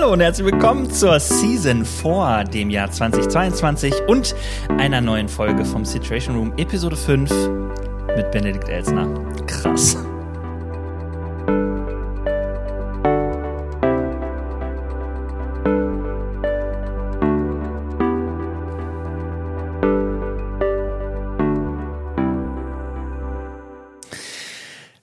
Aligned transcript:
Hallo 0.00 0.14
und 0.14 0.20
herzlich 0.20 0.50
willkommen 0.50 0.90
zur 0.90 1.20
Season 1.20 1.84
4, 1.84 2.44
dem 2.44 2.70
Jahr 2.70 2.90
2022 2.90 3.92
und 4.08 4.34
einer 4.78 5.02
neuen 5.02 5.28
Folge 5.28 5.62
vom 5.62 5.84
Situation 5.84 6.36
Room, 6.36 6.54
Episode 6.56 6.96
5 6.96 7.30
mit 8.16 8.30
Benedikt 8.30 8.70
Elsner. 8.70 9.06
Krass. 9.46 9.98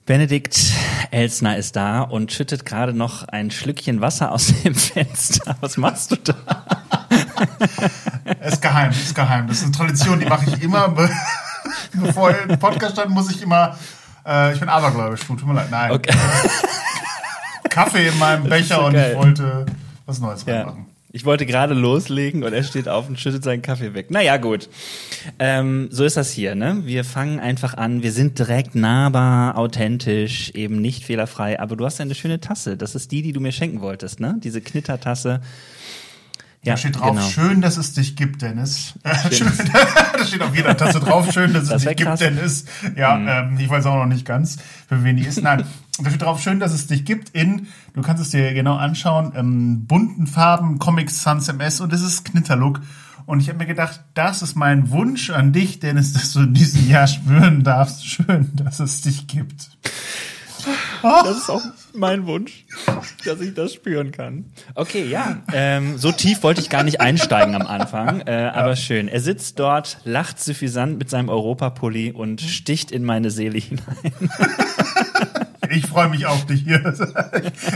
Benedikt 0.04 0.72
Elsner 1.10 1.56
ist 1.56 1.76
da 1.76 2.02
und 2.02 2.32
schüttet 2.32 2.64
gerade 2.64 2.92
noch 2.92 3.26
ein 3.28 3.50
Schlückchen 3.50 4.00
Wasser 4.00 4.32
aus 4.32 4.46
dem 4.62 4.74
Fenster. 4.74 5.56
Was 5.60 5.76
machst 5.76 6.10
du 6.10 6.16
da? 6.16 6.34
ist 8.46 8.62
geheim, 8.62 8.90
ist 8.90 9.14
geheim. 9.14 9.46
Das 9.48 9.58
ist 9.58 9.64
eine 9.64 9.72
Tradition, 9.72 10.20
die 10.20 10.26
mache 10.26 10.46
ich 10.50 10.62
immer. 10.62 10.88
Bevor 11.92 12.30
ich 12.30 12.36
im 12.48 12.58
Podcast 12.58 12.92
stand, 12.92 13.10
muss 13.10 13.30
ich 13.30 13.42
immer. 13.42 13.76
Äh, 14.26 14.54
ich 14.54 14.60
bin 14.60 14.68
abergläubisch, 14.68 15.20
tut 15.26 15.46
mir 15.46 15.54
leid. 15.54 15.70
Nein. 15.70 15.92
Okay. 15.92 16.14
Kaffee 17.70 18.08
in 18.08 18.18
meinem 18.18 18.44
Becher 18.44 18.76
so 18.76 18.86
und 18.86 18.94
ich 18.94 19.14
wollte 19.16 19.66
was 20.06 20.18
Neues 20.20 20.44
ja. 20.46 20.56
reinmachen. 20.56 20.87
Ich 21.10 21.24
wollte 21.24 21.46
gerade 21.46 21.72
loslegen 21.72 22.42
und 22.42 22.52
er 22.52 22.62
steht 22.62 22.86
auf 22.86 23.08
und 23.08 23.18
schüttet 23.18 23.42
seinen 23.42 23.62
Kaffee 23.62 23.94
weg. 23.94 24.10
Naja, 24.10 24.36
gut. 24.36 24.68
Ähm, 25.38 25.88
so 25.90 26.04
ist 26.04 26.18
das 26.18 26.30
hier, 26.30 26.54
ne? 26.54 26.82
Wir 26.84 27.02
fangen 27.02 27.40
einfach 27.40 27.74
an. 27.74 28.02
Wir 28.02 28.12
sind 28.12 28.38
direkt 28.38 28.74
nahbar, 28.74 29.56
authentisch, 29.56 30.50
eben 30.50 30.82
nicht 30.82 31.04
fehlerfrei. 31.04 31.60
Aber 31.60 31.76
du 31.76 31.86
hast 31.86 31.98
ja 31.98 32.04
eine 32.04 32.14
schöne 32.14 32.40
Tasse. 32.40 32.76
Das 32.76 32.94
ist 32.94 33.10
die, 33.10 33.22
die 33.22 33.32
du 33.32 33.40
mir 33.40 33.52
schenken 33.52 33.80
wolltest, 33.80 34.20
ne? 34.20 34.36
Diese 34.44 34.60
Knittertasse. 34.60 35.40
Ja, 36.68 36.74
da 36.74 36.78
steht 36.78 37.00
drauf, 37.00 37.16
genau. 37.16 37.26
schön, 37.26 37.60
dass 37.60 37.76
es 37.76 37.94
dich 37.94 38.14
gibt, 38.14 38.42
Dennis. 38.42 38.94
Äh, 39.02 39.32
schön, 39.32 39.50
da 40.16 40.24
steht 40.24 40.42
auf 40.42 40.54
jeder 40.54 40.76
Tasse 40.76 41.00
drauf, 41.00 41.32
schön, 41.32 41.52
dass 41.52 41.68
das 41.68 41.82
es 41.82 41.88
dich 41.88 41.96
gibt, 41.96 42.08
krass. 42.08 42.20
Dennis. 42.20 42.66
Ja, 42.96 43.16
mhm. 43.16 43.28
ähm, 43.28 43.58
ich 43.58 43.68
weiß 43.68 43.86
auch 43.86 43.96
noch 43.96 44.06
nicht 44.06 44.24
ganz, 44.24 44.58
für 44.88 45.02
wen 45.02 45.16
die 45.16 45.24
ist. 45.24 45.42
Nein, 45.42 45.64
da 45.98 46.10
steht 46.10 46.22
drauf, 46.22 46.40
schön, 46.40 46.60
dass 46.60 46.72
es 46.72 46.86
dich 46.86 47.04
gibt 47.04 47.30
in, 47.30 47.66
du 47.94 48.02
kannst 48.02 48.22
es 48.22 48.30
dir 48.30 48.54
genau 48.54 48.76
anschauen, 48.76 49.32
ähm, 49.34 49.86
bunten 49.86 50.26
Farben, 50.26 50.78
Comics 50.78 51.22
Sans 51.22 51.48
MS 51.48 51.80
und 51.80 51.92
es 51.92 52.02
ist 52.02 52.24
Knitterlook. 52.24 52.80
Und 53.26 53.40
ich 53.40 53.48
habe 53.48 53.58
mir 53.58 53.66
gedacht, 53.66 54.00
das 54.14 54.40
ist 54.40 54.54
mein 54.54 54.90
Wunsch 54.90 55.28
an 55.28 55.52
dich, 55.52 55.80
Dennis, 55.80 56.14
dass 56.14 56.32
du 56.32 56.40
in 56.40 56.54
diesem 56.54 56.88
Jahr 56.88 57.06
spüren 57.06 57.62
darfst. 57.62 58.06
Schön, 58.06 58.50
dass 58.54 58.80
es 58.80 59.02
dich 59.02 59.26
gibt. 59.26 59.70
Das 61.02 61.36
ist 61.36 61.50
auch 61.50 61.62
mein 61.92 62.26
Wunsch, 62.26 62.64
dass 63.24 63.40
ich 63.40 63.54
das 63.54 63.74
spüren 63.74 64.12
kann. 64.12 64.46
Okay, 64.74 65.06
ja. 65.06 65.42
Ähm, 65.52 65.98
so 65.98 66.12
tief 66.12 66.42
wollte 66.42 66.60
ich 66.60 66.70
gar 66.70 66.82
nicht 66.82 67.00
einsteigen 67.00 67.54
am 67.54 67.66
Anfang, 67.66 68.20
äh, 68.22 68.50
aber 68.54 68.76
schön. 68.76 69.08
Er 69.08 69.20
sitzt 69.20 69.58
dort, 69.58 69.98
lacht 70.04 70.40
suffisant 70.40 70.98
mit 70.98 71.10
seinem 71.10 71.28
Europapulli 71.28 72.12
und 72.12 72.40
sticht 72.40 72.90
in 72.90 73.04
meine 73.04 73.30
Seele 73.30 73.58
hinein. 73.58 74.12
Ich 75.78 75.86
freue 75.86 76.08
mich 76.08 76.26
auf 76.26 76.46
dich 76.46 76.62
hier. 76.62 76.78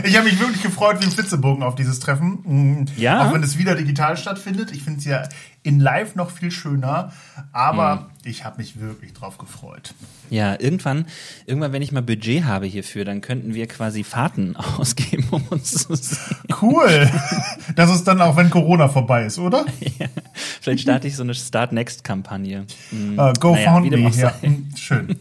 Ich 0.03 0.17
habe 0.17 0.25
mich 0.25 0.39
wirklich 0.39 0.61
gefreut 0.61 0.97
wie 1.01 1.05
ein 1.05 1.11
Flitzebogen 1.11 1.63
auf 1.63 1.75
dieses 1.75 1.99
Treffen. 1.99 2.39
Mhm. 2.45 2.85
Ja. 2.97 3.27
Auch 3.27 3.33
wenn 3.33 3.43
es 3.43 3.57
wieder 3.57 3.75
digital 3.75 4.17
stattfindet. 4.17 4.71
Ich 4.71 4.83
finde 4.83 4.99
es 4.99 5.05
ja 5.05 5.23
in 5.63 5.79
live 5.79 6.15
noch 6.15 6.29
viel 6.29 6.51
schöner. 6.51 7.11
Aber 7.51 7.95
mhm. 7.95 8.01
ich 8.23 8.43
habe 8.45 8.57
mich 8.57 8.79
wirklich 8.79 9.13
drauf 9.13 9.37
gefreut. 9.37 9.93
Ja, 10.29 10.59
irgendwann, 10.59 11.05
irgendwann, 11.45 11.71
wenn 11.73 11.81
ich 11.81 11.91
mal 11.91 12.01
Budget 12.01 12.45
habe 12.45 12.65
hierfür, 12.65 13.05
dann 13.05 13.21
könnten 13.21 13.53
wir 13.53 13.67
quasi 13.67 14.03
Fahrten 14.03 14.55
ausgeben, 14.77 15.27
um 15.31 15.43
uns 15.49 15.71
zu 15.71 15.95
sehen. 15.95 16.37
Cool. 16.61 17.09
Das 17.75 17.93
ist 17.93 18.05
dann 18.05 18.21
auch, 18.21 18.35
wenn 18.35 18.49
Corona 18.49 18.89
vorbei 18.89 19.25
ist, 19.25 19.39
oder? 19.39 19.65
Ja. 19.99 20.07
Vielleicht 20.61 20.81
starte 20.81 21.07
ich 21.07 21.15
so 21.15 21.23
eine 21.23 21.33
Start 21.33 21.71
Next 21.71 22.03
Kampagne. 22.03 22.65
Mhm. 22.91 23.19
Uh, 23.19 23.33
go 23.39 23.53
naja, 23.53 23.71
found 23.71 23.91
me. 23.91 24.09
Ja. 24.09 24.33
Hm, 24.41 24.69
schön. 24.75 25.17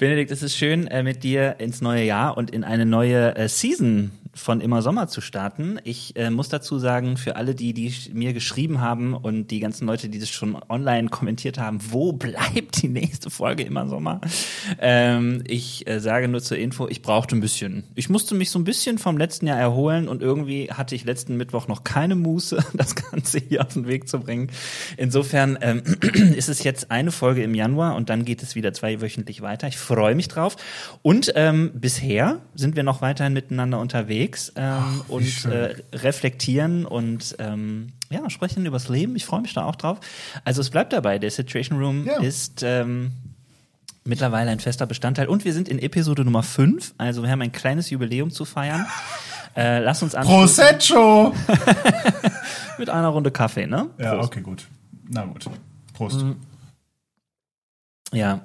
Benedikt, 0.00 0.30
es 0.30 0.42
ist 0.42 0.56
schön, 0.56 0.86
äh, 0.86 1.02
mit 1.02 1.24
dir 1.24 1.56
ins 1.58 1.82
neue 1.82 2.04
Jahr 2.04 2.38
und 2.38 2.50
in 2.50 2.64
eine 2.64 2.86
neue 2.86 3.36
äh, 3.36 3.50
Season 3.50 4.10
von 4.34 4.60
Immer 4.60 4.82
Sommer 4.82 5.08
zu 5.08 5.20
starten. 5.20 5.78
Ich 5.84 6.16
äh, 6.16 6.30
muss 6.30 6.48
dazu 6.48 6.78
sagen, 6.78 7.16
für 7.16 7.36
alle, 7.36 7.54
die, 7.54 7.72
die 7.72 7.92
mir 8.12 8.32
geschrieben 8.32 8.80
haben 8.80 9.14
und 9.14 9.48
die 9.48 9.60
ganzen 9.60 9.86
Leute, 9.86 10.08
die 10.08 10.18
das 10.18 10.30
schon 10.30 10.56
online 10.68 11.08
kommentiert 11.08 11.58
haben, 11.58 11.80
wo 11.90 12.12
bleibt 12.12 12.82
die 12.82 12.88
nächste 12.88 13.30
Folge 13.30 13.64
Immer 13.64 13.88
Sommer? 13.88 14.20
Ähm, 14.78 15.42
ich 15.46 15.86
äh, 15.88 16.00
sage 16.00 16.28
nur 16.28 16.42
zur 16.42 16.58
Info, 16.58 16.86
ich 16.88 17.02
brauchte 17.02 17.36
ein 17.36 17.40
bisschen. 17.40 17.84
Ich 17.96 18.08
musste 18.08 18.34
mich 18.34 18.50
so 18.50 18.58
ein 18.58 18.64
bisschen 18.64 18.98
vom 18.98 19.18
letzten 19.18 19.46
Jahr 19.46 19.58
erholen 19.58 20.08
und 20.08 20.22
irgendwie 20.22 20.70
hatte 20.70 20.94
ich 20.94 21.04
letzten 21.04 21.36
Mittwoch 21.36 21.66
noch 21.66 21.82
keine 21.82 22.14
Muße, 22.14 22.64
das 22.74 22.94
Ganze 22.94 23.40
hier 23.40 23.62
auf 23.62 23.72
den 23.72 23.88
Weg 23.88 24.08
zu 24.08 24.20
bringen. 24.20 24.50
Insofern 24.96 25.58
ähm, 25.60 25.82
ist 26.36 26.48
es 26.48 26.62
jetzt 26.62 26.90
eine 26.90 27.10
Folge 27.10 27.42
im 27.42 27.54
Januar 27.54 27.96
und 27.96 28.10
dann 28.10 28.24
geht 28.24 28.42
es 28.42 28.54
wieder 28.54 28.72
zweiwöchentlich 28.72 29.42
weiter. 29.42 29.66
Ich 29.66 29.78
freue 29.78 30.14
mich 30.14 30.28
drauf. 30.28 30.56
Und 31.02 31.32
ähm, 31.34 31.72
bisher 31.74 32.40
sind 32.54 32.76
wir 32.76 32.84
noch 32.84 33.02
weiterhin 33.02 33.32
miteinander 33.32 33.80
unterwegs 33.80 34.19
unterwegs 34.20 34.52
ähm, 34.56 35.02
Ach, 35.04 35.08
und 35.08 35.44
äh, 35.46 35.76
reflektieren 35.92 36.86
und 36.86 37.36
ähm, 37.38 37.92
ja, 38.10 38.28
sprechen 38.30 38.66
übers 38.66 38.88
Leben. 38.88 39.16
Ich 39.16 39.24
freue 39.24 39.40
mich 39.40 39.54
da 39.54 39.64
auch 39.64 39.76
drauf. 39.76 39.98
Also 40.44 40.60
es 40.60 40.70
bleibt 40.70 40.92
dabei, 40.92 41.18
der 41.18 41.30
Situation 41.30 41.78
Room 41.78 42.06
ja. 42.06 42.20
ist 42.20 42.62
ähm, 42.62 43.12
mittlerweile 44.04 44.50
ein 44.50 44.60
fester 44.60 44.86
Bestandteil. 44.86 45.28
Und 45.28 45.44
wir 45.44 45.52
sind 45.52 45.68
in 45.68 45.78
Episode 45.78 46.24
Nummer 46.24 46.42
5, 46.42 46.94
also 46.98 47.22
wir 47.22 47.30
haben 47.30 47.42
ein 47.42 47.52
kleines 47.52 47.90
Jubiläum 47.90 48.30
zu 48.30 48.44
feiern. 48.44 48.86
Äh, 49.56 49.80
lass 49.80 50.00
uns 50.00 50.14
an. 50.14 50.24
Prosecco! 50.24 51.34
Mit 52.78 52.88
einer 52.88 53.08
Runde 53.08 53.32
Kaffee, 53.32 53.66
ne? 53.66 53.88
Prost. 53.96 53.98
Ja, 53.98 54.20
okay, 54.20 54.40
gut. 54.42 54.68
Na 55.08 55.24
gut. 55.24 55.44
Prost. 55.92 56.22
Mhm. 56.22 56.36
Ja, 58.12 58.42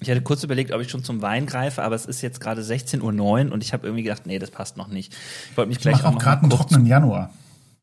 ich 0.00 0.10
hatte 0.10 0.22
kurz 0.22 0.44
überlegt, 0.44 0.72
ob 0.72 0.80
ich 0.80 0.90
schon 0.90 1.02
zum 1.02 1.22
Wein 1.22 1.46
greife, 1.46 1.82
aber 1.82 1.94
es 1.94 2.06
ist 2.06 2.20
jetzt 2.20 2.40
gerade 2.40 2.62
16.09 2.62 3.46
Uhr 3.46 3.52
und 3.52 3.64
ich 3.64 3.72
habe 3.72 3.86
irgendwie 3.86 4.04
gedacht, 4.04 4.26
nee, 4.26 4.38
das 4.38 4.50
passt 4.50 4.76
noch 4.76 4.88
nicht. 4.88 5.12
Ich 5.50 5.56
wollte 5.56 5.68
mich 5.68 5.78
ich 5.78 5.82
gleich 5.82 6.04
auch, 6.04 6.18
gerade 6.18 6.42
einen 6.42 6.50
trockenen 6.50 6.86
Januar. 6.86 7.30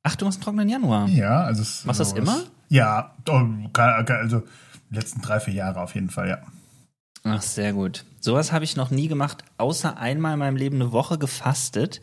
Ach, 0.04 0.16
du 0.16 0.26
machst 0.26 0.38
einen 0.38 0.44
trockenen 0.44 0.70
Januar? 0.70 1.08
Ja, 1.10 1.44
also 1.44 1.62
es, 1.62 1.84
Machst 1.86 2.00
du 2.00 2.04
das 2.04 2.14
immer? 2.14 2.44
Ja, 2.70 3.16
also 3.28 4.44
die 4.90 4.96
letzten 4.96 5.22
drei, 5.22 5.40
vier 5.40 5.54
Jahre 5.54 5.82
auf 5.82 5.96
jeden 5.96 6.10
Fall, 6.10 6.30
ja. 6.30 6.38
Ach, 7.24 7.42
sehr 7.42 7.74
gut. 7.74 8.06
Sowas 8.20 8.52
habe 8.52 8.64
ich 8.64 8.76
noch 8.76 8.92
nie 8.92 9.08
gemacht, 9.08 9.44
außer 9.58 9.98
einmal 9.98 10.34
in 10.34 10.40
meinem 10.40 10.58
Leben 10.58 10.76
eine 10.76 10.92
Woche 10.92 11.18
gefastet 11.18 12.02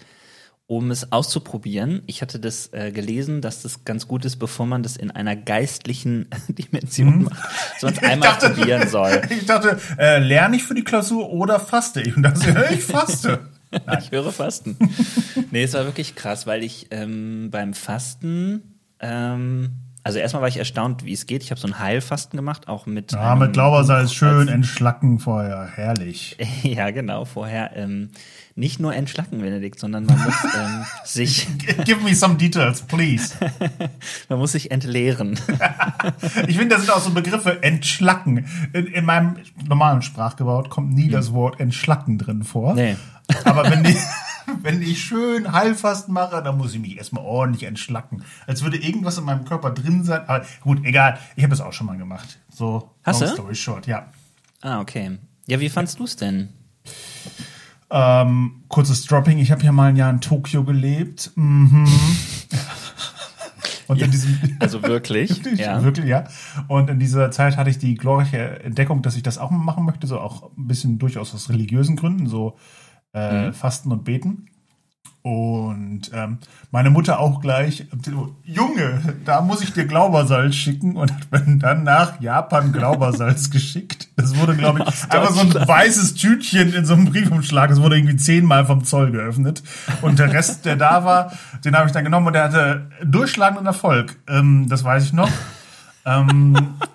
um 0.76 0.90
es 0.90 1.12
auszuprobieren. 1.12 2.02
Ich 2.06 2.22
hatte 2.22 2.40
das 2.40 2.72
äh, 2.72 2.92
gelesen, 2.92 3.42
dass 3.42 3.60
das 3.60 3.84
ganz 3.84 4.08
gut 4.08 4.24
ist, 4.24 4.36
bevor 4.36 4.64
man 4.64 4.82
das 4.82 4.96
in 4.96 5.10
einer 5.10 5.36
geistlichen 5.36 6.28
Dimension 6.48 7.18
mhm. 7.18 7.24
macht, 7.24 7.50
sonst 7.78 8.02
einmal 8.02 8.30
dachte, 8.30 8.50
probieren 8.50 8.88
soll. 8.88 9.20
Ich 9.30 9.46
dachte, 9.46 9.78
äh, 9.98 10.18
lerne 10.18 10.56
ich 10.56 10.62
für 10.62 10.74
die 10.74 10.84
Klausur 10.84 11.30
oder 11.30 11.60
faste 11.60 12.00
ich? 12.00 12.16
Und 12.16 12.22
dachte, 12.22 12.68
ich 12.72 12.84
faste. 12.84 13.40
Nein. 13.70 13.98
Ich 14.02 14.10
höre 14.10 14.32
Fasten. 14.32 14.76
nee, 15.50 15.62
es 15.62 15.72
war 15.72 15.86
wirklich 15.86 16.14
krass, 16.14 16.46
weil 16.46 16.62
ich 16.62 16.88
ähm, 16.90 17.48
beim 17.50 17.72
Fasten 17.72 18.78
ähm, 19.00 19.70
also 20.04 20.18
erstmal 20.18 20.42
war 20.42 20.48
ich 20.48 20.56
erstaunt, 20.56 21.04
wie 21.04 21.12
es 21.12 21.26
geht. 21.26 21.44
Ich 21.44 21.50
habe 21.52 21.60
so 21.60 21.68
ein 21.68 21.78
Heilfasten 21.78 22.36
gemacht, 22.36 22.66
auch 22.66 22.86
mit. 22.86 23.12
Ja, 23.12 23.36
mit 23.36 23.52
Glaubersalz 23.52 24.12
schön 24.12 24.48
entschlacken 24.48 25.20
vorher. 25.20 25.68
Herrlich. 25.74 26.36
ja, 26.62 26.90
genau, 26.90 27.24
vorher. 27.24 27.76
Ähm, 27.76 28.10
nicht 28.56 28.80
nur 28.80 28.94
entschlacken, 28.94 29.38
Benedikt, 29.38 29.78
sondern 29.78 30.06
man 30.06 30.18
muss 30.18 30.34
ähm, 30.56 30.84
sich. 31.04 31.46
Give 31.84 32.02
me 32.02 32.14
some 32.14 32.34
details, 32.34 32.82
please. 32.82 33.34
man 34.28 34.38
muss 34.40 34.52
sich 34.52 34.72
entleeren. 34.72 35.38
ich 36.48 36.56
finde, 36.56 36.74
das 36.74 36.84
sind 36.84 36.90
auch 36.92 37.00
so 37.00 37.10
Begriffe, 37.10 37.62
entschlacken. 37.62 38.46
In, 38.72 38.86
in 38.86 39.04
meinem 39.04 39.36
normalen 39.68 40.02
Sprachgebrauch 40.02 40.68
kommt 40.68 40.92
nie 40.94 41.04
hm. 41.04 41.12
das 41.12 41.32
Wort 41.32 41.60
entschlacken 41.60 42.18
drin 42.18 42.42
vor. 42.42 42.74
Nee. 42.74 42.96
Aber 43.44 43.70
wenn 43.70 43.84
die 43.84 43.96
wenn 44.62 44.82
ich 44.82 45.02
schön 45.02 45.52
Heilfasten 45.52 46.12
mache, 46.14 46.42
dann 46.42 46.58
muss 46.58 46.74
ich 46.74 46.80
mich 46.80 46.96
erstmal 46.96 47.24
ordentlich 47.24 47.64
entschlacken. 47.64 48.24
Als 48.46 48.62
würde 48.62 48.76
irgendwas 48.76 49.18
in 49.18 49.24
meinem 49.24 49.44
Körper 49.44 49.70
drin 49.70 50.04
sein. 50.04 50.22
Aber 50.26 50.44
gut, 50.60 50.84
egal. 50.84 51.18
Ich 51.36 51.42
habe 51.42 51.50
das 51.50 51.60
auch 51.60 51.72
schon 51.72 51.86
mal 51.86 51.96
gemacht. 51.96 52.38
So, 52.50 52.90
Hast 53.02 53.20
long 53.20 53.30
du? 53.30 53.34
story 53.34 53.54
short, 53.54 53.86
ja. 53.86 54.06
Ah, 54.60 54.80
okay. 54.80 55.18
Ja, 55.46 55.60
wie 55.60 55.68
fandst 55.68 55.98
du 55.98 56.04
es 56.04 56.16
denn? 56.16 56.50
Ähm, 57.90 58.62
kurzes 58.68 59.04
Dropping. 59.04 59.38
Ich 59.38 59.50
habe 59.50 59.62
ja 59.62 59.72
mal 59.72 59.90
ein 59.90 59.96
Jahr 59.96 60.10
in 60.10 60.20
Tokio 60.20 60.64
gelebt. 60.64 61.32
Mhm. 61.34 61.86
Ja, 63.94 64.06
also 64.60 64.82
wirklich, 64.84 65.42
ja. 65.58 65.82
wirklich, 65.82 66.06
ja. 66.06 66.24
Und 66.68 66.88
in 66.90 66.98
dieser 66.98 67.30
Zeit 67.30 67.56
hatte 67.56 67.68
ich 67.70 67.78
die 67.78 67.94
glorreiche 67.94 68.62
Entdeckung, 68.62 69.02
dass 69.02 69.16
ich 69.16 69.22
das 69.22 69.38
auch 69.38 69.50
machen 69.50 69.84
möchte, 69.84 70.06
so 70.06 70.18
auch 70.18 70.50
ein 70.56 70.66
bisschen 70.66 70.98
durchaus 70.98 71.34
aus 71.34 71.50
religiösen 71.50 71.96
Gritten, 71.96 72.26
so 72.26 72.56
äh, 73.14 73.48
mhm. 73.48 73.54
Fasten 73.54 73.92
und 73.92 74.04
Beten. 74.04 74.48
Und 75.22 76.10
ähm, 76.12 76.38
meine 76.72 76.90
Mutter 76.90 77.20
auch 77.20 77.40
gleich, 77.40 77.86
Junge, 78.42 79.14
da 79.24 79.40
muss 79.40 79.62
ich 79.62 79.72
dir 79.72 79.86
Glaubersalz 79.86 80.56
schicken 80.56 80.96
und 80.96 81.12
hat 81.14 81.30
mir 81.30 81.58
dann 81.58 81.84
nach 81.84 82.20
Japan 82.20 82.72
Glaubersalz 82.72 83.50
geschickt. 83.52 84.08
Das 84.16 84.36
wurde, 84.36 84.56
glaube 84.56 84.80
ich, 84.80 84.86
einfach 84.86 85.30
so 85.30 85.42
ein 85.42 85.68
weißes 85.68 86.14
Tütchen 86.14 86.72
in 86.72 86.84
so 86.84 86.94
einem 86.94 87.04
Briefumschlag. 87.04 87.70
Das 87.70 87.80
wurde 87.80 87.98
irgendwie 87.98 88.16
zehnmal 88.16 88.66
vom 88.66 88.82
Zoll 88.82 89.12
geöffnet. 89.12 89.62
Und 90.00 90.18
der 90.18 90.32
Rest, 90.32 90.64
der 90.64 90.74
da 90.74 91.04
war, 91.04 91.32
den 91.64 91.76
habe 91.76 91.86
ich 91.86 91.92
dann 91.92 92.02
genommen 92.02 92.26
und 92.26 92.32
der 92.32 92.44
hatte 92.44 92.90
durchschlagenden 93.04 93.66
Erfolg. 93.66 94.18
Ähm, 94.28 94.66
das 94.68 94.82
weiß 94.82 95.04
ich 95.04 95.12
noch. 95.12 95.30
ähm, 96.04 96.56
äh, 96.56 96.86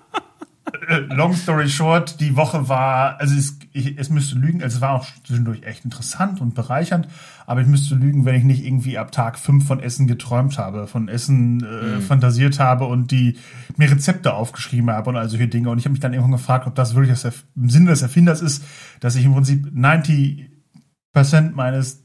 long 1.10 1.34
story 1.34 1.68
short, 1.68 2.20
die 2.20 2.36
Woche 2.36 2.68
war, 2.68 3.20
also 3.20 3.36
es, 3.36 3.58
ich, 3.72 3.98
es 3.98 4.10
müsste 4.10 4.36
lügen, 4.36 4.62
also 4.62 4.76
es 4.76 4.80
war 4.80 4.92
auch 4.92 5.06
zwischendurch 5.24 5.62
echt 5.62 5.84
interessant 5.84 6.40
und 6.40 6.54
bereichernd, 6.54 7.08
aber 7.46 7.60
ich 7.60 7.66
müsste 7.66 7.94
lügen, 7.94 8.24
wenn 8.24 8.34
ich 8.34 8.44
nicht 8.44 8.64
irgendwie 8.64 8.98
ab 8.98 9.12
Tag 9.12 9.38
fünf 9.38 9.66
von 9.66 9.80
Essen 9.80 10.06
geträumt 10.06 10.58
habe, 10.58 10.86
von 10.86 11.08
Essen 11.08 11.62
äh, 11.62 11.96
mhm. 11.96 12.02
fantasiert 12.02 12.58
habe 12.58 12.86
und 12.86 13.10
die 13.10 13.36
mir 13.76 13.90
Rezepte 13.90 14.34
aufgeschrieben 14.34 14.90
habe 14.90 15.10
und 15.10 15.16
all 15.16 15.28
solche 15.28 15.48
Dinge. 15.48 15.70
Und 15.70 15.78
ich 15.78 15.84
habe 15.84 15.92
mich 15.92 16.00
dann 16.00 16.12
irgendwann 16.12 16.32
gefragt, 16.32 16.66
ob 16.66 16.74
das 16.74 16.94
wirklich 16.94 17.20
das, 17.20 17.44
im 17.56 17.70
Sinne 17.70 17.90
des 17.90 18.02
Erfinders 18.02 18.42
ist, 18.42 18.64
dass 19.00 19.16
ich 19.16 19.24
im 19.24 19.34
Prinzip 19.34 19.66
90% 19.66 21.52
meines 21.54 22.02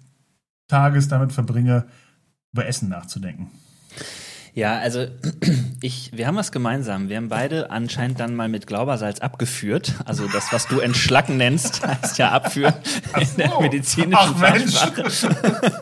Tages 0.68 1.08
damit 1.08 1.34
verbringe, 1.34 1.86
über 2.54 2.66
Essen 2.68 2.90
nachzudenken. 2.90 3.50
Ja, 4.56 4.78
also 4.78 5.06
ich, 5.82 6.12
wir 6.14 6.28
haben 6.28 6.36
was 6.36 6.52
gemeinsam. 6.52 7.10
Wir 7.10 7.18
haben 7.18 7.30
beide 7.30 7.72
anscheinend 7.72 8.20
dann 8.20 8.36
mal 8.36 8.50
mit 8.50 8.68
Glaubersalz 8.68 9.20
abgeführt. 9.20 9.96
Also 10.06 10.28
das, 10.28 10.54
was 10.54 10.68
du 10.68 10.80
entschlacken 10.80 11.38
nennst, 11.38 11.86
heißt 11.88 12.20
ja 12.20 12.32
abführen 12.32 12.74
so. 13.14 13.22
in 13.22 13.28
der 13.38 13.60
medizinischen 13.60 14.16
Ach, 14.16 14.38
Fachsprache. 14.38 15.82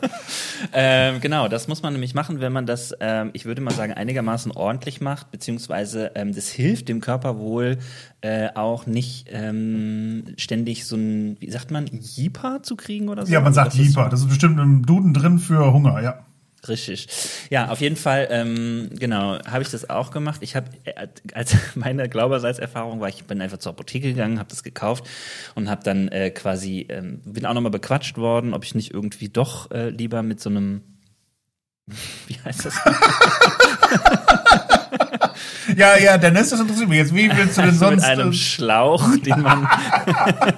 ähm, 0.72 1.20
genau, 1.20 1.48
das 1.48 1.68
muss 1.68 1.82
man 1.82 1.92
nämlich 1.92 2.14
machen, 2.14 2.40
wenn 2.40 2.52
man 2.52 2.64
das, 2.64 2.94
ähm, 3.00 3.30
ich 3.34 3.44
würde 3.44 3.60
mal 3.60 3.74
sagen, 3.74 3.92
einigermaßen 3.92 4.52
ordentlich 4.52 5.02
macht, 5.02 5.30
beziehungsweise 5.30 6.12
ähm, 6.14 6.34
das 6.34 6.48
hilft 6.48 6.88
dem 6.88 7.00
Körper 7.00 7.38
wohl 7.38 7.78
äh, 8.22 8.48
auch 8.54 8.86
nicht 8.86 9.26
ähm, 9.30 10.24
ständig 10.38 10.86
so 10.86 10.96
ein, 10.96 11.36
wie 11.40 11.50
sagt 11.50 11.70
man, 11.70 11.86
Jipa 11.86 12.62
zu 12.62 12.76
kriegen 12.76 13.10
oder 13.10 13.26
so. 13.26 13.32
Ja, 13.32 13.40
man 13.40 13.52
sagt 13.52 13.74
Jipa. 13.74 14.08
Das 14.08 14.20
ist 14.20 14.28
bestimmt 14.28 14.58
im 14.58 14.86
Duden 14.86 15.12
drin 15.12 15.38
für 15.38 15.72
Hunger, 15.72 16.00
ja. 16.00 16.24
Richtig. 16.68 17.08
Ja, 17.50 17.70
auf 17.70 17.80
jeden 17.80 17.96
Fall, 17.96 18.28
ähm, 18.30 18.90
genau, 18.92 19.38
habe 19.44 19.62
ich 19.62 19.70
das 19.70 19.90
auch 19.90 20.12
gemacht. 20.12 20.42
Ich 20.42 20.54
habe, 20.54 20.70
äh, 20.84 21.08
als 21.34 21.56
meine 21.74 22.08
Glaubersalz-Erfahrung 22.08 23.00
war, 23.00 23.08
ich 23.08 23.24
bin 23.24 23.40
einfach 23.40 23.58
zur 23.58 23.72
Apotheke 23.72 24.10
gegangen, 24.10 24.38
habe 24.38 24.48
das 24.48 24.62
gekauft 24.62 25.04
und 25.56 25.68
habe 25.68 25.82
dann 25.82 26.06
äh, 26.08 26.30
quasi, 26.30 26.86
ähm, 26.88 27.20
bin 27.24 27.46
auch 27.46 27.54
nochmal 27.54 27.72
bequatscht 27.72 28.16
worden, 28.16 28.54
ob 28.54 28.64
ich 28.64 28.76
nicht 28.76 28.92
irgendwie 28.92 29.28
doch 29.28 29.72
äh, 29.72 29.90
lieber 29.90 30.22
mit 30.22 30.40
so 30.40 30.50
einem, 30.50 30.82
wie 32.28 32.38
heißt 32.44 32.64
das? 32.64 32.74
ja, 35.76 35.96
ja, 35.96 36.18
Dennis, 36.18 36.50
das 36.50 36.60
interessiert 36.60 36.88
mich 36.88 36.98
jetzt. 36.98 37.14
Wie 37.14 37.30
willst 37.34 37.58
du 37.58 37.62
denn 37.62 37.74
sonst? 37.78 38.02
Mit 38.02 38.04
einem 38.04 38.32
Schlauch, 38.32 39.16
den 39.24 39.40
man 39.40 39.68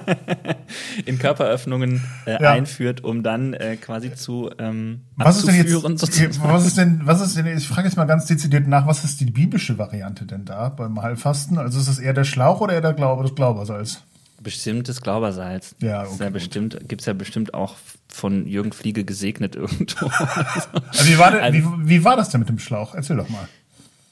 in 1.05 1.19
Körperöffnungen 1.19 2.03
äh, 2.25 2.41
ja. 2.41 2.51
einführt, 2.51 3.03
um 3.03 3.23
dann 3.23 3.53
äh, 3.53 3.77
quasi 3.77 4.13
zu 4.13 4.49
ähm, 4.57 5.01
was 5.15 5.37
ist 5.37 5.47
denn 5.47 5.55
jetzt, 5.55 6.41
Was 6.43 6.65
ist 6.65 6.77
denn, 6.77 7.01
was 7.03 7.21
ist 7.21 7.37
denn, 7.37 7.45
ich 7.47 7.67
frage 7.67 7.87
jetzt 7.87 7.97
mal 7.97 8.05
ganz 8.05 8.25
dezidiert 8.25 8.67
nach, 8.67 8.87
was 8.87 9.03
ist 9.03 9.21
die 9.21 9.25
biblische 9.25 9.77
Variante 9.77 10.25
denn 10.25 10.45
da 10.45 10.69
beim 10.69 11.01
Heilfasten? 11.01 11.57
Also 11.57 11.79
ist 11.79 11.87
es 11.87 11.99
eher 11.99 12.13
der 12.13 12.25
Schlauch 12.25 12.61
oder 12.61 12.73
eher 12.73 12.81
der 12.81 12.93
Glaube, 12.93 13.23
das 13.23 13.35
Glaubersalz? 13.35 14.01
Bestimmtes 14.41 15.01
Glaubersalz. 15.01 15.75
Ja, 15.79 16.01
okay. 16.01 16.11
Ist 16.11 16.19
ja 16.19 16.29
bestimmt, 16.29 16.79
gibt's 16.87 17.05
ja 17.05 17.13
bestimmt 17.13 17.53
auch 17.53 17.75
von 18.07 18.45
Jürgen 18.45 18.73
Fliege 18.73 19.03
gesegnet 19.03 19.55
irgendwo. 19.55 20.05
also 20.07 21.07
wie 21.07 21.17
war, 21.17 21.31
der, 21.31 21.43
also, 21.43 21.57
wie, 21.57 21.89
wie 21.89 22.03
war 22.03 22.15
das 22.15 22.29
denn 22.29 22.39
mit 22.39 22.49
dem 22.49 22.59
Schlauch? 22.59 22.93
Erzähl 22.93 23.15
doch 23.15 23.29
mal. 23.29 23.47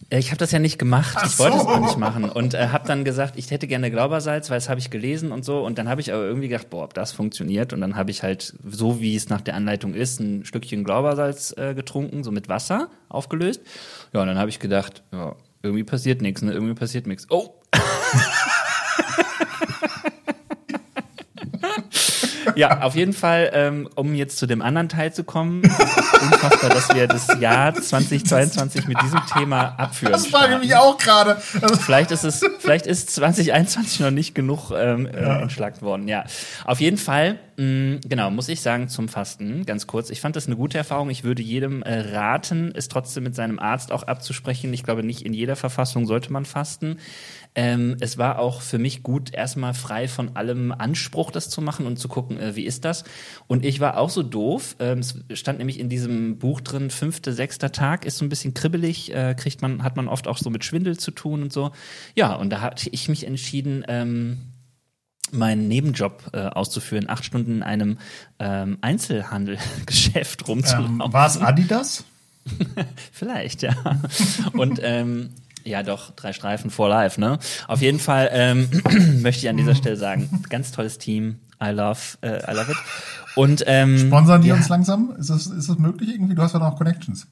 Ich 0.09 0.29
habe 0.29 0.37
das 0.37 0.51
ja 0.51 0.59
nicht 0.59 0.77
gemacht. 0.79 1.15
Ach 1.17 1.25
ich 1.25 1.39
wollte 1.39 1.57
so. 1.57 1.63
es 1.63 1.69
auch 1.69 1.79
nicht 1.79 1.97
machen 1.97 2.25
und 2.25 2.53
äh, 2.53 2.67
habe 2.67 2.87
dann 2.87 3.03
gesagt, 3.03 3.37
ich 3.37 3.49
hätte 3.51 3.67
gerne 3.67 3.91
Glaubersalz, 3.91 4.49
weil 4.49 4.57
das 4.57 4.69
habe 4.69 4.79
ich 4.79 4.89
gelesen 4.89 5.31
und 5.31 5.45
so. 5.45 5.63
Und 5.63 5.77
dann 5.77 5.89
habe 5.89 6.01
ich 6.01 6.13
aber 6.13 6.23
irgendwie 6.23 6.47
gedacht, 6.47 6.69
boah, 6.69 6.83
ob 6.83 6.93
das 6.93 7.11
funktioniert. 7.11 7.73
Und 7.73 7.81
dann 7.81 7.95
habe 7.95 8.11
ich 8.11 8.23
halt 8.23 8.53
so, 8.63 8.99
wie 8.99 9.15
es 9.15 9.29
nach 9.29 9.41
der 9.41 9.55
Anleitung 9.55 9.93
ist, 9.93 10.19
ein 10.19 10.45
Stückchen 10.45 10.83
Glaubersalz 10.83 11.53
äh, 11.57 11.73
getrunken, 11.73 12.23
so 12.23 12.31
mit 12.31 12.49
Wasser 12.49 12.89
aufgelöst. 13.09 13.61
Ja, 14.13 14.21
und 14.21 14.27
dann 14.27 14.37
habe 14.37 14.49
ich 14.49 14.59
gedacht, 14.59 15.03
ja, 15.11 15.35
irgendwie 15.61 15.83
passiert 15.83 16.21
nichts, 16.21 16.41
ne? 16.41 16.51
Irgendwie 16.53 16.75
passiert 16.75 17.07
nichts. 17.07 17.27
Oh. 17.29 17.55
ja, 22.55 22.81
auf 22.81 22.95
jeden 22.95 23.13
Fall, 23.13 23.51
ähm, 23.53 23.89
um 23.95 24.13
jetzt 24.15 24.37
zu 24.37 24.45
dem 24.45 24.61
anderen 24.61 24.89
Teil 24.89 25.13
zu 25.13 25.23
kommen, 25.23 25.61
unfassbar, 25.63 26.69
dass 26.69 26.93
wir 26.93 27.07
das 27.07 27.27
Jahr 27.39 27.73
2022 27.73 28.87
mit 28.87 29.01
diesem 29.01 29.21
Thema 29.33 29.75
abführen. 29.77 30.13
Das 30.13 30.27
frage 30.27 30.55
ich 30.55 30.59
mich 30.59 30.75
auch 30.75 30.97
gerade. 30.97 31.37
Vielleicht 31.81 32.11
ist 32.11 32.23
es, 32.23 32.43
vielleicht 32.59 32.87
ist 32.87 33.11
2021 33.11 33.99
noch 33.99 34.11
nicht 34.11 34.35
genug 34.35 34.71
ähm, 34.71 35.05
äh, 35.05 35.21
ja. 35.21 35.39
entschlackt 35.41 35.81
worden. 35.81 36.07
Ja, 36.07 36.25
auf 36.65 36.79
jeden 36.79 36.97
Fall. 36.97 37.39
Mh, 37.57 37.65
mm, 37.65 37.99
genau, 38.07 38.31
muss 38.31 38.49
ich 38.49 38.61
sagen 38.61 38.89
zum 38.89 39.07
Fasten, 39.07 39.65
ganz 39.65 39.87
kurz. 39.87 40.09
Ich 40.09 40.21
fand 40.21 40.35
das 40.35 40.47
eine 40.47 40.55
gute 40.55 40.77
Erfahrung. 40.77 41.09
Ich 41.09 41.23
würde 41.23 41.41
jedem 41.41 41.83
äh, 41.83 41.99
raten, 42.15 42.73
es 42.75 42.87
trotzdem 42.87 43.23
mit 43.23 43.35
seinem 43.35 43.59
Arzt 43.59 43.91
auch 43.91 44.03
abzusprechen. 44.03 44.73
Ich 44.73 44.83
glaube, 44.83 45.03
nicht 45.03 45.25
in 45.25 45.33
jeder 45.33 45.55
Verfassung 45.55 46.05
sollte 46.05 46.31
man 46.33 46.45
fasten. 46.45 46.97
Ähm, 47.55 47.97
es 47.99 48.17
war 48.17 48.39
auch 48.39 48.61
für 48.61 48.79
mich 48.79 49.03
gut, 49.03 49.33
erstmal 49.33 49.73
frei 49.73 50.07
von 50.07 50.35
allem 50.35 50.71
Anspruch, 50.71 51.29
das 51.29 51.49
zu 51.49 51.61
machen 51.61 51.85
und 51.85 51.99
zu 51.99 52.07
gucken, 52.07 52.39
äh, 52.39 52.55
wie 52.55 52.65
ist 52.65 52.83
das. 52.83 53.03
Und 53.47 53.63
ich 53.63 53.79
war 53.79 53.97
auch 53.97 54.09
so 54.09 54.23
doof. 54.23 54.75
Ähm, 54.79 54.99
es 54.99 55.15
stand 55.33 55.59
nämlich 55.59 55.79
in 55.79 55.89
diesem 55.89 56.39
Buch 56.39 56.61
drin, 56.61 56.89
fünfte, 56.89 57.31
sechster 57.31 57.71
Tag, 57.71 58.05
ist 58.05 58.17
so 58.17 58.25
ein 58.25 58.29
bisschen 58.29 58.53
kribbelig, 58.53 59.13
äh, 59.13 59.35
kriegt 59.37 59.61
man, 59.61 59.83
hat 59.83 59.95
man 59.95 60.07
oft 60.07 60.27
auch 60.27 60.37
so 60.37 60.49
mit 60.49 60.65
Schwindel 60.65 60.97
zu 60.97 61.11
tun 61.11 61.43
und 61.43 61.53
so. 61.53 61.71
Ja, 62.15 62.33
und 62.35 62.49
da 62.49 62.61
hatte 62.61 62.89
ich 62.89 63.07
mich 63.07 63.27
entschieden, 63.27 63.85
ähm, 63.87 64.39
meinen 65.31 65.67
Nebenjob 65.67 66.31
äh, 66.33 66.41
auszuführen, 66.47 67.09
acht 67.09 67.25
Stunden 67.25 67.57
in 67.57 67.63
einem 67.63 67.97
ähm, 68.39 68.77
Einzelhandelgeschäft 68.81 70.47
rumzulaufen. 70.47 71.01
Ähm, 71.03 71.13
war 71.13 71.27
es 71.27 71.37
Adidas? 71.37 72.03
Vielleicht, 73.11 73.61
ja. 73.61 73.73
Und 74.53 74.79
ähm, 74.83 75.29
ja, 75.63 75.83
doch, 75.83 76.11
drei 76.11 76.33
Streifen 76.33 76.69
for 76.69 76.89
life, 76.89 77.19
ne? 77.19 77.39
Auf 77.67 77.81
jeden 77.81 77.99
Fall 77.99 78.29
ähm, 78.31 78.69
möchte 79.21 79.45
ich 79.45 79.49
an 79.49 79.57
dieser 79.57 79.75
Stelle 79.75 79.97
sagen, 79.97 80.43
ganz 80.49 80.71
tolles 80.71 80.97
Team. 80.97 81.39
I 81.63 81.69
love, 81.69 81.99
äh, 82.21 82.39
I 82.51 82.55
love 82.55 82.71
it. 82.71 82.77
Und 83.35 83.63
ähm, 83.67 83.97
sponsern 83.97 84.41
die 84.41 84.49
ja. 84.49 84.55
uns 84.55 84.69
langsam? 84.69 85.15
Ist 85.17 85.29
das, 85.29 85.47
ist 85.47 85.69
das 85.69 85.77
möglich 85.77 86.09
irgendwie? 86.09 86.35
Du 86.35 86.41
hast 86.41 86.53
ja 86.53 86.59
noch 86.59 86.77
Connections. 86.77 87.27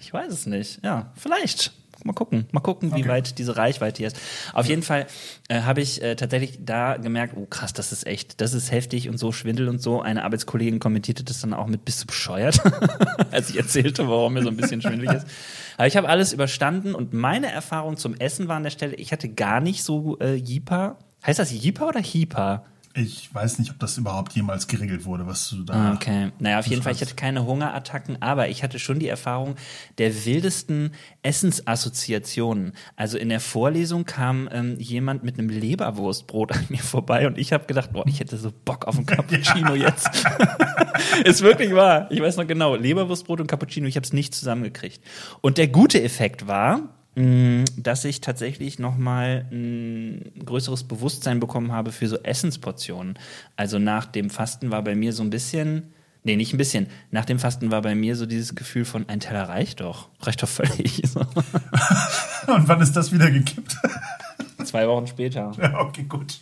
Ich 0.00 0.12
weiß 0.12 0.32
es 0.32 0.46
nicht. 0.46 0.84
Ja, 0.84 1.10
vielleicht. 1.16 1.72
Mal 2.04 2.12
gucken, 2.12 2.46
mal 2.52 2.60
gucken, 2.60 2.90
wie 2.94 3.00
okay. 3.00 3.08
weit 3.08 3.38
diese 3.38 3.56
Reichweite 3.56 3.98
hier 3.98 4.08
ist. 4.08 4.18
Auf 4.52 4.66
jeden 4.66 4.82
Fall 4.82 5.06
äh, 5.48 5.60
habe 5.62 5.80
ich 5.80 6.02
äh, 6.02 6.16
tatsächlich 6.16 6.58
da 6.64 6.96
gemerkt, 6.96 7.34
oh 7.36 7.46
krass, 7.46 7.72
das 7.72 7.92
ist 7.92 8.06
echt, 8.06 8.40
das 8.40 8.54
ist 8.54 8.72
heftig 8.72 9.08
und 9.08 9.18
so 9.18 9.30
Schwindel 9.30 9.68
und 9.68 9.80
so. 9.80 10.02
Eine 10.02 10.24
Arbeitskollegin 10.24 10.80
kommentierte 10.80 11.22
das 11.22 11.40
dann 11.40 11.54
auch 11.54 11.66
mit, 11.66 11.84
bist 11.84 12.02
du 12.02 12.06
bescheuert, 12.06 12.60
als 13.30 13.50
ich 13.50 13.56
erzählte, 13.56 14.08
warum 14.08 14.34
mir 14.34 14.42
so 14.42 14.48
ein 14.48 14.56
bisschen 14.56 14.82
schwindelig 14.82 15.12
ist. 15.12 15.26
Aber 15.76 15.86
ich 15.86 15.96
habe 15.96 16.08
alles 16.08 16.32
überstanden 16.32 16.94
und 16.94 17.12
meine 17.12 17.50
Erfahrung 17.50 17.96
zum 17.96 18.14
Essen 18.14 18.48
war 18.48 18.56
an 18.56 18.64
der 18.64 18.70
Stelle, 18.70 18.94
ich 18.96 19.12
hatte 19.12 19.28
gar 19.28 19.60
nicht 19.60 19.84
so 19.84 20.18
äh, 20.18 20.34
Jipa. 20.34 20.98
Heißt 21.24 21.38
das 21.38 21.52
Jipa 21.52 21.86
oder 21.86 22.00
Hipa? 22.00 22.64
Ich 22.94 23.34
weiß 23.34 23.58
nicht, 23.58 23.70
ob 23.70 23.78
das 23.78 23.96
überhaupt 23.96 24.32
jemals 24.34 24.66
geregelt 24.68 25.06
wurde, 25.06 25.26
was 25.26 25.48
du 25.48 25.62
da. 25.62 25.72
Ah, 25.72 25.92
okay. 25.94 26.30
Naja, 26.38 26.58
auf 26.58 26.66
jeden 26.66 26.82
Fall, 26.82 26.92
ich 26.92 27.00
hatte 27.00 27.14
keine 27.14 27.46
Hungerattacken, 27.46 28.20
aber 28.20 28.48
ich 28.48 28.62
hatte 28.62 28.78
schon 28.78 28.98
die 28.98 29.08
Erfahrung 29.08 29.56
der 29.98 30.24
wildesten 30.24 30.92
Essensassoziationen. 31.22 32.72
Also 32.94 33.16
in 33.16 33.30
der 33.30 33.40
Vorlesung 33.40 34.04
kam 34.04 34.48
ähm, 34.52 34.76
jemand 34.78 35.24
mit 35.24 35.38
einem 35.38 35.48
Leberwurstbrot 35.48 36.52
an 36.52 36.66
mir 36.68 36.82
vorbei 36.82 37.26
und 37.26 37.38
ich 37.38 37.52
habe 37.52 37.64
gedacht, 37.66 37.92
boah, 37.92 38.06
ich 38.06 38.20
hätte 38.20 38.36
so 38.36 38.52
Bock 38.64 38.86
auf 38.86 38.98
ein 38.98 39.06
Cappuccino 39.06 39.74
ja. 39.74 39.88
jetzt. 39.88 40.26
Ist 41.24 41.42
wirklich 41.42 41.74
wahr. 41.74 42.10
Ich 42.10 42.20
weiß 42.20 42.36
noch 42.36 42.46
genau, 42.46 42.76
Leberwurstbrot 42.76 43.40
und 43.40 43.46
Cappuccino, 43.46 43.86
ich 43.86 43.96
habe 43.96 44.04
es 44.04 44.12
nicht 44.12 44.34
zusammengekriegt. 44.34 45.02
Und 45.40 45.56
der 45.56 45.68
gute 45.68 46.02
Effekt 46.02 46.46
war, 46.46 46.90
dass 47.14 48.04
ich 48.06 48.22
tatsächlich 48.22 48.78
nochmal 48.78 49.44
ein 49.50 50.32
größeres 50.46 50.84
Bewusstsein 50.84 51.40
bekommen 51.40 51.70
habe 51.70 51.92
für 51.92 52.08
so 52.08 52.16
Essensportionen. 52.16 53.18
Also 53.54 53.78
nach 53.78 54.06
dem 54.06 54.30
Fasten 54.30 54.70
war 54.70 54.82
bei 54.82 54.94
mir 54.94 55.12
so 55.12 55.22
ein 55.22 55.28
bisschen, 55.28 55.92
nee, 56.24 56.36
nicht 56.36 56.54
ein 56.54 56.56
bisschen, 56.56 56.86
nach 57.10 57.26
dem 57.26 57.38
Fasten 57.38 57.70
war 57.70 57.82
bei 57.82 57.94
mir 57.94 58.16
so 58.16 58.24
dieses 58.24 58.54
Gefühl 58.54 58.86
von, 58.86 59.08
ein 59.10 59.20
Teller 59.20 59.48
reicht 59.48 59.80
doch, 59.80 60.08
reicht 60.20 60.42
doch 60.42 60.48
völlig. 60.48 61.02
Und 62.46 62.68
wann 62.68 62.80
ist 62.80 62.94
das 62.94 63.12
wieder 63.12 63.30
gekippt? 63.30 63.76
Zwei 64.64 64.88
Wochen 64.88 65.06
später. 65.06 65.52
Ja, 65.60 65.80
okay, 65.80 66.04
gut. 66.04 66.38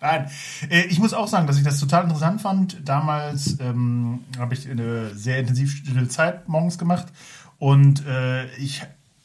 Nein, 0.00 0.30
äh, 0.70 0.84
ich 0.86 0.98
muss 0.98 1.12
auch 1.12 1.28
sagen, 1.28 1.46
dass 1.46 1.58
ich 1.58 1.64
das 1.64 1.80
total 1.80 2.04
interessant 2.04 2.40
fand. 2.40 2.88
Damals 2.88 3.58
ähm, 3.60 4.20
habe 4.38 4.54
ich 4.54 4.70
eine 4.70 5.14
sehr 5.14 5.38
intensive 5.38 6.08
Zeit 6.08 6.48
morgens 6.48 6.78
gemacht 6.78 7.06
und 7.58 8.06
äh, 8.06 8.46
ich 8.56 8.82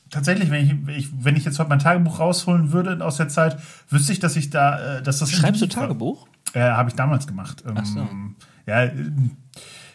tatsächlich, 0.10 0.52
wenn 0.52 0.66
ich, 0.66 0.98
ich, 0.98 1.10
wenn 1.24 1.36
ich 1.36 1.46
jetzt 1.46 1.60
heute 1.60 1.70
mein 1.70 1.80
Tagebuch 1.80 2.20
rausholen 2.20 2.72
würde 2.72 3.04
aus 3.04 3.18
der 3.18 3.30
Zeit, 3.30 3.58
wüsste 3.90 4.12
ich, 4.12 4.20
dass 4.20 4.36
ich 4.36 4.50
da, 4.50 4.98
äh, 4.98 5.04
dass 5.04 5.20
das. 5.20 5.32
Schreibst 5.32 5.62
du 5.62 5.68
Tagebuch? 5.68 6.28
Äh, 6.54 6.62
Habe 6.62 6.90
ich 6.90 6.96
damals 6.96 7.28
gemacht. 7.28 7.64
Ähm, 7.68 7.76
Ach 7.78 7.86
so. 7.86 8.08
Ja, 8.66 8.84
äh, 8.84 8.92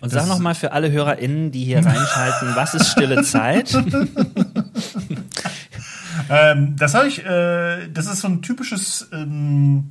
und 0.00 0.10
sag 0.10 0.28
noch 0.28 0.38
mal 0.38 0.54
für 0.54 0.72
alle 0.72 0.92
HörerInnen, 0.92 1.50
die 1.50 1.64
hier 1.64 1.78
reinschalten, 1.86 2.54
was 2.54 2.74
ist 2.74 2.90
stille 2.90 3.22
Zeit? 3.22 3.72
ähm, 6.28 6.76
das 6.76 6.94
habe 6.94 7.08
ich, 7.08 7.24
äh, 7.24 7.88
das 7.88 8.06
ist 8.06 8.20
so 8.20 8.28
ein 8.28 8.42
typisches, 8.42 9.08
ähm, 9.12 9.88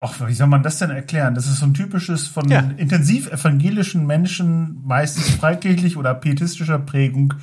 ach, 0.00 0.14
wie 0.28 0.34
soll 0.34 0.46
man 0.46 0.62
das 0.62 0.78
denn 0.78 0.90
erklären? 0.90 1.34
Das 1.34 1.48
ist 1.48 1.58
so 1.58 1.66
ein 1.66 1.74
typisches 1.74 2.28
von 2.28 2.48
ja. 2.48 2.60
intensiv 2.76 3.26
evangelischen 3.32 4.06
Menschen, 4.06 4.80
meistens 4.84 5.30
freikirchlich 5.30 5.96
oder 5.96 6.14
pietistischer 6.14 6.78
Prägung, 6.78 7.34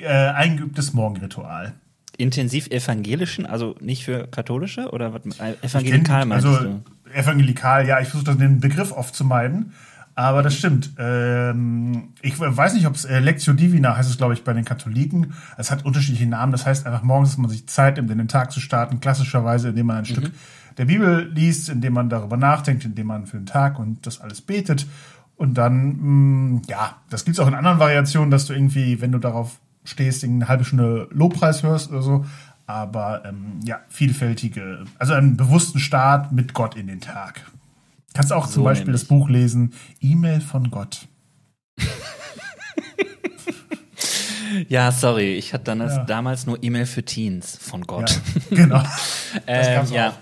äh, 0.00 0.08
eingeübtes 0.08 0.92
Morgenritual. 0.92 1.74
Intensiv 2.18 2.68
evangelischen, 2.68 3.44
also 3.46 3.76
nicht 3.80 4.04
für 4.04 4.26
katholische 4.26 4.90
oder 4.90 5.12
was? 5.12 5.22
Evangelikal 5.62 6.24
meinst 6.24 6.46
also, 6.46 6.64
du? 6.64 6.82
Evangelikal, 7.12 7.86
ja, 7.86 8.00
ich 8.00 8.08
versuche 8.08 8.36
den 8.36 8.60
Begriff 8.60 8.92
oft 8.92 9.14
zu 9.14 9.24
meiden. 9.24 9.72
Aber 10.18 10.42
das 10.42 10.54
stimmt. 10.56 10.92
Ähm, 10.98 12.14
ich 12.22 12.40
weiß 12.40 12.72
nicht, 12.72 12.86
ob 12.86 12.94
es 12.94 13.04
äh, 13.04 13.18
Lectio 13.20 13.52
Divina 13.52 13.98
heißt 13.98 14.08
es, 14.08 14.16
glaube 14.16 14.32
ich, 14.32 14.44
bei 14.44 14.54
den 14.54 14.64
Katholiken. 14.64 15.34
Es 15.58 15.70
hat 15.70 15.84
unterschiedliche 15.84 16.26
Namen. 16.26 16.52
Das 16.52 16.64
heißt 16.64 16.86
einfach 16.86 17.02
morgens, 17.02 17.30
dass 17.30 17.38
man 17.38 17.50
sich 17.50 17.68
Zeit 17.68 17.96
nimmt, 17.96 18.10
in 18.10 18.16
den 18.16 18.28
Tag 18.28 18.50
zu 18.50 18.60
starten. 18.60 19.00
Klassischerweise, 19.00 19.68
indem 19.68 19.86
man 19.86 19.98
ein 19.98 20.02
mhm. 20.04 20.06
Stück 20.06 20.32
der 20.78 20.86
Bibel 20.86 21.30
liest, 21.34 21.68
indem 21.68 21.92
man 21.92 22.08
darüber 22.08 22.38
nachdenkt, 22.38 22.86
indem 22.86 23.08
man 23.08 23.26
für 23.26 23.36
den 23.36 23.44
Tag 23.44 23.78
und 23.78 24.06
das 24.06 24.22
alles 24.22 24.40
betet. 24.40 24.86
Und 25.36 25.58
dann, 25.58 25.88
mh, 25.88 26.00
mm, 26.00 26.62
ja, 26.66 26.96
das 27.10 27.26
gibt's 27.26 27.38
auch 27.38 27.48
in 27.48 27.54
anderen 27.54 27.78
Variationen, 27.78 28.30
dass 28.30 28.46
du 28.46 28.54
irgendwie, 28.54 29.02
wenn 29.02 29.12
du 29.12 29.18
darauf 29.18 29.60
stehst, 29.86 30.24
eine 30.24 30.48
halbe 30.48 30.64
Stunde 30.64 31.08
Lobpreis 31.10 31.62
hörst 31.62 31.90
oder 31.90 32.02
so. 32.02 32.24
Aber 32.66 33.24
ähm, 33.24 33.60
ja, 33.64 33.80
vielfältige, 33.88 34.84
also 34.98 35.14
einen 35.14 35.36
bewussten 35.36 35.78
Start 35.78 36.32
mit 36.32 36.52
Gott 36.52 36.76
in 36.76 36.88
den 36.88 37.00
Tag. 37.00 37.46
Kannst 38.12 38.32
auch 38.32 38.46
so 38.46 38.54
zum 38.54 38.64
Beispiel 38.64 38.86
nämlich. 38.86 39.02
das 39.02 39.08
Buch 39.08 39.28
lesen, 39.28 39.72
E-Mail 40.00 40.40
von 40.40 40.70
Gott. 40.70 41.06
ja, 44.68 44.92
sorry, 44.92 45.34
ich 45.34 45.52
hatte 45.52 45.64
dann 45.64 45.80
ja. 45.80 46.04
damals 46.04 46.46
nur 46.46 46.62
E-Mail 46.62 46.86
für 46.86 47.02
Teens 47.02 47.58
von 47.60 47.82
Gott. 47.82 48.20
Ja, 48.50 48.56
genau. 48.56 48.82
ähm, 49.46 49.86
ja. 49.92 50.14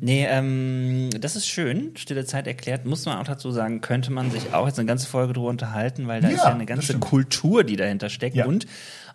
nee, 0.00 0.26
ähm, 0.28 1.10
das 1.20 1.36
ist 1.36 1.46
schön, 1.46 1.92
stille 1.96 2.24
Zeit 2.24 2.46
erklärt, 2.46 2.86
muss 2.86 3.04
man 3.06 3.18
auch 3.18 3.24
dazu 3.24 3.50
sagen, 3.50 3.80
könnte 3.80 4.12
man 4.12 4.30
sich 4.30 4.52
auch 4.54 4.66
jetzt 4.66 4.78
eine 4.78 4.86
ganze 4.86 5.06
Folge 5.06 5.34
drüber 5.34 5.48
unterhalten, 5.48 6.06
weil 6.06 6.20
da 6.20 6.28
ja, 6.28 6.34
ist 6.34 6.44
ja 6.44 6.52
eine 6.52 6.66
ganze 6.66 6.98
Kultur, 6.98 7.64
die 7.64 7.76
dahinter 7.76 8.08
steckt 8.08 8.36
und 8.46 8.66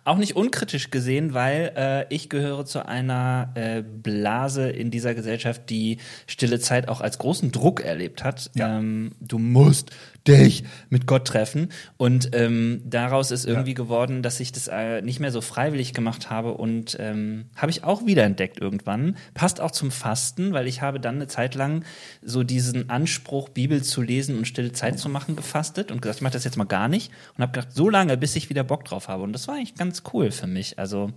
auch 0.04 0.16
nicht 0.16 0.34
unkritisch 0.34 0.90
gesehen, 0.90 1.32
weil 1.32 1.72
äh, 1.76 2.14
ich 2.14 2.28
gehöre 2.28 2.64
zu 2.64 2.86
einer 2.86 3.50
äh, 3.54 3.82
Blase 3.82 4.68
in 4.68 4.90
dieser 4.90 5.14
Gesellschaft, 5.14 5.70
die 5.70 5.98
stille 6.26 6.58
Zeit 6.58 6.88
auch 6.88 7.00
als 7.00 7.18
großen 7.18 7.52
Druck 7.52 7.80
erlebt 7.80 8.24
hat. 8.24 8.50
Ähm, 8.56 9.12
du 9.20 9.38
musst 9.38 9.92
dich 10.26 10.64
mit 10.88 11.06
Gott 11.06 11.26
treffen. 11.26 11.70
Und 11.96 12.30
ähm, 12.32 12.82
daraus 12.84 13.30
ist 13.30 13.44
irgendwie 13.44 13.70
ja. 13.70 13.76
geworden, 13.76 14.22
dass 14.22 14.40
ich 14.40 14.52
das 14.52 14.68
äh, 14.68 15.02
nicht 15.02 15.20
mehr 15.20 15.32
so 15.32 15.40
freiwillig 15.40 15.94
gemacht 15.94 16.30
habe 16.30 16.54
und 16.54 16.96
ähm, 17.00 17.46
habe 17.56 17.70
ich 17.70 17.84
auch 17.84 18.06
wiederentdeckt 18.06 18.60
irgendwann. 18.60 19.16
Passt 19.34 19.60
auch 19.60 19.70
zum 19.70 19.90
Fasten, 19.90 20.52
weil 20.52 20.66
ich 20.66 20.82
habe 20.82 21.00
dann 21.00 21.16
eine 21.16 21.26
Zeit 21.26 21.54
lang 21.54 21.84
so 22.22 22.42
diesen 22.42 22.90
Anspruch, 22.90 23.48
Bibel 23.48 23.82
zu 23.82 24.02
lesen 24.02 24.38
und 24.38 24.46
stille 24.46 24.72
Zeit 24.72 24.98
zu 24.98 25.08
machen, 25.08 25.36
gefastet 25.36 25.90
und 25.90 26.02
gesagt, 26.02 26.18
ich 26.18 26.22
mache 26.22 26.34
das 26.34 26.44
jetzt 26.44 26.56
mal 26.56 26.64
gar 26.64 26.88
nicht 26.88 27.10
und 27.36 27.42
habe 27.42 27.52
gedacht, 27.52 27.72
so 27.72 27.88
lange, 27.88 28.16
bis 28.16 28.36
ich 28.36 28.48
wieder 28.48 28.64
Bock 28.64 28.84
drauf 28.84 29.08
habe. 29.08 29.22
Und 29.22 29.32
das 29.32 29.48
war 29.48 29.56
eigentlich 29.56 29.74
ganz 29.74 30.02
cool 30.12 30.30
für 30.30 30.46
mich. 30.46 30.78
Also 30.78 31.10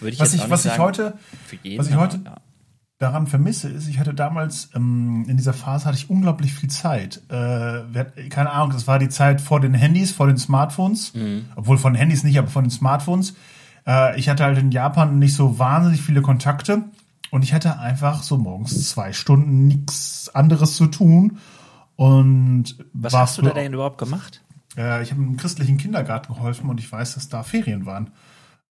würde 0.00 0.14
ich 0.14 0.20
was 0.20 0.32
jetzt 0.32 0.44
ich, 0.44 0.50
was 0.50 0.64
ich 0.64 0.78
heute, 0.78 1.14
jeden, 1.62 1.78
was 1.78 1.88
ich 1.88 1.96
heute 1.96 2.20
ja 2.24 2.36
daran 2.98 3.26
vermisse, 3.26 3.68
ist, 3.68 3.88
ich 3.88 3.98
hatte 3.98 4.14
damals, 4.14 4.70
ähm, 4.74 5.24
in 5.28 5.36
dieser 5.36 5.52
Phase 5.52 5.86
hatte 5.86 5.96
ich 5.96 6.10
unglaublich 6.10 6.54
viel 6.54 6.70
Zeit. 6.70 7.22
Äh, 7.28 8.04
keine 8.30 8.50
Ahnung, 8.50 8.70
das 8.70 8.86
war 8.86 8.98
die 8.98 9.08
Zeit 9.08 9.40
vor 9.40 9.60
den 9.60 9.74
Handys, 9.74 10.12
vor 10.12 10.26
den 10.26 10.38
Smartphones. 10.38 11.14
Mhm. 11.14 11.46
Obwohl 11.56 11.78
von 11.78 11.94
Handys 11.94 12.22
nicht, 12.22 12.38
aber 12.38 12.48
von 12.48 12.64
den 12.64 12.70
Smartphones. 12.70 13.34
Äh, 13.86 14.18
ich 14.18 14.28
hatte 14.28 14.44
halt 14.44 14.58
in 14.58 14.70
Japan 14.70 15.18
nicht 15.18 15.34
so 15.34 15.58
wahnsinnig 15.58 16.02
viele 16.02 16.22
Kontakte. 16.22 16.84
Und 17.30 17.42
ich 17.42 17.52
hatte 17.52 17.80
einfach 17.80 18.22
so 18.22 18.38
morgens 18.38 18.90
zwei 18.90 19.12
Stunden 19.12 19.66
nichts 19.66 20.30
anderes 20.32 20.76
zu 20.76 20.86
tun. 20.86 21.38
Und 21.96 22.76
was 22.92 23.12
hast 23.12 23.38
du 23.38 23.42
da 23.42 23.50
denn 23.50 23.72
überhaupt 23.72 23.98
gemacht? 23.98 24.40
Äh, 24.76 25.02
ich 25.02 25.10
habe 25.10 25.20
im 25.20 25.36
christlichen 25.36 25.76
Kindergarten 25.76 26.32
geholfen 26.32 26.70
und 26.70 26.78
ich 26.78 26.90
weiß, 26.90 27.14
dass 27.14 27.28
da 27.28 27.42
Ferien 27.42 27.86
waren. 27.86 28.10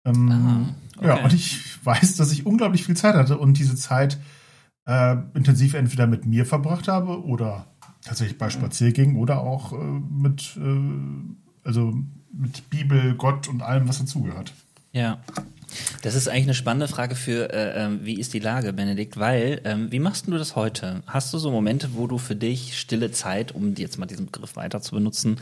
Ähm, 0.05 0.75
okay. 0.97 1.07
Ja, 1.07 1.23
und 1.23 1.33
ich 1.33 1.85
weiß, 1.85 2.15
dass 2.15 2.31
ich 2.31 2.45
unglaublich 2.45 2.85
viel 2.85 2.95
Zeit 2.95 3.15
hatte 3.15 3.37
und 3.37 3.57
diese 3.57 3.75
Zeit 3.75 4.19
äh, 4.85 5.15
intensiv 5.33 5.73
entweder 5.73 6.07
mit 6.07 6.25
mir 6.25 6.45
verbracht 6.45 6.87
habe 6.87 7.23
oder 7.23 7.67
tatsächlich 8.03 8.37
bei 8.37 8.49
Spaziergängen 8.49 9.15
oder 9.15 9.41
auch 9.41 9.73
äh, 9.73 9.75
mit, 9.75 10.57
äh, 10.57 11.67
also 11.67 11.93
mit 12.33 12.69
Bibel, 12.69 13.15
Gott 13.15 13.47
und 13.47 13.61
allem, 13.61 13.87
was 13.87 13.99
dazugehört. 13.99 14.53
Ja. 14.91 15.19
Das 16.03 16.13
ist 16.13 16.27
eigentlich 16.27 16.43
eine 16.43 16.53
spannende 16.53 16.87
Frage 16.87 17.15
für, 17.15 17.51
äh, 17.51 17.83
ähm, 17.83 18.01
wie 18.03 18.19
ist 18.19 18.33
die 18.33 18.39
Lage, 18.39 18.73
Benedikt? 18.73 19.17
Weil, 19.17 19.59
ähm, 19.63 19.91
wie 19.91 19.99
machst 19.99 20.27
du 20.27 20.31
das 20.31 20.55
heute? 20.55 21.01
Hast 21.07 21.33
du 21.33 21.39
so 21.39 21.49
Momente, 21.49 21.95
wo 21.95 22.05
du 22.05 22.19
für 22.19 22.35
dich 22.35 22.79
stille 22.79 23.11
Zeit, 23.11 23.53
um 23.53 23.73
jetzt 23.75 23.97
mal 23.97 24.05
diesen 24.05 24.27
Begriff 24.27 24.55
weiter 24.55 24.81
zu 24.81 24.93
benutzen, 24.93 25.37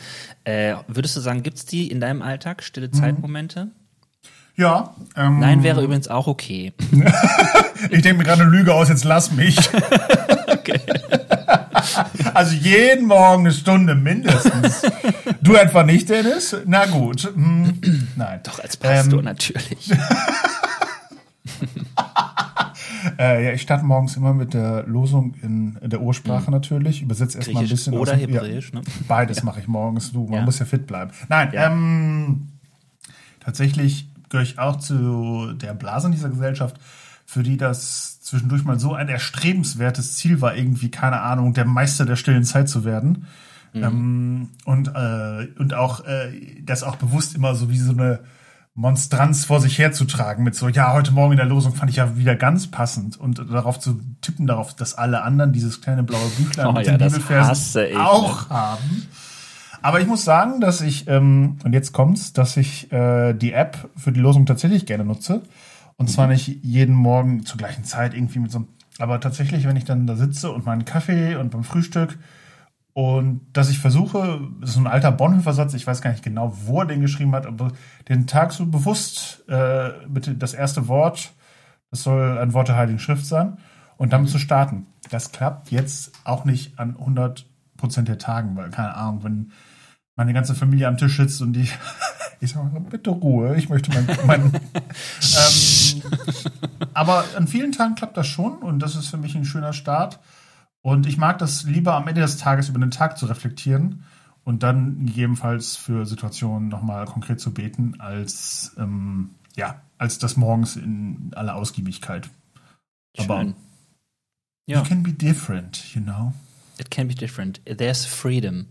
äh, 0.45 0.75
würdest 0.87 1.17
du 1.17 1.19
sagen, 1.19 1.43
gibt 1.43 1.57
es 1.57 1.65
die 1.65 1.91
in 1.91 1.99
deinem 1.99 2.21
Alltag, 2.21 2.63
stille 2.63 2.87
mhm. 2.87 2.93
Zeitmomente? 2.93 3.65
Mhm. 3.65 3.71
Ja. 4.55 4.95
Ähm, 5.15 5.39
Nein 5.39 5.63
wäre 5.63 5.83
übrigens 5.83 6.07
auch 6.07 6.27
okay. 6.27 6.73
ich 7.89 8.01
denke 8.01 8.15
mir 8.15 8.23
gerade 8.23 8.43
eine 8.43 8.51
Lüge 8.51 8.73
aus, 8.73 8.89
jetzt 8.89 9.03
lass 9.03 9.31
mich. 9.31 9.57
okay. 10.47 10.79
Also 12.33 12.55
jeden 12.55 13.07
Morgen 13.07 13.45
eine 13.45 13.51
Stunde 13.51 13.95
mindestens. 13.95 14.83
Du 15.41 15.55
etwa 15.55 15.83
nicht, 15.83 16.09
Dennis? 16.09 16.55
Na 16.65 16.85
gut. 16.85 17.23
Hm, 17.33 17.79
nein. 18.15 18.39
Doch, 18.43 18.59
als 18.59 18.77
Pastor 18.77 19.19
ähm, 19.19 19.25
natürlich. 19.25 19.91
äh, 23.17 23.45
ja, 23.45 23.51
ich 23.51 23.61
starte 23.61 23.85
morgens 23.85 24.15
immer 24.15 24.33
mit 24.33 24.53
der 24.53 24.83
Losung 24.87 25.33
in, 25.41 25.77
der 25.81 26.01
Ursprache 26.01 26.49
mhm. 26.49 26.53
natürlich. 26.53 27.01
Übersetze 27.01 27.39
erstmal 27.39 27.63
ein 27.63 27.69
bisschen. 27.69 27.93
Oder 27.93 28.13
aus, 28.13 28.19
Hebräisch, 28.19 28.71
ja, 28.73 28.79
ne? 28.79 28.85
Beides 29.07 29.37
ja. 29.37 29.43
mache 29.43 29.59
ich 29.59 29.67
morgens. 29.67 30.11
Du, 30.11 30.25
man 30.25 30.39
ja. 30.39 30.45
muss 30.45 30.59
ja 30.59 30.65
fit 30.65 30.87
bleiben. 30.87 31.11
Nein, 31.29 31.51
ähm, 31.53 32.49
tatsächlich 33.39 34.10
gehöre 34.31 34.43
ich 34.43 34.57
auch 34.57 34.77
zu 34.77 35.53
der 35.53 35.75
Blase 35.75 36.07
in 36.07 36.13
dieser 36.13 36.29
Gesellschaft, 36.29 36.77
für 37.25 37.43
die 37.43 37.57
das 37.57 38.19
zwischendurch 38.21 38.63
mal 38.63 38.79
so 38.79 38.93
ein 38.93 39.09
erstrebenswertes 39.09 40.15
Ziel 40.15 40.41
war, 40.41 40.55
irgendwie, 40.55 40.89
keine 40.89 41.21
Ahnung, 41.21 41.53
der 41.53 41.65
Meister 41.65 42.05
der 42.05 42.15
stillen 42.15 42.43
Zeit 42.43 42.69
zu 42.69 42.83
werden. 42.83 43.27
Mhm. 43.73 43.83
Ähm, 43.83 44.49
und, 44.65 44.87
äh, 44.87 45.47
und 45.59 45.73
auch 45.73 46.05
äh, 46.05 46.61
das 46.63 46.83
auch 46.83 46.95
bewusst 46.95 47.35
immer 47.35 47.55
so 47.55 47.69
wie 47.69 47.77
so 47.77 47.91
eine 47.91 48.21
Monstranz 48.73 49.43
vor 49.43 49.59
sich 49.59 49.77
herzutragen 49.77 50.45
mit 50.45 50.55
so, 50.55 50.69
ja, 50.69 50.93
heute 50.93 51.11
Morgen 51.11 51.33
in 51.33 51.37
der 51.37 51.45
Losung 51.45 51.75
fand 51.75 51.91
ich 51.91 51.97
ja 51.97 52.15
wieder 52.15 52.35
ganz 52.35 52.67
passend 52.67 53.19
und 53.19 53.37
darauf 53.51 53.79
zu 53.79 53.99
tippen, 54.21 54.47
darauf, 54.47 54.73
dass 54.73 54.93
alle 54.93 55.23
anderen 55.23 55.51
dieses 55.51 55.81
kleine 55.81 56.03
blaue 56.03 56.29
Büchlein 56.37 56.67
oh, 56.67 56.71
mit 56.71 56.87
ja, 56.87 56.97
den 56.97 57.05
Bibelversen 57.05 57.97
auch 57.97 58.49
haben. 58.49 59.07
Aber 59.81 59.99
ich 59.99 60.07
muss 60.07 60.23
sagen, 60.23 60.61
dass 60.61 60.81
ich, 60.81 61.07
ähm, 61.07 61.57
und 61.63 61.73
jetzt 61.73 61.91
kommt's, 61.91 62.33
dass 62.33 62.57
ich 62.57 62.91
äh, 62.91 63.33
die 63.33 63.53
App 63.53 63.89
für 63.95 64.11
die 64.11 64.19
Losung 64.19 64.45
tatsächlich 64.45 64.85
gerne 64.85 65.03
nutze. 65.03 65.41
Und 65.97 66.09
zwar 66.09 66.27
mhm. 66.27 66.33
nicht 66.33 66.63
jeden 66.63 66.95
Morgen 66.95 67.45
zur 67.45 67.57
gleichen 67.57 67.83
Zeit 67.83 68.13
irgendwie 68.13 68.39
mit 68.39 68.51
so 68.51 68.59
einem, 68.59 68.67
aber 68.99 69.19
tatsächlich, 69.19 69.67
wenn 69.67 69.77
ich 69.77 69.85
dann 69.85 70.07
da 70.07 70.15
sitze 70.15 70.51
und 70.51 70.65
meinen 70.65 70.85
Kaffee 70.85 71.35
und 71.35 71.51
beim 71.51 71.63
Frühstück 71.63 72.17
und 72.93 73.41
dass 73.53 73.69
ich 73.69 73.79
versuche, 73.79 74.41
das 74.59 74.71
ist 74.71 74.77
ein 74.77 74.87
alter 74.87 75.11
Bonhoeffer-Satz, 75.11 75.73
ich 75.73 75.87
weiß 75.87 76.01
gar 76.01 76.11
nicht 76.11 76.23
genau, 76.23 76.53
wo 76.65 76.81
er 76.81 76.85
den 76.85 77.01
geschrieben 77.01 77.33
hat, 77.33 77.45
aber 77.45 77.71
den 78.09 78.27
Tag 78.27 78.51
so 78.51 78.65
bewusst 78.65 79.43
äh, 79.47 79.91
mit 80.07 80.41
das 80.41 80.53
erste 80.53 80.87
Wort, 80.87 81.31
das 81.89 82.03
soll 82.03 82.37
ein 82.37 82.53
Wort 82.53 82.67
der 82.67 82.75
Heiligen 82.75 82.99
Schrift 82.99 83.25
sein, 83.25 83.57
und 83.97 84.11
damit 84.13 84.27
mhm. 84.27 84.31
zu 84.31 84.39
starten. 84.39 84.87
Das 85.09 85.31
klappt 85.31 85.71
jetzt 85.71 86.11
auch 86.23 86.43
nicht 86.43 86.79
an 86.79 86.97
100 86.99 87.45
Prozent 87.77 88.07
der 88.07 88.17
Tagen, 88.17 88.55
weil 88.55 88.69
keine 88.71 88.95
Ahnung, 88.95 89.23
wenn 89.23 89.51
meine 90.21 90.33
ganze 90.33 90.53
Familie 90.53 90.87
am 90.87 90.97
Tisch 90.97 91.17
sitzt 91.17 91.41
und 91.41 91.53
die, 91.53 91.67
ich 92.41 92.51
sage 92.51 92.79
bitte 92.79 93.09
Ruhe, 93.09 93.55
ich 93.55 93.69
möchte 93.69 93.91
mein, 93.91 94.05
mein 94.27 94.53
ähm, 94.53 96.01
aber 96.93 97.25
an 97.35 97.47
vielen 97.47 97.71
Tagen 97.71 97.95
klappt 97.95 98.17
das 98.17 98.27
schon 98.27 98.59
und 98.59 98.77
das 98.79 98.95
ist 98.95 99.07
für 99.07 99.17
mich 99.17 99.33
ein 99.33 99.45
schöner 99.45 99.73
Start. 99.73 100.19
Und 100.83 101.07
ich 101.07 101.17
mag 101.17 101.39
das 101.39 101.63
lieber 101.63 101.95
am 101.95 102.07
Ende 102.07 102.21
des 102.21 102.37
Tages 102.37 102.69
über 102.69 102.77
den 102.77 102.91
Tag 102.91 103.17
zu 103.17 103.25
reflektieren 103.25 104.03
und 104.43 104.61
dann 104.61 105.07
gegebenenfalls 105.07 105.75
für 105.75 106.05
Situationen 106.05 106.69
nochmal 106.69 107.05
konkret 107.05 107.39
zu 107.39 107.51
beten, 107.51 107.95
als 107.99 108.75
ähm, 108.77 109.31
ja, 109.55 109.81
als 109.97 110.19
das 110.19 110.37
morgens 110.37 110.75
in 110.75 111.31
aller 111.35 111.55
Ausgiebigkeit. 111.55 112.29
Schön. 113.15 113.25
Aber 113.25 113.43
ja. 114.67 114.77
you 114.77 114.83
can 114.83 115.01
be 115.01 115.13
different, 115.13 115.95
you 115.95 116.01
know. 116.01 116.33
It 116.81 116.89
can 116.89 117.07
be 117.07 117.13
different. 117.13 117.61
There's 117.65 118.05
freedom. 118.05 118.65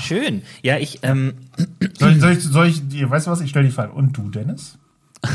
Schön. 0.00 0.42
Ja, 0.62 0.78
ich. 0.78 0.98
Ähm, 1.02 1.34
soll, 1.96 2.18
soll, 2.18 2.32
ich, 2.32 2.42
soll 2.42 2.66
ich, 2.66 3.08
weißt 3.08 3.28
du 3.28 3.30
was? 3.30 3.40
Ich 3.40 3.50
stelle 3.50 3.66
die 3.66 3.72
Frage. 3.72 3.92
Und 3.92 4.16
du, 4.16 4.28
Dennis? 4.30 4.78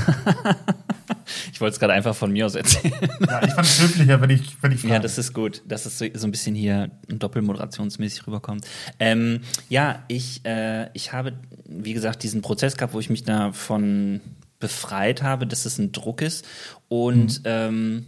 ich 1.53 1.61
wollte 1.61 1.73
es 1.73 1.79
gerade 1.79 1.93
einfach 1.93 2.13
von 2.13 2.33
mir 2.33 2.45
aus 2.45 2.55
erzählen. 2.55 2.93
Ja, 3.25 3.43
ich 3.43 3.53
fand 3.53 3.65
es 3.65 3.81
höflicher, 3.81 4.19
wenn 4.19 4.29
ich, 4.29 4.61
wenn 4.61 4.73
ich 4.73 4.81
frage. 4.81 4.93
Ja, 4.95 4.99
das 4.99 5.17
ist 5.17 5.31
gut, 5.31 5.61
dass 5.65 5.85
es 5.85 5.97
so, 5.97 6.05
so 6.13 6.27
ein 6.27 6.31
bisschen 6.31 6.53
hier 6.53 6.91
doppelmoderationsmäßig 7.07 8.27
rüberkommt. 8.27 8.67
Ähm, 8.99 9.39
ja, 9.69 10.03
ich, 10.09 10.45
äh, 10.45 10.89
ich 10.91 11.13
habe, 11.13 11.31
wie 11.65 11.93
gesagt, 11.93 12.23
diesen 12.23 12.41
Prozess 12.41 12.75
gehabt, 12.75 12.93
wo 12.93 12.99
ich 12.99 13.09
mich 13.09 13.23
davon 13.23 14.19
befreit 14.59 15.23
habe, 15.23 15.47
dass 15.47 15.65
es 15.65 15.77
ein 15.77 15.93
Druck 15.93 16.21
ist 16.21 16.45
und 16.89 17.39
mhm. 17.39 17.45
ähm, 17.45 18.05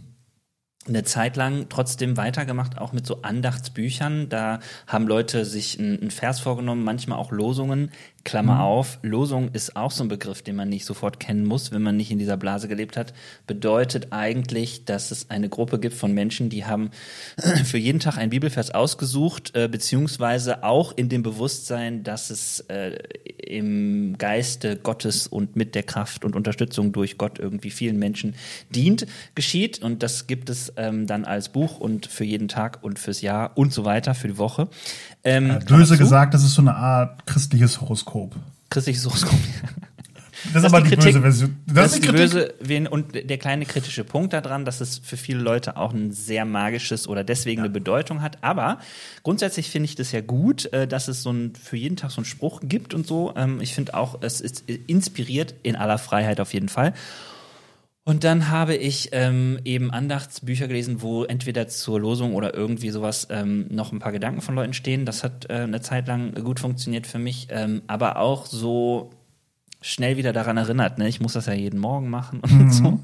eine 0.86 1.04
Zeit 1.04 1.36
lang 1.36 1.66
trotzdem 1.68 2.16
weitergemacht, 2.16 2.78
auch 2.78 2.92
mit 2.92 3.06
so 3.06 3.22
Andachtsbüchern. 3.22 4.28
Da 4.28 4.60
haben 4.86 5.06
Leute 5.06 5.44
sich 5.44 5.78
einen 5.78 6.10
Vers 6.10 6.40
vorgenommen, 6.40 6.84
manchmal 6.84 7.18
auch 7.18 7.32
Losungen. 7.32 7.90
Klammer 8.24 8.54
mhm. 8.54 8.60
auf, 8.60 8.98
Losung 9.02 9.50
ist 9.52 9.76
auch 9.76 9.90
so 9.90 10.02
ein 10.02 10.08
Begriff, 10.08 10.42
den 10.42 10.56
man 10.56 10.70
nicht 10.70 10.86
sofort 10.86 11.20
kennen 11.20 11.44
muss, 11.44 11.72
wenn 11.72 11.82
man 11.82 11.96
nicht 11.96 12.10
in 12.10 12.18
dieser 12.18 12.38
Blase 12.38 12.68
gelebt 12.68 12.96
hat. 12.96 13.12
Bedeutet 13.46 14.08
eigentlich, 14.12 14.86
dass 14.86 15.10
es 15.10 15.30
eine 15.30 15.50
Gruppe 15.50 15.78
gibt 15.78 15.94
von 15.94 16.12
Menschen, 16.12 16.48
die 16.48 16.64
haben 16.64 16.90
für 17.64 17.78
jeden 17.78 18.00
Tag 18.00 18.16
ein 18.16 18.30
Bibelvers 18.30 18.70
ausgesucht, 18.70 19.54
äh, 19.54 19.68
beziehungsweise 19.68 20.64
auch 20.64 20.92
in 20.96 21.10
dem 21.10 21.22
Bewusstsein, 21.22 22.02
dass 22.02 22.30
es 22.30 22.60
äh, 22.68 22.98
im 23.46 24.16
Geiste 24.16 24.76
Gottes 24.76 25.26
und 25.26 25.54
mit 25.54 25.74
der 25.74 25.82
Kraft 25.82 26.24
und 26.24 26.34
Unterstützung 26.34 26.92
durch 26.92 27.18
Gott 27.18 27.38
irgendwie 27.38 27.70
vielen 27.70 27.98
Menschen 27.98 28.34
dient, 28.70 29.06
geschieht. 29.34 29.82
Und 29.82 30.02
das 30.02 30.26
gibt 30.26 30.48
es 30.48 30.72
ähm, 30.76 31.06
dann 31.06 31.26
als 31.26 31.50
Buch 31.50 31.78
und 31.78 32.06
für 32.06 32.24
jeden 32.24 32.48
Tag 32.48 32.82
und 32.82 32.98
fürs 32.98 33.20
Jahr 33.20 33.56
und 33.56 33.72
so 33.72 33.84
weiter, 33.84 34.14
für 34.14 34.28
die 34.28 34.38
Woche. 34.38 34.68
Ähm, 35.24 35.48
ja, 35.48 35.58
böse 35.58 35.96
gesagt, 35.96 36.34
das 36.34 36.44
ist 36.44 36.54
so 36.54 36.62
eine 36.62 36.74
Art 36.76 37.26
christliches 37.26 37.80
Horoskop. 37.80 38.36
Christliches 38.70 39.04
Horoskop. 39.06 39.38
Das, 40.52 40.52
das 40.52 40.64
ist 40.64 40.74
aber 40.74 40.82
die, 40.82 40.90
Kritik, 40.90 41.14
böse 41.14 41.20
Version. 41.22 41.56
Das, 41.66 41.74
das 41.74 41.94
ist 41.94 42.04
die 42.04 42.12
böse 42.12 42.90
und 42.90 43.14
der 43.14 43.38
kleine 43.38 43.64
kritische 43.64 44.04
Punkt 44.04 44.34
daran, 44.34 44.66
dass 44.66 44.82
es 44.82 44.98
für 44.98 45.16
viele 45.16 45.40
Leute 45.40 45.76
auch 45.78 45.94
ein 45.94 46.12
sehr 46.12 46.44
magisches 46.44 47.08
oder 47.08 47.24
deswegen 47.24 47.60
ja. 47.60 47.64
eine 47.64 47.72
Bedeutung 47.72 48.20
hat. 48.20 48.38
Aber 48.42 48.78
grundsätzlich 49.22 49.70
finde 49.70 49.86
ich 49.86 49.94
das 49.94 50.12
ja 50.12 50.20
gut, 50.20 50.70
äh, 50.72 50.86
dass 50.86 51.08
es 51.08 51.22
so 51.22 51.30
ein 51.32 51.54
für 51.54 51.76
jeden 51.76 51.96
Tag 51.96 52.10
so 52.10 52.18
einen 52.18 52.26
Spruch 52.26 52.60
gibt 52.62 52.92
und 52.92 53.06
so. 53.06 53.32
Ähm, 53.36 53.60
ich 53.62 53.74
finde 53.74 53.94
auch, 53.94 54.18
es 54.20 54.42
ist 54.42 54.68
inspiriert 54.68 55.54
in 55.62 55.76
aller 55.76 55.98
Freiheit 55.98 56.40
auf 56.40 56.52
jeden 56.52 56.68
Fall. 56.68 56.92
Und 58.06 58.22
dann 58.22 58.50
habe 58.50 58.76
ich 58.76 59.10
ähm, 59.12 59.58
eben 59.64 59.90
Andachtsbücher 59.90 60.68
gelesen, 60.68 61.00
wo 61.00 61.24
entweder 61.24 61.68
zur 61.68 61.98
Losung 61.98 62.34
oder 62.34 62.54
irgendwie 62.54 62.90
sowas 62.90 63.28
ähm, 63.30 63.66
noch 63.70 63.92
ein 63.92 63.98
paar 63.98 64.12
Gedanken 64.12 64.42
von 64.42 64.54
Leuten 64.54 64.74
stehen. 64.74 65.06
Das 65.06 65.24
hat 65.24 65.48
äh, 65.48 65.54
eine 65.54 65.80
Zeit 65.80 66.06
lang 66.06 66.34
gut 66.34 66.60
funktioniert 66.60 67.06
für 67.06 67.18
mich, 67.18 67.48
ähm, 67.50 67.80
aber 67.86 68.18
auch 68.18 68.44
so 68.44 69.10
schnell 69.80 70.18
wieder 70.18 70.34
daran 70.34 70.58
erinnert. 70.58 70.98
Ne? 70.98 71.08
Ich 71.08 71.20
muss 71.20 71.32
das 71.32 71.46
ja 71.46 71.54
jeden 71.54 71.80
Morgen 71.80 72.10
machen 72.10 72.40
und 72.40 72.64
mhm. 72.64 72.70
so. 72.70 73.00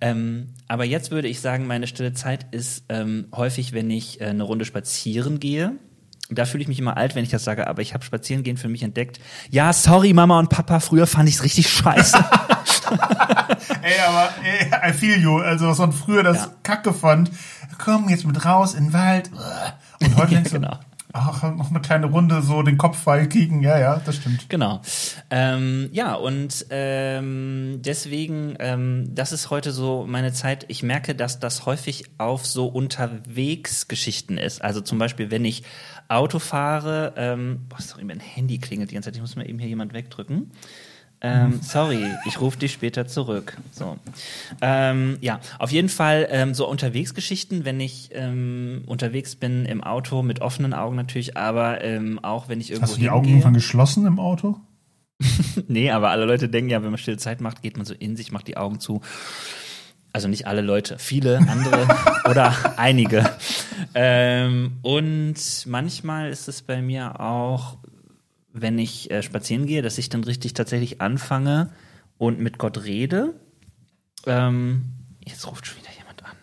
Ähm, 0.00 0.48
aber 0.66 0.84
jetzt 0.84 1.10
würde 1.10 1.28
ich 1.28 1.40
sagen, 1.40 1.66
meine 1.66 1.86
stille 1.86 2.14
Zeit 2.14 2.46
ist 2.52 2.84
ähm, 2.88 3.26
häufig, 3.36 3.72
wenn 3.72 3.88
ich 3.90 4.20
äh, 4.20 4.24
eine 4.24 4.42
Runde 4.42 4.64
spazieren 4.64 5.40
gehe. 5.40 5.76
Da 6.28 6.46
fühle 6.46 6.62
ich 6.62 6.68
mich 6.68 6.78
immer 6.78 6.96
alt, 6.96 7.14
wenn 7.14 7.22
ich 7.22 7.30
das 7.30 7.44
sage, 7.44 7.66
aber 7.66 7.82
ich 7.82 7.92
habe 7.92 8.02
Spazierengehen 8.02 8.56
für 8.56 8.68
mich 8.68 8.82
entdeckt. 8.82 9.20
Ja, 9.50 9.72
sorry, 9.72 10.14
Mama 10.14 10.38
und 10.38 10.48
Papa, 10.48 10.80
früher 10.80 11.06
fand 11.06 11.28
ich 11.28 11.36
es 11.36 11.44
richtig 11.44 11.68
scheiße. 11.68 12.16
ey, 13.82 14.00
aber 14.06 14.30
ey, 14.42 14.90
I 14.90 14.92
feel 14.92 15.20
you. 15.20 15.38
Also, 15.38 15.68
was 15.68 15.78
man 15.78 15.92
früher 15.92 16.22
das 16.22 16.36
ja. 16.36 16.50
Kacke 16.62 16.92
fand. 16.92 17.30
Komm 17.78 18.08
jetzt 18.08 18.26
mit 18.26 18.44
raus 18.44 18.74
in 18.74 18.86
den 18.86 18.92
Wald. 18.92 19.30
Und 20.00 20.16
heute 20.16 20.30
denkst 20.34 20.50
du, 20.50 20.60
genau. 20.60 20.78
Ach, 21.14 21.42
noch 21.42 21.68
eine 21.68 21.80
kleine 21.80 22.06
Runde, 22.06 22.40
so 22.40 22.62
den 22.62 22.78
Kopf 22.78 22.98
frei 23.02 23.26
kriegen. 23.26 23.62
Ja, 23.62 23.78
ja, 23.78 24.00
das 24.02 24.16
stimmt. 24.16 24.48
Genau. 24.48 24.80
Ähm, 25.30 25.90
ja, 25.92 26.14
und 26.14 26.66
ähm, 26.70 27.80
deswegen, 27.82 28.56
ähm, 28.58 29.14
das 29.14 29.32
ist 29.32 29.50
heute 29.50 29.72
so 29.72 30.06
meine 30.08 30.32
Zeit. 30.32 30.64
Ich 30.68 30.82
merke, 30.82 31.14
dass 31.14 31.38
das 31.38 31.66
häufig 31.66 32.04
auf 32.16 32.46
so 32.46 32.66
Unterwegsgeschichten 32.66 34.38
ist. 34.38 34.62
Also 34.62 34.80
zum 34.80 34.98
Beispiel, 34.98 35.30
wenn 35.30 35.44
ich 35.44 35.64
Auto 36.08 36.38
fahre, 36.38 37.12
ähm, 37.16 37.66
boah, 37.68 37.82
sorry, 37.82 38.04
mein 38.04 38.20
Handy 38.20 38.56
klingelt 38.56 38.90
die 38.90 38.94
ganze 38.94 39.08
Zeit. 39.08 39.16
Ich 39.16 39.20
muss 39.20 39.36
mal 39.36 39.48
eben 39.48 39.58
hier 39.58 39.68
jemand 39.68 39.92
wegdrücken. 39.92 40.50
Ähm, 41.24 41.60
sorry, 41.62 42.04
ich 42.26 42.40
rufe 42.40 42.58
dich 42.58 42.72
später 42.72 43.06
zurück. 43.06 43.56
So. 43.70 43.96
Ähm, 44.60 45.18
ja, 45.20 45.38
auf 45.60 45.70
jeden 45.70 45.88
Fall 45.88 46.26
ähm, 46.30 46.52
so 46.52 46.68
Unterwegsgeschichten, 46.68 47.64
wenn 47.64 47.78
ich 47.78 48.10
ähm, 48.12 48.82
unterwegs 48.86 49.36
bin 49.36 49.64
im 49.64 49.84
Auto 49.84 50.22
mit 50.22 50.40
offenen 50.40 50.74
Augen 50.74 50.96
natürlich, 50.96 51.36
aber 51.36 51.82
ähm, 51.84 52.18
auch 52.24 52.48
wenn 52.48 52.60
ich 52.60 52.70
irgendwo 52.70 52.88
Hast 52.88 52.96
du 52.96 53.00
die 53.00 53.10
Augen 53.10 53.28
irgendwann 53.28 53.54
geschlossen 53.54 54.04
im 54.04 54.18
Auto? 54.18 54.58
nee, 55.68 55.92
aber 55.92 56.10
alle 56.10 56.24
Leute 56.24 56.48
denken 56.48 56.70
ja, 56.70 56.82
wenn 56.82 56.90
man 56.90 56.98
stille 56.98 57.18
Zeit 57.18 57.40
macht, 57.40 57.62
geht 57.62 57.76
man 57.76 57.86
so 57.86 57.94
in 57.94 58.16
sich, 58.16 58.32
macht 58.32 58.48
die 58.48 58.56
Augen 58.56 58.80
zu. 58.80 59.00
Also 60.12 60.26
nicht 60.26 60.48
alle 60.48 60.60
Leute, 60.60 60.98
viele 60.98 61.38
andere 61.38 61.86
oder 62.28 62.54
einige. 62.76 63.30
Ähm, 63.94 64.72
und 64.82 65.36
manchmal 65.66 66.30
ist 66.30 66.48
es 66.48 66.62
bei 66.62 66.82
mir 66.82 67.20
auch 67.20 67.76
wenn 68.52 68.78
ich 68.78 69.10
äh, 69.10 69.22
spazieren 69.22 69.66
gehe, 69.66 69.82
dass 69.82 69.98
ich 69.98 70.08
dann 70.08 70.24
richtig 70.24 70.54
tatsächlich 70.54 71.00
anfange 71.00 71.70
und 72.18 72.38
mit 72.38 72.58
Gott 72.58 72.84
rede. 72.84 73.34
Ähm, 74.26 74.84
jetzt 75.24 75.46
ruft 75.46 75.66
schon 75.66 75.78
wieder 75.78 75.92
jemand 75.98 76.24
an. 76.24 76.36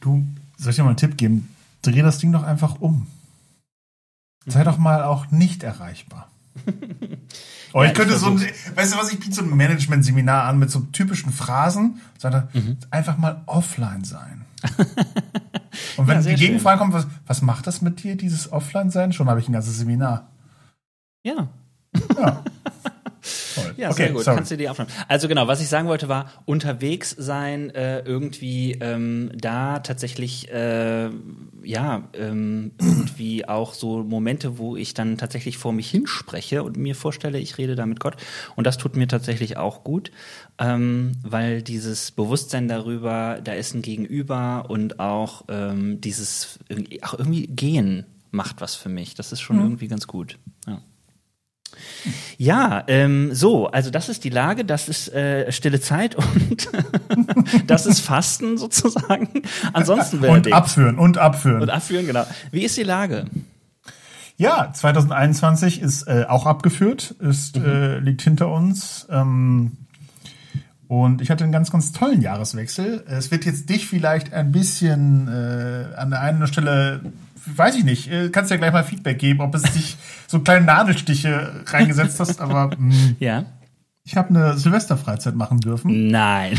Du, 0.00 0.26
soll 0.56 0.70
ich 0.70 0.76
dir 0.76 0.82
mal 0.82 0.90
einen 0.90 0.98
Tipp 0.98 1.16
geben? 1.16 1.48
Dreh 1.82 2.02
das 2.02 2.18
Ding 2.18 2.32
doch 2.32 2.42
einfach 2.42 2.80
um. 2.80 3.06
Sei 4.46 4.64
doch 4.64 4.78
mal 4.78 5.02
auch 5.02 5.30
nicht 5.30 5.62
erreichbar. 5.62 6.30
oh, 7.72 7.82
ich 7.82 7.88
ja, 7.88 7.92
könnte 7.92 8.14
ich 8.14 8.20
so 8.20 8.26
ein, 8.26 8.40
weißt 8.74 8.94
du 8.94 8.98
was, 8.98 9.12
ich 9.12 9.20
biete 9.20 9.34
so 9.34 9.42
ein 9.42 9.54
Management-Seminar 9.56 10.44
an 10.44 10.58
mit 10.58 10.70
so 10.70 10.80
typischen 10.80 11.32
Phrasen, 11.32 12.00
sondern 12.18 12.48
mhm. 12.52 12.78
einfach 12.90 13.18
mal 13.18 13.42
offline 13.46 14.04
sein. 14.04 14.44
Und 15.96 16.06
wenn 16.06 16.22
ja, 16.22 16.30
die 16.30 16.36
Gegenfrage 16.36 16.78
kommt, 16.78 16.94
was, 16.94 17.06
was 17.26 17.42
macht 17.42 17.66
das 17.66 17.82
mit 17.82 18.02
dir, 18.02 18.16
dieses 18.16 18.52
Offline-Sein? 18.52 19.12
Schon 19.12 19.28
habe 19.28 19.40
ich 19.40 19.48
ein 19.48 19.52
ganzes 19.52 19.76
Seminar. 19.78 20.28
Ja. 21.26 21.48
Ja. 22.16 22.44
Ja, 23.76 23.90
okay, 23.90 24.04
sehr 24.04 24.12
gut. 24.12 24.22
Sorry. 24.22 24.36
Kannst 24.36 24.50
du 24.52 24.56
dir 24.56 24.70
aufnehmen. 24.70 24.90
Also 25.08 25.26
genau, 25.26 25.48
was 25.48 25.60
ich 25.60 25.68
sagen 25.68 25.88
wollte 25.88 26.08
war, 26.08 26.30
unterwegs 26.44 27.10
sein, 27.18 27.70
äh, 27.70 28.00
irgendwie 28.00 28.72
ähm, 28.80 29.32
da 29.34 29.80
tatsächlich, 29.80 30.50
äh, 30.52 31.10
ja, 31.64 32.08
ähm, 32.12 32.72
irgendwie 32.78 33.48
auch 33.48 33.74
so 33.74 34.04
Momente, 34.04 34.58
wo 34.58 34.76
ich 34.76 34.94
dann 34.94 35.18
tatsächlich 35.18 35.58
vor 35.58 35.72
mich 35.72 35.90
hinspreche 35.90 36.62
und 36.62 36.76
mir 36.76 36.94
vorstelle, 36.94 37.38
ich 37.38 37.58
rede 37.58 37.74
da 37.74 37.86
mit 37.86 37.98
Gott. 37.98 38.16
Und 38.54 38.66
das 38.66 38.78
tut 38.78 38.96
mir 38.96 39.08
tatsächlich 39.08 39.56
auch 39.56 39.82
gut, 39.82 40.12
ähm, 40.58 41.12
weil 41.22 41.62
dieses 41.62 42.12
Bewusstsein 42.12 42.68
darüber, 42.68 43.40
da 43.42 43.52
ist 43.52 43.74
ein 43.74 43.82
Gegenüber 43.82 44.66
und 44.68 45.00
auch 45.00 45.44
ähm, 45.48 46.00
dieses, 46.00 46.60
auch 47.02 47.14
irgendwie 47.14 47.48
gehen 47.48 48.06
macht 48.30 48.60
was 48.60 48.76
für 48.76 48.88
mich. 48.88 49.14
Das 49.14 49.32
ist 49.32 49.40
schon 49.40 49.56
mhm. 49.56 49.62
irgendwie 49.62 49.88
ganz 49.88 50.06
gut. 50.06 50.38
Ja. 50.66 50.80
Ja, 52.38 52.84
ähm, 52.86 53.34
so, 53.34 53.68
also 53.68 53.90
das 53.90 54.08
ist 54.08 54.24
die 54.24 54.30
Lage, 54.30 54.64
das 54.64 54.88
ist 54.88 55.12
äh, 55.14 55.50
stille 55.52 55.80
Zeit 55.80 56.14
und 56.14 56.68
das 57.66 57.86
ist 57.86 58.00
Fasten 58.00 58.58
sozusagen. 58.58 59.28
Ansonsten 59.72 60.20
Und 60.20 60.52
abführen 60.52 60.98
und 60.98 61.18
abführen. 61.18 61.62
Und 61.62 61.70
abführen, 61.70 62.06
genau. 62.06 62.26
Wie 62.50 62.64
ist 62.64 62.76
die 62.76 62.82
Lage? 62.82 63.26
Ja, 64.36 64.70
2021 64.72 65.80
ist 65.80 66.06
äh, 66.06 66.26
auch 66.28 66.44
abgeführt, 66.44 67.14
ist, 67.20 67.56
mhm. 67.56 67.64
äh, 67.64 67.98
liegt 68.00 68.22
hinter 68.22 68.48
uns. 68.48 69.06
Ähm, 69.10 69.72
und 70.88 71.20
ich 71.20 71.30
hatte 71.30 71.42
einen 71.42 71.52
ganz, 71.52 71.72
ganz 71.72 71.92
tollen 71.92 72.20
Jahreswechsel. 72.20 73.04
Es 73.08 73.30
wird 73.30 73.44
jetzt 73.44 73.68
dich 73.70 73.86
vielleicht 73.86 74.32
ein 74.32 74.52
bisschen 74.52 75.26
äh, 75.26 75.96
an 75.96 76.10
der 76.10 76.20
einen 76.20 76.46
Stelle 76.46 77.00
weiß 77.46 77.76
ich 77.76 77.84
nicht, 77.84 78.10
äh, 78.10 78.30
kannst 78.30 78.50
ja 78.50 78.56
gleich 78.56 78.72
mal 78.72 78.84
Feedback 78.84 79.18
geben, 79.18 79.40
ob 79.40 79.54
es 79.54 79.62
dich 79.62 79.96
so 80.26 80.40
kleine 80.40 80.66
Nadelstiche 80.66 81.64
reingesetzt 81.66 82.20
hast, 82.20 82.40
aber 82.40 82.68
mh, 82.68 82.76
hm. 82.76 83.16
ja. 83.20 83.44
Ich 84.04 84.16
habe 84.16 84.28
eine 84.28 84.56
Silvesterfreizeit 84.56 85.34
machen 85.34 85.58
dürfen. 85.58 86.08
Nein. 86.08 86.56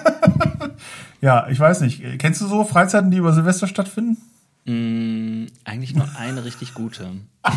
ja, 1.20 1.48
ich 1.48 1.58
weiß 1.58 1.80
nicht. 1.80 2.00
Kennst 2.18 2.40
du 2.40 2.46
so 2.46 2.62
Freizeiten, 2.62 3.10
die 3.10 3.16
über 3.16 3.32
Silvester 3.32 3.66
stattfinden? 3.66 4.18
Mm, 4.64 5.46
eigentlich 5.64 5.96
nur 5.96 6.06
eine 6.16 6.44
richtig 6.44 6.74
gute. 6.74 7.10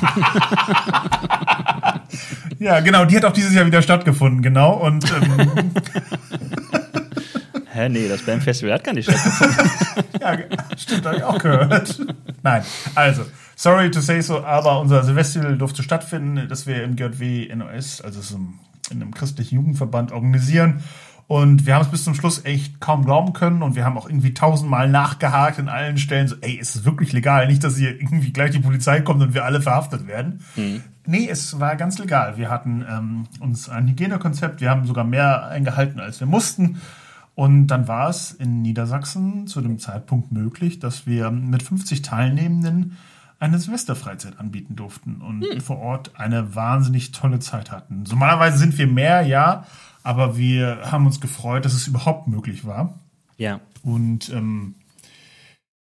ja, 2.60 2.80
genau, 2.80 3.06
die 3.06 3.18
hat 3.18 3.26
auch 3.26 3.34
dieses 3.34 3.54
Jahr 3.54 3.68
wieder 3.68 3.84
stattgefunden, 3.84 4.42
genau. 4.42 4.78
Und 4.78 5.06
ähm, 5.12 5.72
Hä, 7.74 7.88
nee, 7.88 8.10
das 8.10 8.24
Bandfestival 8.24 8.74
hat 8.74 8.84
gar 8.84 8.94
nicht 8.94 9.10
stattgefunden. 9.10 9.72
ja, 10.22 10.38
stimmt, 10.78 11.06
habe 11.06 11.18
ich 11.18 11.24
auch 11.24 11.38
gehört. 11.38 12.02
Nein, 12.44 12.64
also, 12.96 13.24
sorry 13.56 13.90
to 13.90 14.02
say 14.02 14.20
so, 14.20 14.44
aber 14.44 14.82
unser 14.82 15.04
Silvestival 15.04 15.58
durfte 15.58 15.82
stattfinden, 15.82 16.50
dass 16.50 16.68
wir 16.68 16.84
im 16.84 16.98
GJW 16.98 17.56
NOS, 17.56 18.02
also 18.02 18.22
so 18.22 18.36
in 18.90 19.02
einem 19.02 19.14
christlichen 19.14 19.56
Jugendverband, 19.56 20.12
organisieren. 20.12 20.84
Und 21.28 21.66
wir 21.66 21.76
haben 21.76 21.84
es 21.84 21.88
bis 21.88 22.04
zum 22.04 22.14
Schluss 22.14 22.44
echt 22.44 22.82
kaum 22.82 23.06
glauben 23.06 23.32
können 23.32 23.64
und 23.64 23.78
wir 23.78 23.86
haben 23.86 23.98
auch 23.98 24.10
irgendwie 24.10 24.34
tausendmal 24.34 24.90
nachgehakt 24.90 25.60
in 25.60 25.70
allen 25.70 25.98
Stellen. 25.98 26.28
So, 26.28 26.36
ey, 26.42 26.56
ist 26.56 26.76
es 26.76 26.84
wirklich 26.84 27.14
legal? 27.14 27.48
Nicht, 27.48 27.64
dass 27.64 27.78
hier 27.78 27.92
irgendwie 27.92 28.34
gleich 28.34 28.52
die 28.52 28.60
Polizei 28.60 29.00
kommt 29.00 29.22
und 29.22 29.34
wir 29.34 29.46
alle 29.46 29.62
verhaftet 29.62 30.08
werden. 30.08 30.42
Mhm. 30.58 30.84
Nee, 31.06 31.30
es 31.30 31.58
war 31.58 31.78
ganz 31.78 31.98
legal. 32.00 32.36
Wir 32.36 32.50
hatten 32.50 32.86
ähm, 32.90 33.28
uns 33.40 33.70
ein 33.70 33.88
Hygienekonzept, 33.88 34.60
wir 34.60 34.70
haben 34.70 34.86
sogar 34.86 35.06
mehr 35.06 35.48
eingehalten, 35.48 36.02
als 36.02 36.20
wir 36.20 36.28
mussten. 36.28 36.82
Und 37.36 37.68
dann 37.68 37.88
war 37.88 38.10
es 38.10 38.32
in 38.32 38.62
Niedersachsen 38.62 39.48
zu 39.48 39.62
dem 39.62 39.80
Zeitpunkt 39.80 40.32
möglich, 40.32 40.80
dass 40.80 41.08
wir 41.08 41.32
mit 41.32 41.64
50 41.64 42.02
Teilnehmenden 42.02 42.98
eine 43.40 43.58
Silvesterfreizeit 43.58 44.40
anbieten 44.40 44.76
durften 44.76 45.22
und 45.22 45.44
hm. 45.44 45.62
vor 45.62 45.80
Ort 45.80 46.12
eine 46.20 46.56
wahnsinnig 46.56 47.12
tolle 47.12 47.40
Zeit 47.40 47.72
hatten. 47.72 48.04
Normalerweise 48.08 48.58
sind 48.58 48.78
wir 48.78 48.86
mehr, 48.86 49.22
ja, 49.22 49.66
aber 50.04 50.38
wir 50.38 50.92
haben 50.92 51.08
uns 51.08 51.20
gefreut, 51.20 51.66
dass 51.66 51.74
es 51.74 51.88
überhaupt 51.88 52.28
möglich 52.28 52.66
war. 52.66 53.00
Ja. 53.38 53.60
Und 53.82 54.30
ähm, 54.30 54.76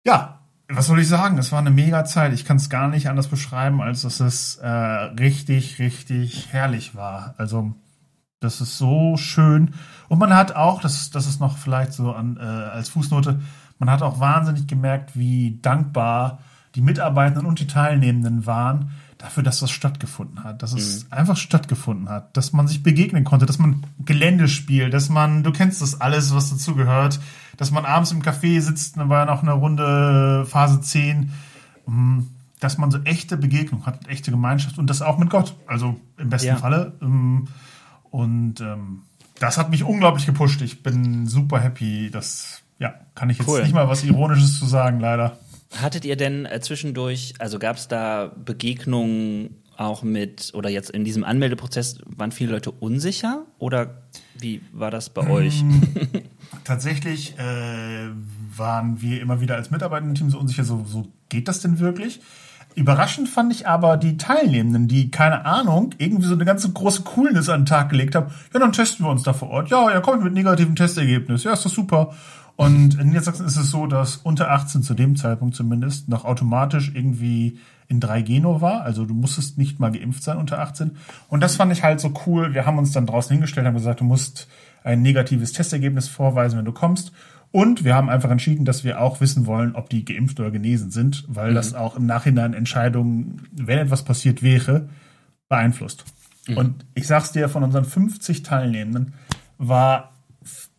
ja, 0.06 0.40
was 0.70 0.88
soll 0.88 1.00
ich 1.00 1.08
sagen? 1.08 1.38
Es 1.38 1.52
war 1.52 1.60
eine 1.60 1.72
mega 1.72 2.06
Zeit. 2.06 2.34
Ich 2.34 2.46
kann 2.46 2.58
es 2.58 2.70
gar 2.70 2.88
nicht 2.88 3.10
anders 3.10 3.28
beschreiben, 3.28 3.82
als 3.82 4.04
dass 4.04 4.22
es 4.22 4.56
äh, 4.58 4.68
richtig, 4.68 5.80
richtig 5.80 6.54
herrlich 6.54 6.96
war. 6.96 7.36
Also 7.38 7.74
das 8.42 8.60
ist 8.60 8.78
so 8.78 9.16
schön. 9.16 9.74
Und 10.10 10.20
man 10.20 10.36
hat 10.36 10.56
auch, 10.56 10.82
das, 10.82 11.12
das 11.12 11.28
ist 11.28 11.40
noch 11.40 11.58
vielleicht 11.58 11.94
so 11.94 12.12
an, 12.12 12.38
äh, 12.38 12.42
als 12.42 12.90
Fußnote, 12.90 13.40
man 13.80 13.90
hat 13.90 14.02
auch 14.02 14.20
wahnsinnig 14.20 14.68
gemerkt, 14.68 15.18
wie 15.18 15.60
dankbar 15.62 16.40
die 16.76 16.82
Mitarbeitenden 16.82 17.46
und 17.46 17.60
die 17.60 17.68
Teilnehmenden 17.68 18.46
waren 18.46 18.92
dafür, 19.18 19.44
dass 19.44 19.60
das 19.60 19.72
stattgefunden 19.72 20.44
hat, 20.44 20.64
dass 20.64 20.74
es 20.74 21.04
mhm. 21.04 21.14
einfach 21.14 21.38
stattgefunden 21.38 22.10
hat, 22.10 22.36
dass 22.36 22.54
man 22.54 22.68
sich 22.68 22.82
begegnen 22.82 23.24
konnte, 23.24 23.46
dass 23.46 23.60
man 23.60 23.86
Gelände 24.00 24.48
spielt, 24.48 24.94
dass 24.94 25.10
man, 25.10 25.44
du 25.44 25.52
kennst 25.52 25.82
das 25.82 26.02
alles, 26.02 26.34
was 26.34 26.50
dazu 26.50 26.76
gehört, 26.76 27.20
dass 27.58 27.72
man 27.72 27.86
abends 27.86 28.12
im 28.12 28.24
Café 28.24 28.60
sitzt, 28.62 28.98
dann 28.98 29.10
war 29.10 29.20
ja 29.20 29.26
noch 29.26 29.44
eine 29.44 29.54
Runde 29.54 30.46
Phase 30.48 30.82
10, 30.82 31.32
mm, 31.86 32.20
dass 32.60 32.80
man 32.80 32.90
so 32.90 33.00
echte 33.04 33.38
Begegnung 33.38 33.86
hat, 33.86 34.08
echte 34.08 34.32
Gemeinschaft 34.32 34.80
und 34.80 34.90
das 34.90 35.04
auch 35.04 35.20
mit 35.20 35.30
Gott, 35.30 35.56
also 35.68 36.00
im 36.18 36.30
besten 36.30 36.48
ja. 36.48 36.56
Falle. 36.56 36.94
Mm, 37.02 37.48
und 38.12 38.62
ähm, 38.62 39.04
das 39.40 39.58
hat 39.58 39.72
mich 39.72 39.84
unglaublich 39.84 40.26
gepusht. 40.26 40.62
Ich 40.62 40.84
bin 40.84 41.26
super 41.26 41.60
happy. 41.60 42.12
Das 42.12 42.62
ja, 42.78 42.94
kann 43.16 43.30
ich 43.30 43.40
jetzt 43.40 43.48
cool. 43.48 43.64
nicht 43.64 43.74
mal 43.74 43.88
was 43.88 44.04
Ironisches 44.04 44.60
zu 44.60 44.66
sagen, 44.66 45.00
leider. 45.00 45.38
Hattet 45.76 46.06
ihr 46.06 46.18
denn 46.18 46.46
äh, 46.46 46.60
zwischendurch, 46.60 47.34
also 47.40 47.58
gab 47.58 47.78
es 47.78 47.88
da 47.88 48.32
Begegnungen 48.46 49.62
auch 49.78 50.04
mit, 50.04 50.52
oder 50.54 50.70
jetzt 50.70 50.92
in 50.92 51.04
diesem 51.04 51.24
Anmeldeprozess, 51.24 52.00
waren 52.06 52.32
viele 52.32 52.52
Leute 52.52 52.72
unsicher? 52.72 53.46
Oder 53.58 54.04
wie 54.38 54.62
war 54.74 54.92
das 54.92 55.10
bei 55.10 55.28
euch? 55.28 55.64
Mm, 55.64 55.82
tatsächlich 56.64 57.38
äh, 57.40 58.10
waren 58.56 59.02
wir 59.02 59.22
immer 59.22 59.42
wieder 59.42 59.56
als 59.56 59.72
Mitarbeitendenteam 59.72 60.30
so 60.30 60.40
unsicher, 60.40 60.66
so, 60.66 60.84
so 60.86 61.08
geht 61.30 61.48
das 61.48 61.62
denn 61.62 61.80
wirklich? 61.80 62.20
Überraschend 62.76 63.28
fand 63.28 63.52
ich 63.52 63.68
aber 63.68 63.98
die 63.98 64.18
Teilnehmenden, 64.18 64.88
die, 64.88 65.12
keine 65.12 65.46
Ahnung, 65.46 65.94
irgendwie 65.98 66.28
so 66.28 66.36
eine 66.36 66.46
ganze 66.46 66.72
große 66.72 67.04
Coolness 67.04 67.50
an 67.50 67.62
den 67.62 67.66
Tag 67.66 67.90
gelegt 67.90 68.16
haben. 68.16 68.32
Ja, 68.54 68.60
dann 68.60 68.72
testen 68.72 69.06
wir 69.06 69.10
uns 69.12 69.24
da 69.24 69.34
vor 69.34 69.50
Ort. 69.50 69.70
Ja, 69.70 69.92
ja, 69.92 70.00
kommt 70.00 70.24
mit 70.24 70.34
negativem 70.34 70.76
Testergebnis. 70.76 71.44
Ja, 71.44 71.54
ist 71.54 71.66
das 71.66 71.74
super. 71.74 72.14
Und 72.56 73.00
in 73.00 73.08
Niedersachsen 73.08 73.46
ist 73.46 73.58
es 73.58 73.72
so, 73.72 73.88
dass 73.88 74.18
unter 74.18 74.52
18 74.52 74.84
zu 74.84 74.94
dem 74.94 75.16
Zeitpunkt 75.16 75.56
zumindest 75.56 76.10
noch 76.10 76.26
automatisch 76.26 76.92
irgendwie 76.94 77.60
in 77.88 78.00
3G 78.00 78.40
nur 78.40 78.62
war. 78.62 78.84
Also 78.84 79.06
du 79.06 79.14
musstest 79.14 79.58
nicht 79.58 79.80
mal 79.80 79.92
geimpft 79.92 80.24
sein 80.24 80.38
unter 80.38 80.60
18. 80.60 80.92
Und 81.28 81.42
das 81.42 81.58
fand 81.58 81.74
ich 81.74 81.84
halt 81.84 82.00
so 82.00 82.14
cool. 82.26 82.54
Wir 82.54 82.66
haben 82.66 82.78
uns 82.78 82.92
dann 82.94 83.06
draußen 83.06 83.34
hingestellt, 83.34 83.68
haben 83.68 83.74
gesagt, 83.74 84.00
du 84.00 84.06
musst 84.06 84.48
ein 84.84 85.02
negatives 85.02 85.52
Testergebnis 85.52 86.08
vorweisen, 86.08 86.58
wenn 86.58 86.66
du 86.66 86.72
kommst. 86.72 87.12
Und 87.52 87.84
wir 87.84 87.96
haben 87.96 88.10
einfach 88.10 88.30
entschieden, 88.30 88.64
dass 88.64 88.84
wir 88.84 89.02
auch 89.02 89.20
wissen 89.20 89.46
wollen, 89.46 89.76
ob 89.76 89.90
die 89.90 90.06
geimpft 90.06 90.40
oder 90.40 90.52
genesen 90.52 90.90
sind, 90.90 91.26
weil 91.28 91.52
mhm. 91.52 91.56
das 91.56 91.74
auch 91.74 91.98
im 91.98 92.06
Nachhinein 92.06 92.54
Entscheidungen, 92.54 93.42
wenn 93.52 93.78
etwas 93.78 94.04
passiert 94.04 94.42
wäre, 94.42 94.88
beeinflusst. 95.50 96.06
Mhm. 96.48 96.58
Und 96.58 96.86
ich 96.96 97.08
sag's 97.08 97.34
dir, 97.34 97.50
von 97.50 97.64
unseren 97.64 97.86
50 97.86 98.44
Teilnehmenden 98.44 99.14
war 99.58 100.12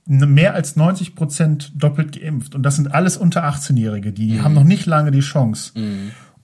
mehr 0.06 0.54
als 0.54 0.74
90 0.76 1.14
Prozent 1.14 1.72
doppelt 1.76 2.18
geimpft. 2.18 2.54
Und 2.54 2.62
das 2.64 2.76
sind 2.76 2.92
alles 2.92 3.16
unter 3.16 3.44
18-Jährige, 3.44 4.12
die 4.12 4.34
mhm. 4.34 4.44
haben 4.44 4.54
noch 4.54 4.64
nicht 4.64 4.86
lange 4.86 5.10
die 5.10 5.20
Chance. 5.20 5.72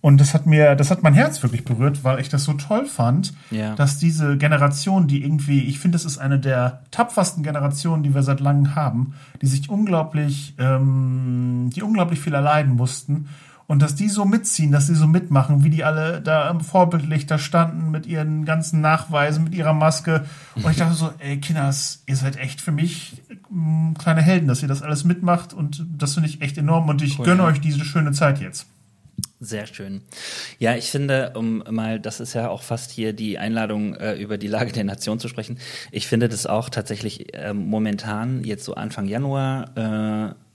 Und 0.01 0.21
das 0.21 0.33
hat 0.33 0.47
mir, 0.47 0.77
das 0.77 0.91
hat 0.91 1.03
mein 1.03 1.15
Herz 1.15 1.43
wirklich 1.43 1.65
berührt, 1.65 2.05
weil 2.05 2.21
ich 2.21 2.29
das 2.29 2.45
so 2.45 2.53
toll 2.53 2.87
fand, 2.87 3.35
ja. 3.51 3.75
dass 3.75 3.99
diese 3.99 4.37
Generation, 4.37 5.09
die 5.09 5.25
irgendwie, 5.25 5.65
ich 5.65 5.81
finde, 5.81 5.97
das 5.97 6.05
ist 6.05 6.19
eine 6.19 6.39
der 6.39 6.83
tapfersten 6.93 7.43
Generationen, 7.43 8.05
die 8.05 8.15
wir 8.15 8.23
seit 8.23 8.39
langem 8.39 8.77
haben, 8.77 9.15
die 9.43 9.47
sich 9.47 9.69
unglaublich, 9.69 10.55
ähm, 10.59 11.71
die 11.75 11.83
unglaublich 11.83 12.21
viel 12.21 12.35
erleiden 12.35 12.77
mussten 12.77 13.29
und 13.69 13.83
dass 13.83 13.95
die 13.95 14.09
so 14.09 14.25
mitziehen, 14.25 14.73
dass 14.73 14.87
die 14.87 14.95
so 14.95 15.07
mitmachen, 15.07 15.63
wie 15.63 15.69
die 15.69 15.85
alle 15.85 16.23
da 16.23 16.59
vorbildlich 16.61 17.27
da 17.27 17.37
standen 17.37 17.91
mit 17.91 18.07
ihren 18.07 18.47
ganzen 18.47 18.81
Nachweisen, 18.81 19.45
mit 19.45 19.55
ihrer 19.55 19.75
Maske. 19.75 20.25
Und 20.55 20.71
ich 20.71 20.79
dachte 20.79 20.95
so, 20.95 21.11
ey, 21.19 21.39
Kinders, 21.39 22.03
ihr 22.07 22.17
seid 22.17 22.37
echt 22.37 22.63
für 22.63 22.73
mich 22.73 23.23
mh, 23.51 23.91
mm, 23.91 23.95
kleine 23.99 24.23
Helden, 24.23 24.49
dass 24.49 24.63
ihr 24.63 24.69
das 24.69 24.81
alles 24.81 25.05
mitmacht 25.05 25.53
und 25.53 25.85
das 25.99 26.15
finde 26.15 26.31
ich 26.31 26.41
echt 26.41 26.57
enorm 26.57 26.89
und 26.89 27.03
ich 27.03 27.19
cool, 27.19 27.27
gönne 27.27 27.43
ja. 27.43 27.49
euch 27.49 27.61
diese 27.61 27.85
schöne 27.85 28.13
Zeit 28.13 28.41
jetzt. 28.41 28.67
Sehr 29.41 29.67
schön. 29.67 30.03
Ja, 30.59 30.75
ich 30.75 30.91
finde, 30.91 31.33
um 31.37 31.63
mal, 31.71 32.01
das 32.01 32.19
ist 32.19 32.35
ja 32.35 32.49
auch 32.49 32.63
fast 32.63 32.91
hier 32.91 33.13
die 33.13 33.39
Einladung, 33.39 33.95
äh, 33.95 34.15
über 34.15 34.37
die 34.37 34.49
Lage 34.49 34.73
der 34.73 34.83
Nation 34.83 35.21
zu 35.21 35.29
sprechen. 35.29 35.59
Ich 35.93 36.09
finde 36.09 36.29
das 36.29 36.47
auch 36.47 36.69
tatsächlich 36.69 37.35
äh, 37.35 37.55
momentan, 37.55 38.43
jetzt 38.43 38.65
so 38.65 38.75
Anfang 38.75 39.07
Januar, 39.07 40.35
äh, 40.35 40.48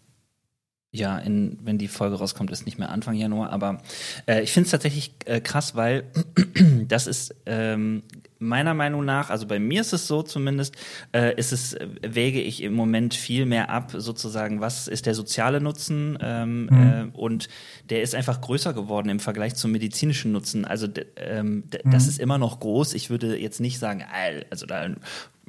ja, 0.93 1.17
in, 1.17 1.58
wenn 1.63 1.79
die 1.79 1.88
Folge 1.88 2.17
rauskommt, 2.17 2.51
ist 2.51 2.65
nicht 2.67 2.77
mehr 2.77 2.91
Anfang 2.91 3.15
Januar, 3.15 3.49
aber 3.51 3.82
äh, 4.27 4.43
ich 4.43 4.51
finde 4.51 4.65
es 4.65 4.71
tatsächlich 4.71 5.12
äh, 5.25 5.41
krass, 5.41 5.75
weil 5.75 6.03
das 6.88 7.08
ist 7.08 7.36
ähm, 7.47 8.03
meiner 8.38 8.75
Meinung 8.75 9.03
nach, 9.03 9.32
also 9.32 9.47
bei 9.47 9.58
mir 9.58 9.82
ist 9.82 9.93
es 9.93 10.06
so 10.06 10.21
zumindest, 10.21 10.75
äh, 11.12 11.36
ist 11.36 11.51
es, 11.51 11.73
äh, 11.73 11.88
wäge 12.03 12.41
ich 12.41 12.62
im 12.62 12.73
Moment 12.73 13.15
viel 13.15 13.47
mehr 13.47 13.71
ab, 13.71 13.91
sozusagen, 13.97 14.62
was 14.62 14.88
ist 14.88 15.08
der 15.08 15.15
soziale 15.15 15.62
Nutzen 15.62 16.17
ähm, 16.21 16.65
mhm. 16.65 17.13
äh, 17.15 17.17
und 17.17 17.49
der 17.89 18.03
ist 18.03 18.13
einfach 18.13 18.39
größer 18.41 18.73
geworden 18.73 19.10
im 19.10 19.19
Vergleich 19.19 19.56
zum 19.56 19.71
medizinischen 19.71 20.32
Nutzen. 20.32 20.65
Also 20.65 20.88
ähm, 21.15 21.56
mhm. 21.56 21.91
das 21.91 22.08
ist 22.08 22.19
immer 22.19 22.38
noch 22.38 22.60
groß. 22.60 22.93
Ich 22.93 23.10
würde 23.10 23.36
jetzt 23.38 23.60
nicht 23.60 23.79
sagen, 23.79 24.03
also 24.51 24.67
da 24.67 24.89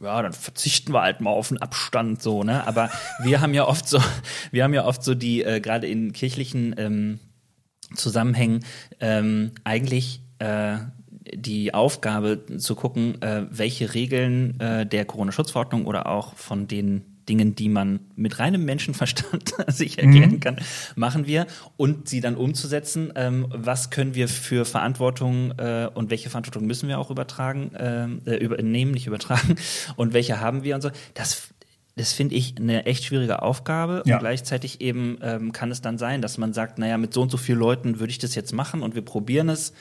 ja, 0.04 0.22
dann 0.22 0.32
verzichten 0.32 0.92
wir 0.92 1.02
halt 1.02 1.20
mal 1.20 1.30
auf 1.30 1.50
einen 1.50 1.60
Abstand 1.62 2.22
so, 2.22 2.44
ne? 2.44 2.66
Aber 2.66 2.90
wir 3.22 3.40
haben 3.40 3.54
ja 3.54 3.66
oft 3.66 3.88
so, 3.88 3.98
wir 4.50 4.64
haben 4.64 4.74
ja 4.74 4.84
oft 4.84 5.02
so 5.02 5.14
die, 5.14 5.42
äh, 5.42 5.60
gerade 5.60 5.86
in 5.86 6.12
kirchlichen 6.12 6.74
ähm, 6.78 7.20
Zusammenhängen, 7.94 8.64
ähm, 9.00 9.52
eigentlich 9.64 10.20
äh, 10.38 10.76
die 11.32 11.72
Aufgabe 11.72 12.44
zu 12.58 12.74
gucken, 12.74 13.20
äh, 13.22 13.46
welche 13.50 13.94
Regeln 13.94 14.58
äh, 14.60 14.86
der 14.86 15.04
Corona-Schutzverordnung 15.04 15.86
oder 15.86 16.06
auch 16.06 16.34
von 16.34 16.68
den 16.68 17.13
Dingen, 17.28 17.54
die 17.54 17.68
man 17.68 18.00
mit 18.16 18.38
reinem 18.38 18.64
Menschenverstand 18.64 19.54
sich 19.68 19.98
erklären 19.98 20.32
mhm. 20.32 20.40
kann, 20.40 20.56
machen 20.94 21.26
wir 21.26 21.46
und 21.76 22.08
sie 22.08 22.20
dann 22.20 22.36
umzusetzen. 22.36 23.12
Ähm, 23.16 23.46
was 23.50 23.90
können 23.90 24.14
wir 24.14 24.28
für 24.28 24.64
Verantwortung 24.64 25.52
äh, 25.58 25.88
und 25.92 26.10
welche 26.10 26.30
Verantwortung 26.30 26.66
müssen 26.66 26.88
wir 26.88 26.98
auch 26.98 27.10
übertragen, 27.10 27.70
ähm, 27.78 28.22
äh, 28.26 28.36
übernehmen, 28.36 28.92
nicht 28.92 29.06
übertragen 29.06 29.56
und 29.96 30.12
welche 30.12 30.40
haben 30.40 30.64
wir 30.64 30.74
und 30.74 30.82
so. 30.82 30.90
Das 31.14 31.48
das 31.96 32.12
finde 32.12 32.34
ich 32.34 32.56
eine 32.58 32.86
echt 32.86 33.04
schwierige 33.04 33.42
Aufgabe 33.42 34.02
ja. 34.04 34.14
und 34.16 34.20
gleichzeitig 34.20 34.80
eben 34.80 35.18
ähm, 35.22 35.52
kann 35.52 35.70
es 35.70 35.80
dann 35.80 35.96
sein, 35.96 36.22
dass 36.22 36.38
man 36.38 36.52
sagt, 36.52 36.78
naja, 36.78 36.98
mit 36.98 37.14
so 37.14 37.22
und 37.22 37.30
so 37.30 37.36
vielen 37.36 37.58
Leuten 37.58 38.00
würde 38.00 38.10
ich 38.10 38.18
das 38.18 38.34
jetzt 38.34 38.52
machen 38.52 38.82
und 38.82 38.96
wir 38.96 39.02
probieren 39.02 39.48
es 39.48 39.72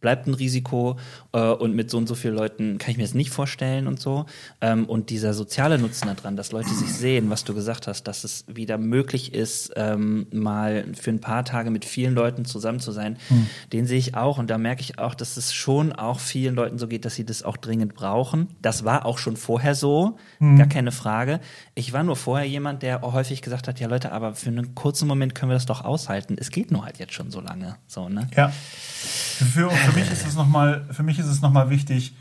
bleibt 0.00 0.26
ein 0.26 0.34
Risiko 0.34 0.96
äh, 1.32 1.40
und 1.40 1.74
mit 1.74 1.90
so 1.90 1.98
und 1.98 2.06
so 2.06 2.14
vielen 2.14 2.34
Leuten 2.34 2.78
kann 2.78 2.90
ich 2.90 2.96
mir 2.96 3.04
das 3.04 3.14
nicht 3.14 3.30
vorstellen 3.30 3.86
und 3.86 4.00
so. 4.00 4.26
Ähm, 4.60 4.86
und 4.86 5.10
dieser 5.10 5.34
soziale 5.34 5.78
Nutzen 5.78 6.08
daran, 6.14 6.36
dass 6.36 6.52
Leute 6.52 6.70
sich 6.70 6.92
sehen, 6.92 7.30
was 7.30 7.44
du 7.44 7.54
gesagt 7.54 7.86
hast, 7.86 8.04
dass 8.04 8.24
es 8.24 8.44
wieder 8.48 8.78
möglich 8.78 9.34
ist, 9.34 9.72
ähm, 9.76 10.26
mal 10.32 10.86
für 10.94 11.10
ein 11.10 11.20
paar 11.20 11.44
Tage 11.44 11.70
mit 11.70 11.84
vielen 11.84 12.14
Leuten 12.14 12.44
zusammen 12.44 12.80
zu 12.80 12.92
sein, 12.92 13.18
hm. 13.28 13.46
den 13.72 13.86
sehe 13.86 13.98
ich 13.98 14.14
auch. 14.14 14.38
Und 14.38 14.48
da 14.50 14.58
merke 14.58 14.82
ich 14.82 14.98
auch, 14.98 15.14
dass 15.14 15.36
es 15.36 15.52
schon 15.52 15.92
auch 15.92 16.20
vielen 16.20 16.54
Leuten 16.54 16.78
so 16.78 16.88
geht, 16.88 17.04
dass 17.04 17.14
sie 17.14 17.24
das 17.24 17.42
auch 17.42 17.56
dringend 17.56 17.94
brauchen. 17.94 18.48
Das 18.62 18.84
war 18.84 19.04
auch 19.06 19.18
schon 19.18 19.36
vorher 19.36 19.74
so, 19.74 20.16
hm. 20.38 20.56
gar 20.56 20.66
keine 20.66 20.92
Frage. 20.92 21.40
Ich 21.74 21.92
war 21.92 22.02
nur 22.02 22.16
vorher 22.16 22.46
jemand, 22.46 22.82
der 22.82 23.02
häufig 23.02 23.42
gesagt 23.42 23.68
hat, 23.68 23.80
ja 23.80 23.88
Leute, 23.88 24.12
aber 24.12 24.34
für 24.34 24.48
einen 24.48 24.74
kurzen 24.74 25.06
Moment 25.06 25.34
können 25.34 25.50
wir 25.50 25.56
das 25.56 25.66
doch 25.66 25.84
aushalten. 25.84 26.36
Es 26.38 26.50
geht 26.50 26.70
nur 26.70 26.84
halt 26.84 26.98
jetzt 26.98 27.12
schon 27.12 27.30
so 27.30 27.40
lange. 27.40 27.76
So, 27.86 28.08
ne? 28.08 28.28
Ja. 28.36 28.48
Für, 28.48 29.70
für 29.90 29.98
mich 29.98 30.10
ist 30.10 30.26
es 30.26 30.36
nochmal, 30.36 30.84
für 30.90 31.02
mich 31.02 31.18
ist 31.18 31.26
es 31.26 31.42
nochmal 31.42 31.70
wichtig, 31.70 32.14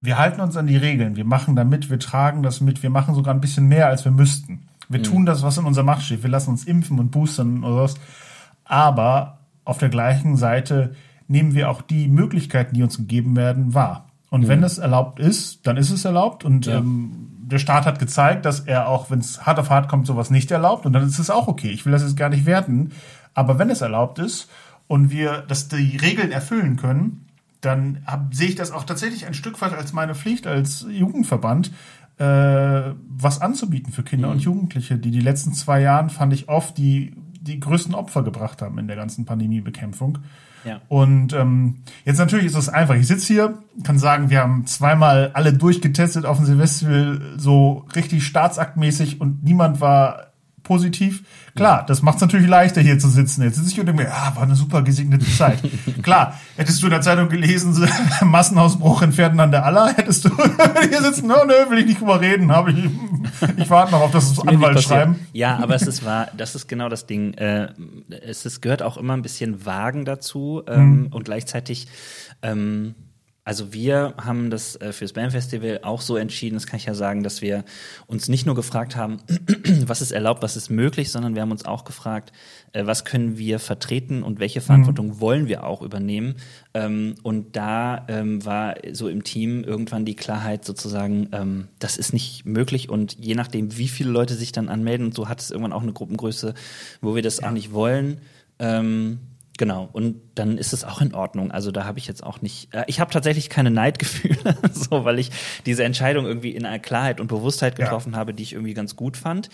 wir 0.00 0.18
halten 0.18 0.40
uns 0.40 0.56
an 0.56 0.66
die 0.66 0.76
Regeln, 0.76 1.16
wir 1.16 1.24
machen 1.24 1.56
da 1.56 1.64
mit, 1.64 1.90
wir 1.90 1.98
tragen 1.98 2.42
das 2.42 2.60
mit, 2.60 2.82
wir 2.82 2.90
machen 2.90 3.14
sogar 3.14 3.34
ein 3.34 3.40
bisschen 3.40 3.66
mehr, 3.66 3.88
als 3.88 4.04
wir 4.04 4.12
müssten. 4.12 4.68
Wir 4.88 5.00
mhm. 5.00 5.04
tun 5.04 5.26
das, 5.26 5.42
was 5.42 5.58
in 5.58 5.64
unserer 5.64 5.84
Macht 5.84 6.02
steht. 6.02 6.22
Wir 6.22 6.30
lassen 6.30 6.50
uns 6.50 6.64
impfen 6.64 6.98
und 6.98 7.10
boostern 7.10 7.64
oder 7.64 7.82
was. 7.82 7.94
Aber 8.64 9.38
auf 9.64 9.78
der 9.78 9.88
gleichen 9.88 10.36
Seite 10.36 10.94
nehmen 11.26 11.54
wir 11.54 11.70
auch 11.70 11.82
die 11.82 12.08
Möglichkeiten, 12.08 12.74
die 12.74 12.82
uns 12.82 12.98
gegeben 12.98 13.34
werden, 13.34 13.74
wahr. 13.74 14.06
Und 14.30 14.42
mhm. 14.42 14.48
wenn 14.48 14.62
es 14.62 14.78
erlaubt 14.78 15.18
ist, 15.18 15.66
dann 15.66 15.76
ist 15.76 15.90
es 15.90 16.04
erlaubt. 16.04 16.44
Und 16.44 16.66
ja. 16.66 16.76
ähm, 16.76 17.28
der 17.40 17.58
Staat 17.58 17.86
hat 17.86 17.98
gezeigt, 17.98 18.44
dass 18.44 18.60
er 18.60 18.88
auch, 18.88 19.10
wenn 19.10 19.20
es 19.20 19.44
hart 19.46 19.58
auf 19.58 19.70
hart 19.70 19.88
kommt, 19.88 20.06
sowas 20.06 20.30
nicht 20.30 20.50
erlaubt. 20.50 20.86
Und 20.86 20.92
dann 20.92 21.06
ist 21.06 21.18
es 21.18 21.30
auch 21.30 21.48
okay. 21.48 21.70
Ich 21.70 21.84
will 21.84 21.92
das 21.92 22.02
jetzt 22.02 22.16
gar 22.16 22.28
nicht 22.28 22.46
werten. 22.46 22.92
Aber 23.34 23.58
wenn 23.58 23.70
es 23.70 23.80
erlaubt 23.80 24.18
ist 24.18 24.48
und 24.88 25.10
wir, 25.10 25.42
dass 25.48 25.68
die 25.68 25.96
Regeln 25.96 26.32
erfüllen 26.32 26.76
können, 26.76 27.26
dann 27.60 28.02
hab, 28.06 28.34
sehe 28.34 28.48
ich 28.48 28.54
das 28.54 28.70
auch 28.70 28.84
tatsächlich 28.84 29.26
ein 29.26 29.34
Stück 29.34 29.60
weit 29.60 29.72
als 29.72 29.92
meine 29.92 30.14
Pflicht 30.14 30.46
als 30.46 30.86
Jugendverband, 30.88 31.72
äh, 32.18 32.92
was 33.08 33.40
anzubieten 33.40 33.92
für 33.92 34.02
Kinder 34.02 34.28
mhm. 34.28 34.34
und 34.34 34.40
Jugendliche, 34.40 34.96
die 34.96 35.10
die 35.10 35.20
letzten 35.20 35.52
zwei 35.52 35.80
Jahren, 35.80 36.10
fand 36.10 36.32
ich, 36.32 36.48
oft 36.48 36.78
die, 36.78 37.14
die 37.40 37.60
größten 37.60 37.94
Opfer 37.94 38.22
gebracht 38.22 38.62
haben 38.62 38.78
in 38.78 38.86
der 38.86 38.96
ganzen 38.96 39.24
Pandemiebekämpfung. 39.24 40.18
Ja. 40.64 40.80
Und 40.88 41.32
ähm, 41.32 41.82
jetzt 42.04 42.18
natürlich 42.18 42.46
ist 42.46 42.56
es 42.56 42.68
einfach. 42.68 42.96
Ich 42.96 43.06
sitze 43.06 43.32
hier, 43.32 43.58
kann 43.84 43.98
sagen, 43.98 44.30
wir 44.30 44.40
haben 44.40 44.66
zweimal 44.66 45.30
alle 45.34 45.52
durchgetestet 45.52 46.26
auf 46.26 46.38
dem 46.38 46.46
Silvester 46.46 47.38
so 47.38 47.86
richtig 47.94 48.26
staatsaktmäßig 48.26 49.20
und 49.20 49.44
niemand 49.44 49.80
war 49.80 50.25
positiv. 50.66 51.22
Klar, 51.54 51.86
das 51.86 52.02
macht 52.02 52.16
es 52.16 52.20
natürlich 52.20 52.48
leichter, 52.48 52.80
hier 52.80 52.98
zu 52.98 53.08
sitzen. 53.08 53.42
Jetzt 53.42 53.56
sitze 53.56 53.70
ich 53.70 53.80
und 53.80 53.86
denke 53.86 54.02
mir, 54.02 54.08
ja, 54.08 54.32
war 54.34 54.42
eine 54.42 54.56
super 54.56 54.82
gesegnete 54.82 55.24
Zeit. 55.24 55.58
Klar, 56.02 56.38
hättest 56.56 56.82
du 56.82 56.86
in 56.86 56.90
der 56.90 57.00
Zeitung 57.00 57.28
gelesen, 57.28 57.74
Massenausbruch 58.22 59.02
in 59.02 59.12
Ferdinand 59.12 59.54
der 59.54 59.64
Aller, 59.64 59.94
hättest 59.94 60.24
du 60.24 60.30
hier 60.88 61.02
sitzen, 61.02 61.28
no, 61.28 61.44
nö, 61.46 61.70
will 61.70 61.78
ich 61.78 61.86
nicht 61.86 62.00
drüber 62.00 62.20
reden, 62.20 62.50
habe 62.50 62.72
ich, 62.72 62.84
ich 63.56 63.70
warte 63.70 63.92
noch 63.92 64.00
auf 64.00 64.10
das 64.10 64.38
Anwalt 64.40 64.82
schreiben. 64.82 65.20
Ja, 65.32 65.56
aber 65.58 65.76
es 65.76 65.86
ist 65.86 66.04
wahr, 66.04 66.28
das 66.36 66.54
ist 66.54 66.68
genau 66.68 66.88
das 66.88 67.06
Ding. 67.06 67.34
Äh, 67.34 67.68
es 68.10 68.44
ist, 68.44 68.60
gehört 68.60 68.82
auch 68.82 68.96
immer 68.96 69.14
ein 69.14 69.22
bisschen 69.22 69.64
Wagen 69.64 70.04
dazu 70.04 70.62
ähm, 70.66 71.02
mhm. 71.02 71.06
und 71.12 71.24
gleichzeitig 71.24 71.86
ähm, 72.42 72.94
also 73.46 73.72
wir 73.72 74.14
haben 74.18 74.50
das 74.50 74.74
äh, 74.80 74.92
fürs 74.92 75.12
Bandfestival 75.12 75.78
auch 75.84 76.00
so 76.00 76.16
entschieden, 76.16 76.56
das 76.56 76.66
kann 76.66 76.78
ich 76.78 76.86
ja 76.86 76.94
sagen, 76.94 77.22
dass 77.22 77.42
wir 77.42 77.64
uns 78.08 78.28
nicht 78.28 78.44
nur 78.44 78.56
gefragt 78.56 78.96
haben, 78.96 79.18
was 79.86 80.02
ist 80.02 80.10
erlaubt, 80.10 80.42
was 80.42 80.56
ist 80.56 80.68
möglich, 80.68 81.12
sondern 81.12 81.36
wir 81.36 81.42
haben 81.42 81.52
uns 81.52 81.64
auch 81.64 81.84
gefragt, 81.84 82.32
äh, 82.72 82.86
was 82.86 83.04
können 83.04 83.38
wir 83.38 83.60
vertreten 83.60 84.24
und 84.24 84.40
welche 84.40 84.60
Verantwortung 84.60 85.06
mhm. 85.06 85.20
wollen 85.20 85.46
wir 85.46 85.64
auch 85.64 85.80
übernehmen. 85.80 86.34
Ähm, 86.74 87.14
und 87.22 87.54
da 87.54 88.04
ähm, 88.08 88.44
war 88.44 88.74
so 88.90 89.08
im 89.08 89.22
Team 89.22 89.62
irgendwann 89.62 90.04
die 90.04 90.16
Klarheit 90.16 90.64
sozusagen, 90.64 91.28
ähm, 91.30 91.68
das 91.78 91.98
ist 91.98 92.12
nicht 92.12 92.46
möglich 92.46 92.88
und 92.88 93.16
je 93.16 93.36
nachdem, 93.36 93.78
wie 93.78 93.86
viele 93.86 94.10
Leute 94.10 94.34
sich 94.34 94.50
dann 94.50 94.68
anmelden 94.68 95.06
und 95.06 95.14
so 95.14 95.28
hat 95.28 95.40
es 95.40 95.52
irgendwann 95.52 95.72
auch 95.72 95.84
eine 95.84 95.92
Gruppengröße, 95.92 96.54
wo 97.00 97.14
wir 97.14 97.22
das 97.22 97.40
ja. 97.40 97.46
auch 97.46 97.52
nicht 97.52 97.72
wollen. 97.72 98.20
Genau, 99.58 99.88
und 99.92 100.20
dann 100.34 100.58
ist 100.58 100.72
es 100.72 100.84
auch 100.84 101.00
in 101.00 101.14
Ordnung. 101.14 101.50
Also 101.50 101.70
da 101.70 101.84
habe 101.84 101.98
ich 101.98 102.06
jetzt 102.06 102.22
auch 102.22 102.42
nicht, 102.42 102.74
äh, 102.74 102.84
ich 102.86 103.00
habe 103.00 103.10
tatsächlich 103.10 103.48
keine 103.48 103.70
Neidgefühle, 103.70 104.56
so, 104.72 105.04
weil 105.04 105.18
ich 105.18 105.30
diese 105.64 105.84
Entscheidung 105.84 106.26
irgendwie 106.26 106.50
in 106.50 106.66
einer 106.66 106.78
Klarheit 106.78 107.20
und 107.20 107.28
Bewusstheit 107.28 107.76
getroffen 107.76 108.12
ja. 108.12 108.18
habe, 108.18 108.34
die 108.34 108.42
ich 108.42 108.52
irgendwie 108.52 108.74
ganz 108.74 108.96
gut 108.96 109.16
fand. 109.16 109.48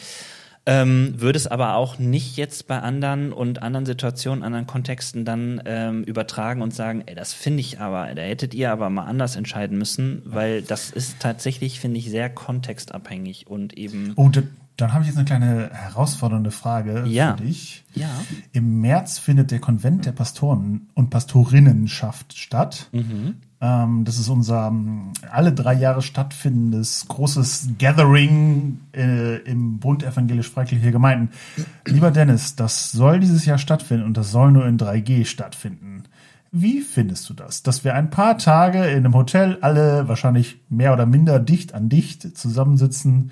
Ähm, 0.64 1.14
würde 1.16 1.36
es 1.36 1.48
aber 1.48 1.74
auch 1.74 1.98
nicht 1.98 2.36
jetzt 2.36 2.68
bei 2.68 2.78
anderen 2.78 3.32
und 3.32 3.62
anderen 3.62 3.84
Situationen, 3.84 4.44
anderen 4.44 4.68
Kontexten 4.68 5.24
dann 5.24 5.60
ähm, 5.64 6.04
übertragen 6.04 6.62
und 6.62 6.72
sagen, 6.72 7.02
ey, 7.06 7.16
das 7.16 7.32
finde 7.32 7.60
ich 7.60 7.80
aber, 7.80 8.14
da 8.14 8.22
hättet 8.22 8.54
ihr 8.54 8.70
aber 8.70 8.88
mal 8.88 9.06
anders 9.06 9.34
entscheiden 9.34 9.76
müssen, 9.76 10.22
weil 10.24 10.62
das 10.62 10.90
ist 10.90 11.18
tatsächlich, 11.18 11.80
finde 11.80 11.98
ich, 11.98 12.10
sehr 12.10 12.30
kontextabhängig 12.30 13.48
und 13.48 13.76
eben. 13.76 14.12
Oh, 14.14 14.30
dann 14.76 14.92
habe 14.92 15.02
ich 15.02 15.08
jetzt 15.08 15.16
eine 15.16 15.26
kleine 15.26 15.70
herausfordernde 15.72 16.50
Frage 16.50 17.04
ja. 17.06 17.37
für 17.37 17.44
dich. 17.44 17.85
Ja. 17.94 18.08
Im 18.52 18.80
März 18.80 19.18
findet 19.18 19.50
der 19.50 19.61
Konvent 19.61 20.06
der 20.06 20.12
Pastoren 20.12 20.88
und 20.94 21.11
Pastorinnenschaft 21.11 22.37
statt. 22.37 22.88
Mhm. 22.92 23.35
Ähm, 23.61 24.04
das 24.04 24.18
ist 24.18 24.28
unser 24.28 24.68
ähm, 24.68 25.12
alle 25.30 25.52
drei 25.52 25.74
Jahre 25.74 26.02
stattfindendes 26.02 27.06
großes 27.06 27.70
Gathering 27.78 28.80
äh, 28.94 29.37
im 29.42 29.78
Bund 29.78 30.02
evangelisch-freikirchlicher 30.02 30.90
Gemeinden. 30.90 31.30
Lieber 31.87 32.11
Dennis, 32.11 32.56
das 32.56 32.90
soll 32.90 33.20
dieses 33.20 33.44
Jahr 33.44 33.58
stattfinden 33.58 34.04
und 34.04 34.16
das 34.16 34.32
soll 34.32 34.52
nur 34.52 34.66
in 34.66 34.78
3G 34.78 35.26
stattfinden. 35.26 36.04
Wie 36.50 36.80
findest 36.80 37.30
du 37.30 37.35
das? 37.35 37.62
Dass 37.62 37.85
wir 37.85 37.94
ein 37.94 38.11
paar 38.11 38.37
Tage 38.37 38.85
in 38.85 38.98
einem 38.98 39.14
Hotel 39.14 39.58
alle 39.62 40.06
wahrscheinlich 40.08 40.61
mehr 40.68 40.92
oder 40.92 41.06
minder 41.06 41.38
dicht 41.38 41.72
an 41.72 41.88
dicht 41.88 42.37
zusammensitzen 42.37 43.30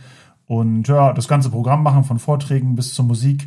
und 0.50 0.88
ja, 0.88 1.12
das 1.12 1.28
ganze 1.28 1.48
Programm 1.48 1.84
machen 1.84 2.02
von 2.02 2.18
Vorträgen 2.18 2.74
bis 2.74 2.92
zur 2.92 3.04
Musik. 3.04 3.46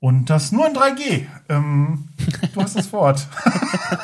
Und 0.00 0.28
das 0.28 0.52
nur 0.52 0.66
in 0.66 0.74
3G. 0.74 1.24
Ähm, 1.48 2.10
du 2.52 2.60
hast 2.60 2.76
das 2.76 2.92
Wort. 2.92 3.26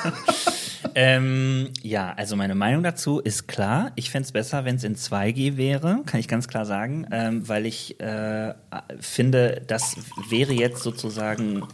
ähm, 0.94 1.68
ja, 1.82 2.14
also 2.16 2.36
meine 2.36 2.54
Meinung 2.54 2.82
dazu 2.82 3.20
ist 3.20 3.48
klar. 3.48 3.92
Ich 3.96 4.10
fände 4.10 4.24
es 4.24 4.32
besser, 4.32 4.64
wenn 4.64 4.76
es 4.76 4.84
in 4.84 4.96
2G 4.96 5.58
wäre, 5.58 6.00
kann 6.06 6.20
ich 6.20 6.26
ganz 6.26 6.48
klar 6.48 6.64
sagen, 6.64 7.06
ähm, 7.10 7.46
weil 7.46 7.66
ich 7.66 8.00
äh, 8.00 8.54
finde, 8.98 9.60
das 9.66 9.96
wäre 10.30 10.54
jetzt 10.54 10.82
sozusagen. 10.82 11.64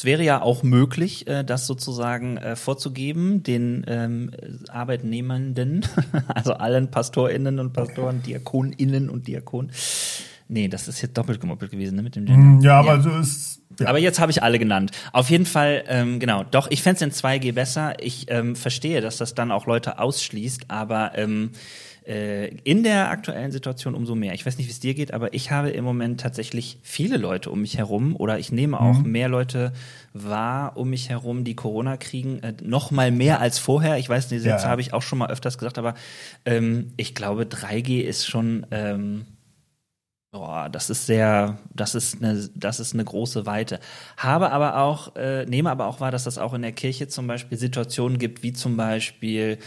Es 0.00 0.06
wäre 0.06 0.22
ja 0.22 0.40
auch 0.40 0.62
möglich, 0.62 1.26
äh, 1.26 1.44
das 1.44 1.66
sozusagen 1.66 2.38
äh, 2.38 2.56
vorzugeben, 2.56 3.42
den 3.42 3.84
ähm, 3.86 4.30
Arbeitnehmenden, 4.70 5.84
also 6.28 6.54
allen 6.54 6.90
PastorInnen 6.90 7.58
und 7.58 7.74
Pastoren, 7.74 8.22
DiakonInnen 8.22 9.10
und 9.10 9.28
Diakonen. 9.28 9.70
Nee, 10.48 10.68
das 10.68 10.88
ist 10.88 11.02
jetzt 11.02 11.18
doppelt 11.18 11.38
gemoppelt 11.38 11.70
gewesen 11.70 11.96
ne, 11.96 12.02
mit 12.02 12.16
dem 12.16 12.24
Gender. 12.24 12.64
Ja, 12.66 12.78
aber 12.78 12.94
ja. 12.94 13.02
so 13.02 13.10
ist. 13.10 13.60
Ja. 13.78 13.88
Aber 13.88 13.98
jetzt 13.98 14.18
habe 14.20 14.32
ich 14.32 14.42
alle 14.42 14.58
genannt. 14.58 14.90
Auf 15.12 15.28
jeden 15.28 15.44
Fall, 15.44 15.84
ähm, 15.86 16.18
genau. 16.18 16.44
Doch, 16.50 16.70
ich 16.70 16.82
fände 16.82 16.96
es 16.96 17.02
in 17.02 17.10
2G 17.10 17.52
besser. 17.52 18.02
Ich 18.02 18.24
ähm, 18.30 18.56
verstehe, 18.56 19.02
dass 19.02 19.18
das 19.18 19.34
dann 19.34 19.52
auch 19.52 19.66
Leute 19.66 19.98
ausschließt, 19.98 20.70
aber 20.70 21.12
ähm, 21.16 21.50
äh, 22.10 22.48
in 22.64 22.82
der 22.82 23.10
aktuellen 23.10 23.52
Situation 23.52 23.94
umso 23.94 24.16
mehr. 24.16 24.34
Ich 24.34 24.44
weiß 24.44 24.58
nicht, 24.58 24.66
wie 24.66 24.72
es 24.72 24.80
dir 24.80 24.94
geht, 24.94 25.14
aber 25.14 25.32
ich 25.32 25.52
habe 25.52 25.70
im 25.70 25.84
Moment 25.84 26.20
tatsächlich 26.20 26.78
viele 26.82 27.16
Leute 27.16 27.50
um 27.50 27.60
mich 27.60 27.78
herum 27.78 28.16
oder 28.16 28.40
ich 28.40 28.50
nehme 28.50 28.80
auch 28.80 28.98
mhm. 28.98 29.12
mehr 29.12 29.28
Leute 29.28 29.72
wahr 30.12 30.76
um 30.76 30.90
mich 30.90 31.08
herum, 31.08 31.44
die 31.44 31.54
Corona 31.54 31.96
kriegen, 31.96 32.42
äh, 32.42 32.54
noch 32.62 32.90
mal 32.90 33.12
mehr 33.12 33.40
als 33.40 33.60
vorher. 33.60 33.96
Ich 33.98 34.08
weiß, 34.08 34.26
diese 34.26 34.42
Sätze 34.42 34.64
ja. 34.64 34.70
habe 34.70 34.80
ich 34.80 34.92
auch 34.92 35.02
schon 35.02 35.20
mal 35.20 35.30
öfters 35.30 35.56
gesagt, 35.56 35.78
aber 35.78 35.94
ähm, 36.44 36.92
ich 36.96 37.14
glaube, 37.14 37.44
3G 37.44 38.00
ist 38.00 38.26
schon 38.26 38.66
ähm, 38.72 39.26
Boah, 40.32 40.68
das 40.70 40.90
ist 40.90 41.06
sehr, 41.06 41.58
das 41.74 41.96
ist 41.96 42.22
eine, 42.22 42.48
das 42.54 42.78
ist 42.78 42.94
eine 42.94 43.04
große 43.04 43.46
Weite. 43.46 43.80
Habe 44.16 44.52
aber 44.52 44.78
auch, 44.78 45.16
äh, 45.16 45.44
nehme 45.46 45.72
aber 45.72 45.86
auch 45.86 45.98
wahr, 45.98 46.12
dass 46.12 46.22
das 46.22 46.38
auch 46.38 46.54
in 46.54 46.62
der 46.62 46.70
Kirche 46.70 47.08
zum 47.08 47.26
Beispiel 47.26 47.58
Situationen 47.58 48.16
gibt, 48.16 48.44
wie 48.44 48.52
zum 48.52 48.76
Beispiel 48.76 49.58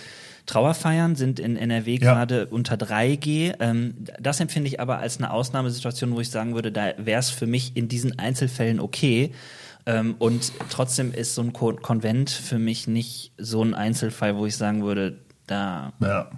Trauerfeiern 0.45 1.15
sind 1.15 1.39
in 1.39 1.55
NRW 1.55 1.93
ja. 1.95 2.13
gerade 2.13 2.47
unter 2.47 2.75
3G. 2.75 3.55
Ähm, 3.59 3.95
das 4.19 4.39
empfinde 4.39 4.67
ich 4.67 4.79
aber 4.79 4.99
als 4.99 5.17
eine 5.17 5.31
Ausnahmesituation, 5.31 6.13
wo 6.15 6.19
ich 6.19 6.29
sagen 6.29 6.53
würde, 6.53 6.71
da 6.71 6.93
wäre 6.97 7.19
es 7.19 7.29
für 7.29 7.47
mich 7.47 7.77
in 7.77 7.87
diesen 7.87 8.19
Einzelfällen 8.19 8.79
okay. 8.79 9.31
Ähm, 9.85 10.15
und 10.19 10.53
trotzdem 10.69 11.13
ist 11.13 11.35
so 11.35 11.41
ein 11.41 11.53
Kon 11.53 11.81
Konvent 11.81 12.29
für 12.29 12.59
mich 12.59 12.87
nicht 12.87 13.33
so 13.37 13.63
ein 13.63 13.73
Einzelfall, 13.73 14.37
wo 14.37 14.45
ich 14.45 14.55
sagen 14.57 14.83
würde, 14.83 15.19
da. 15.47 15.93
Ja. 15.99 16.29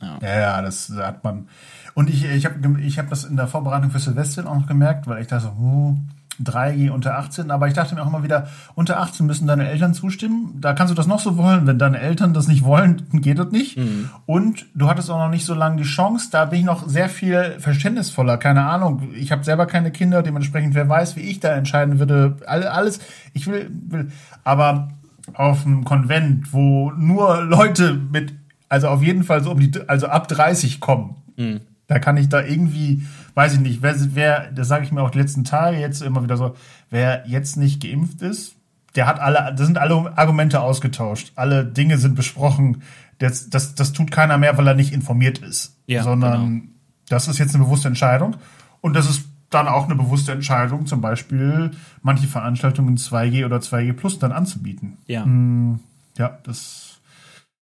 Ja, 0.00 0.18
ja, 0.20 0.40
ja 0.40 0.62
das 0.62 0.90
hat 0.90 1.24
man. 1.24 1.48
Und 1.94 2.10
ich, 2.10 2.24
ich 2.24 2.44
habe 2.44 2.80
ich 2.82 2.98
hab 2.98 3.08
das 3.08 3.24
in 3.24 3.36
der 3.36 3.48
Vorbereitung 3.48 3.90
für 3.90 3.98
Silvester 3.98 4.46
auch 4.46 4.54
noch 4.54 4.66
gemerkt, 4.66 5.06
weil 5.06 5.22
ich 5.22 5.28
dachte 5.28 5.46
so, 5.46 5.58
huh, 5.58 5.96
3G 6.44 6.90
unter 6.90 7.18
18, 7.18 7.50
aber 7.50 7.68
ich 7.68 7.74
dachte 7.74 7.94
mir 7.94 8.02
auch 8.02 8.06
immer 8.06 8.22
wieder, 8.22 8.48
unter 8.74 9.00
18 9.00 9.26
müssen 9.26 9.46
deine 9.46 9.68
Eltern 9.68 9.94
zustimmen. 9.94 10.58
Da 10.60 10.72
kannst 10.72 10.90
du 10.90 10.94
das 10.94 11.06
noch 11.06 11.20
so 11.20 11.36
wollen. 11.36 11.66
Wenn 11.66 11.78
deine 11.78 11.98
Eltern 11.98 12.34
das 12.34 12.48
nicht 12.48 12.64
wollen, 12.64 13.02
dann 13.10 13.20
geht 13.20 13.38
das 13.38 13.50
nicht. 13.50 13.78
Mhm. 13.78 14.10
Und 14.26 14.66
du 14.74 14.88
hattest 14.88 15.10
auch 15.10 15.18
noch 15.18 15.30
nicht 15.30 15.44
so 15.44 15.54
lange 15.54 15.76
die 15.76 15.88
Chance. 15.88 16.28
Da 16.30 16.44
bin 16.44 16.60
ich 16.60 16.64
noch 16.64 16.86
sehr 16.88 17.08
viel 17.08 17.56
verständnisvoller. 17.58 18.36
Keine 18.36 18.64
Ahnung. 18.64 19.02
Ich 19.14 19.32
habe 19.32 19.44
selber 19.44 19.66
keine 19.66 19.90
Kinder. 19.90 20.22
Dementsprechend, 20.22 20.74
wer 20.74 20.88
weiß, 20.88 21.16
wie 21.16 21.20
ich 21.20 21.40
da 21.40 21.54
entscheiden 21.54 21.98
würde. 21.98 22.36
Alles. 22.46 23.00
Ich 23.32 23.46
will, 23.46 23.70
will. 23.88 24.10
Aber 24.44 24.88
auf 25.34 25.66
einem 25.66 25.84
Konvent, 25.84 26.52
wo 26.52 26.92
nur 26.92 27.42
Leute 27.42 27.94
mit, 27.94 28.34
also 28.68 28.88
auf 28.88 29.02
jeden 29.02 29.24
Fall 29.24 29.42
so 29.42 29.52
um 29.52 29.60
die, 29.60 29.72
also 29.88 30.06
ab 30.06 30.28
30 30.28 30.80
kommen. 30.80 31.16
Mhm 31.36 31.60
da 31.86 31.98
kann 31.98 32.16
ich 32.16 32.28
da 32.28 32.42
irgendwie, 32.42 33.02
weiß 33.36 33.52
ich 33.52 33.60
nicht, 33.60 33.82
wer, 33.82 33.94
wer 34.14 34.50
das 34.50 34.66
sage 34.66 34.84
ich 34.84 34.92
mir 34.92 35.02
auch 35.02 35.10
die 35.10 35.18
letzten 35.18 35.44
Tage 35.44 35.76
jetzt 35.76 36.00
immer 36.00 36.24
wieder 36.24 36.38
so, 36.38 36.56
wer 36.90 37.22
jetzt 37.28 37.56
nicht 37.56 37.82
geimpft 37.82 38.22
ist, 38.22 38.56
der 38.96 39.06
hat 39.06 39.20
alle, 39.20 39.54
das 39.54 39.66
sind 39.66 39.76
alle 39.76 40.16
Argumente 40.16 40.60
ausgetauscht. 40.62 41.32
Alle 41.36 41.64
Dinge 41.66 41.98
sind 41.98 42.14
besprochen. 42.14 42.82
Das, 43.18 43.50
das, 43.50 43.74
das 43.74 43.92
tut 43.92 44.10
keiner 44.10 44.38
mehr, 44.38 44.56
weil 44.56 44.66
er 44.66 44.74
nicht 44.74 44.94
informiert 44.94 45.38
ist. 45.38 45.76
Ja, 45.86 46.02
sondern 46.02 46.60
genau. 46.60 46.64
das 47.10 47.28
ist 47.28 47.38
jetzt 47.38 47.54
eine 47.54 47.64
bewusste 47.64 47.88
Entscheidung. 47.88 48.36
Und 48.80 48.94
das 48.94 49.08
ist 49.08 49.26
dann 49.50 49.68
auch 49.68 49.84
eine 49.84 49.94
bewusste 49.94 50.32
Entscheidung, 50.32 50.86
zum 50.86 51.02
Beispiel 51.02 51.72
manche 52.02 52.26
Veranstaltungen 52.26 52.96
2G 52.96 53.44
oder 53.44 53.58
2G 53.58 53.92
Plus 53.92 54.18
dann 54.18 54.32
anzubieten. 54.32 54.96
Ja. 55.06 55.26
Mm, 55.26 55.80
ja, 56.16 56.38
das. 56.42 57.00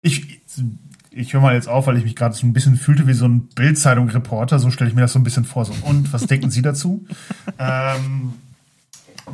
Ich, 0.00 0.40
ich 1.16 1.32
höre 1.32 1.40
mal 1.40 1.54
jetzt 1.54 1.68
auf, 1.68 1.86
weil 1.86 1.96
ich 1.96 2.04
mich 2.04 2.14
gerade 2.14 2.34
so 2.34 2.46
ein 2.46 2.52
bisschen 2.52 2.76
fühlte 2.76 3.06
wie 3.06 3.14
so 3.14 3.26
ein 3.26 3.48
Bildzeitung-Reporter. 3.48 4.58
So 4.58 4.70
stelle 4.70 4.90
ich 4.90 4.94
mir 4.94 5.02
das 5.02 5.14
so 5.14 5.18
ein 5.18 5.24
bisschen 5.24 5.44
vor. 5.44 5.64
So, 5.64 5.72
und 5.86 6.12
was 6.12 6.26
denken 6.26 6.50
Sie 6.50 6.62
dazu? 6.62 7.06
ähm, 7.58 8.34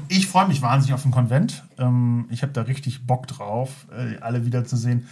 ich 0.09 0.29
freue 0.29 0.47
mich 0.47 0.63
wahnsinnig 0.63 0.95
auf 0.95 1.03
den 1.03 1.11
Konvent. 1.11 1.65
Ähm, 1.79 2.27
ich 2.31 2.43
habe 2.43 2.53
da 2.53 2.63
richtig 2.63 3.07
Bock 3.07 3.27
drauf, 3.27 3.87
äh, 3.97 4.19
alle 4.21 4.47
wiederzusehen. 4.47 5.09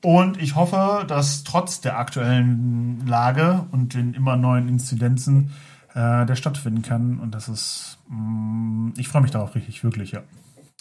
Und 0.00 0.40
ich 0.40 0.54
hoffe, 0.54 1.04
dass 1.06 1.44
trotz 1.44 1.80
der 1.80 1.98
aktuellen 1.98 3.06
Lage 3.06 3.66
und 3.72 3.94
den 3.94 4.14
immer 4.14 4.36
neuen 4.36 4.68
Inzidenzen 4.68 5.50
äh, 5.94 6.24
der 6.24 6.36
stattfinden 6.36 6.82
kann. 6.82 7.18
Und 7.18 7.34
das 7.34 7.48
ist, 7.48 7.98
mh, 8.08 8.16
mm, 8.16 8.94
ich 8.96 9.08
freue 9.08 9.22
mich 9.22 9.32
darauf 9.32 9.54
richtig, 9.54 9.82
wirklich, 9.82 10.12
ja. 10.12 10.22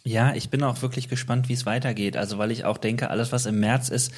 Ja, 0.04 0.34
ich 0.34 0.50
bin 0.50 0.64
auch 0.64 0.82
wirklich 0.82 1.10
gespannt, 1.10 1.50
wie 1.50 1.54
es 1.54 1.66
weitergeht. 1.66 2.18
Also, 2.18 2.38
weil 2.38 2.52
ich 2.52 2.66
auch 2.66 2.78
denke, 2.78 3.10
alles, 3.10 3.32
was 3.32 3.46
im 3.46 3.60
März 3.60 3.90
ist, 3.90 4.12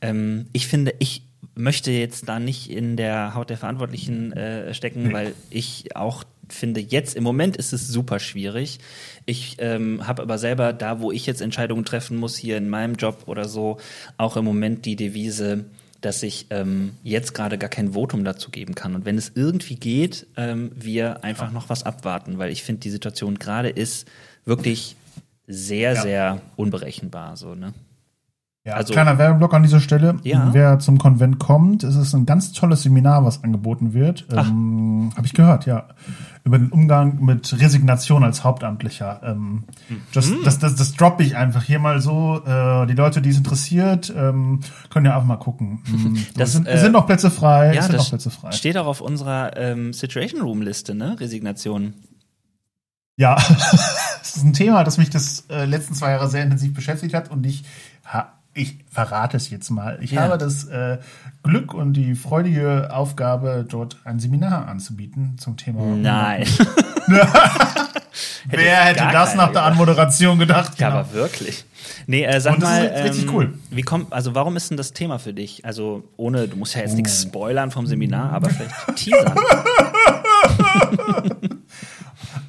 ähm, 0.00 0.46
ich 0.52 0.68
finde, 0.68 0.94
ich, 0.98 1.22
möchte 1.54 1.90
jetzt 1.90 2.28
da 2.28 2.38
nicht 2.38 2.70
in 2.70 2.96
der 2.96 3.34
Haut 3.34 3.50
der 3.50 3.56
Verantwortlichen 3.56 4.32
äh, 4.32 4.72
stecken, 4.74 5.12
weil 5.12 5.34
ich 5.50 5.96
auch 5.96 6.24
finde, 6.48 6.80
jetzt 6.80 7.14
im 7.16 7.24
Moment 7.24 7.56
ist 7.56 7.72
es 7.72 7.88
super 7.88 8.20
schwierig. 8.20 8.78
Ich 9.26 9.56
ähm, 9.58 10.06
habe 10.06 10.22
aber 10.22 10.38
selber 10.38 10.72
da, 10.72 11.00
wo 11.00 11.12
ich 11.12 11.26
jetzt 11.26 11.42
Entscheidungen 11.42 11.84
treffen 11.84 12.16
muss, 12.16 12.36
hier 12.36 12.56
in 12.56 12.68
meinem 12.68 12.94
Job 12.94 13.24
oder 13.26 13.48
so, 13.48 13.78
auch 14.16 14.36
im 14.36 14.44
Moment 14.44 14.86
die 14.86 14.96
Devise, 14.96 15.66
dass 16.00 16.22
ich 16.22 16.46
ähm, 16.50 16.92
jetzt 17.02 17.34
gerade 17.34 17.58
gar 17.58 17.68
kein 17.68 17.92
Votum 17.92 18.24
dazu 18.24 18.50
geben 18.50 18.74
kann. 18.74 18.94
Und 18.94 19.04
wenn 19.04 19.18
es 19.18 19.32
irgendwie 19.34 19.76
geht, 19.76 20.26
ähm, 20.36 20.70
wir 20.74 21.24
einfach 21.24 21.50
noch 21.50 21.68
was 21.68 21.82
abwarten, 21.82 22.38
weil 22.38 22.50
ich 22.50 22.62
finde, 22.62 22.80
die 22.80 22.90
Situation 22.90 23.38
gerade 23.38 23.68
ist 23.68 24.08
wirklich 24.44 24.96
sehr, 25.48 25.94
ja. 25.94 26.02
sehr 26.02 26.40
unberechenbar. 26.56 27.36
So, 27.36 27.54
ne? 27.54 27.72
Ja, 28.68 28.74
also, 28.74 28.92
kleiner 28.92 29.16
Werbeblock 29.16 29.54
an 29.54 29.62
dieser 29.62 29.80
Stelle. 29.80 30.16
Ja. 30.24 30.50
Wer 30.52 30.78
zum 30.78 30.98
Konvent 30.98 31.38
kommt, 31.38 31.84
es 31.84 31.96
ist 31.96 32.12
ein 32.12 32.26
ganz 32.26 32.52
tolles 32.52 32.82
Seminar, 32.82 33.24
was 33.24 33.42
angeboten 33.42 33.94
wird. 33.94 34.26
Ähm, 34.30 35.10
Habe 35.16 35.26
ich 35.26 35.32
gehört, 35.32 35.64
ja. 35.64 35.88
Über 36.44 36.58
den 36.58 36.68
Umgang 36.68 37.24
mit 37.24 37.58
Resignation 37.58 38.24
als 38.24 38.44
Hauptamtlicher. 38.44 39.22
Ähm, 39.24 39.64
just, 40.12 40.32
mhm. 40.32 40.44
das, 40.44 40.58
das, 40.58 40.74
das 40.74 40.92
droppe 40.92 41.22
ich 41.22 41.34
einfach 41.34 41.62
hier 41.62 41.78
mal 41.78 42.02
so. 42.02 42.42
Äh, 42.44 42.86
die 42.86 42.92
Leute, 42.92 43.22
die 43.22 43.30
es 43.30 43.38
interessiert, 43.38 44.12
ähm, 44.14 44.60
können 44.90 45.06
ja 45.06 45.16
auch 45.16 45.24
mal 45.24 45.36
gucken. 45.36 45.82
Mhm. 45.88 46.26
Das, 46.36 46.52
sind, 46.52 46.66
äh, 46.66 46.78
sind 46.78 46.92
noch 46.92 47.06
Plätze 47.06 47.30
frei. 47.30 47.74
Ja, 47.74 47.82
sind 47.82 47.94
das 47.94 48.02
noch 48.02 48.08
Plätze 48.10 48.30
frei. 48.30 48.52
steht 48.52 48.76
auch 48.76 48.86
auf 48.86 49.00
unserer 49.00 49.56
ähm, 49.56 49.92
Situation 49.92 50.42
Room 50.42 50.62
Liste, 50.62 50.94
ne? 50.94 51.18
Resignation. 51.18 51.94
Ja, 53.16 53.36
das 54.18 54.36
ist 54.36 54.44
ein 54.44 54.52
Thema, 54.52 54.84
das 54.84 54.98
mich 54.98 55.10
das 55.10 55.44
äh, 55.50 55.64
letzten 55.64 55.94
zwei 55.94 56.10
Jahre 56.10 56.28
sehr 56.28 56.42
intensiv 56.42 56.74
beschäftigt 56.74 57.14
hat 57.14 57.30
und 57.30 57.44
ich 57.46 57.64
ha 58.04 58.32
ich 58.54 58.78
verrate 58.90 59.36
es 59.36 59.50
jetzt 59.50 59.70
mal. 59.70 59.98
Ich 60.02 60.12
ja. 60.12 60.22
habe 60.22 60.36
das 60.36 60.64
äh, 60.64 60.98
Glück 61.44 61.74
und 61.74 61.92
die 61.92 62.16
freudige 62.16 62.92
Aufgabe, 62.92 63.64
dort 63.68 63.98
ein 64.04 64.18
Seminar 64.18 64.66
anzubieten 64.66 65.36
zum 65.38 65.56
Thema. 65.56 65.84
Nein. 65.84 66.44
Wer 68.50 68.76
hätte 68.84 69.08
das 69.12 69.34
nach 69.34 69.52
der 69.52 69.64
Anmoderation 69.64 70.38
gedacht? 70.38 70.78
Ja, 70.78 70.88
genau. 70.88 71.00
aber 71.00 71.12
wirklich. 71.12 71.64
Nee, 72.06 72.24
äh, 72.24 72.40
sag 72.40 72.58
mal, 72.58 72.84
ist 72.84 73.04
richtig 73.04 73.24
ähm, 73.24 73.34
cool. 73.34 73.54
Wie 73.70 73.82
kommt, 73.82 74.12
also 74.12 74.34
warum 74.34 74.56
ist 74.56 74.70
denn 74.70 74.76
das 74.76 74.92
Thema 74.92 75.18
für 75.18 75.32
dich? 75.32 75.64
Also 75.64 76.04
ohne, 76.16 76.48
du 76.48 76.56
musst 76.56 76.74
ja 76.74 76.80
jetzt 76.80 76.92
oh. 76.92 76.96
nichts 76.96 77.22
spoilern 77.22 77.70
vom 77.70 77.86
Seminar, 77.86 78.32
aber 78.32 78.50
vielleicht 78.50 78.74
teasern. 78.96 79.34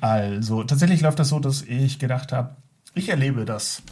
also 0.02 0.64
tatsächlich 0.64 1.02
läuft 1.02 1.20
das 1.20 1.30
so, 1.30 1.40
dass 1.40 1.62
ich 1.62 2.00
gedacht 2.00 2.32
habe, 2.32 2.56
ich 2.94 3.10
erlebe 3.10 3.46
das 3.46 3.84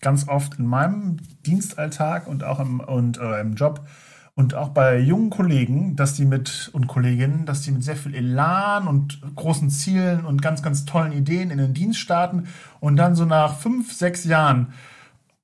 ganz 0.00 0.28
oft 0.28 0.58
in 0.58 0.66
meinem 0.66 1.18
Dienstalltag 1.44 2.26
und 2.26 2.44
auch 2.44 2.60
im, 2.60 2.80
und, 2.80 3.18
äh, 3.18 3.40
im 3.40 3.54
Job 3.54 3.86
und 4.34 4.54
auch 4.54 4.68
bei 4.68 4.98
jungen 4.98 5.30
Kollegen, 5.30 5.96
dass 5.96 6.14
die 6.14 6.26
mit 6.26 6.70
und 6.74 6.86
Kolleginnen, 6.86 7.46
dass 7.46 7.62
die 7.62 7.70
mit 7.70 7.82
sehr 7.82 7.96
viel 7.96 8.14
Elan 8.14 8.86
und 8.86 9.20
großen 9.34 9.70
Zielen 9.70 10.26
und 10.26 10.42
ganz, 10.42 10.62
ganz 10.62 10.84
tollen 10.84 11.12
Ideen 11.12 11.50
in 11.50 11.58
den 11.58 11.72
Dienst 11.72 11.98
starten 11.98 12.46
und 12.78 12.96
dann 12.96 13.14
so 13.14 13.24
nach 13.24 13.56
fünf, 13.56 13.94
sechs 13.94 14.24
Jahren, 14.24 14.74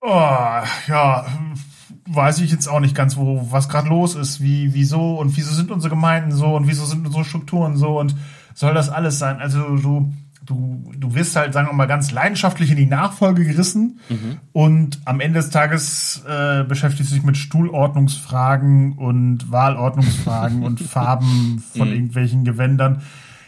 oh, 0.02 0.60
ja, 0.88 1.26
weiß 2.06 2.40
ich 2.40 2.50
jetzt 2.50 2.68
auch 2.68 2.80
nicht 2.80 2.94
ganz, 2.94 3.16
wo 3.16 3.48
was 3.50 3.68
gerade 3.68 3.88
los 3.88 4.14
ist, 4.14 4.40
wie, 4.40 4.74
wieso 4.74 5.18
und 5.18 5.36
wieso 5.36 5.54
sind 5.54 5.70
unsere 5.70 5.90
Gemeinden 5.90 6.32
so 6.32 6.56
und 6.56 6.66
wieso 6.68 6.84
sind 6.84 7.06
unsere 7.06 7.24
Strukturen 7.24 7.76
so 7.76 7.98
und 8.00 8.14
soll 8.54 8.74
das 8.74 8.90
alles 8.90 9.18
sein? 9.18 9.38
Also 9.38 9.76
du 9.76 10.12
du, 10.44 10.92
du 10.96 11.14
wirst 11.14 11.36
halt, 11.36 11.52
sagen 11.52 11.68
wir 11.68 11.72
mal, 11.72 11.86
ganz 11.86 12.10
leidenschaftlich 12.10 12.70
in 12.70 12.76
die 12.76 12.86
Nachfolge 12.86 13.44
gerissen 13.44 14.00
mhm. 14.08 14.38
und 14.52 15.00
am 15.04 15.20
Ende 15.20 15.40
des 15.40 15.50
Tages 15.50 16.22
äh, 16.28 16.64
beschäftigst 16.64 17.10
du 17.10 17.14
dich 17.14 17.24
mit 17.24 17.36
Stuhlordnungsfragen 17.36 18.92
und 18.94 19.50
Wahlordnungsfragen 19.50 20.62
und 20.64 20.80
Farben 20.80 21.62
von 21.76 21.88
mhm. 21.88 21.94
irgendwelchen 21.94 22.44
Gewändern. 22.44 23.02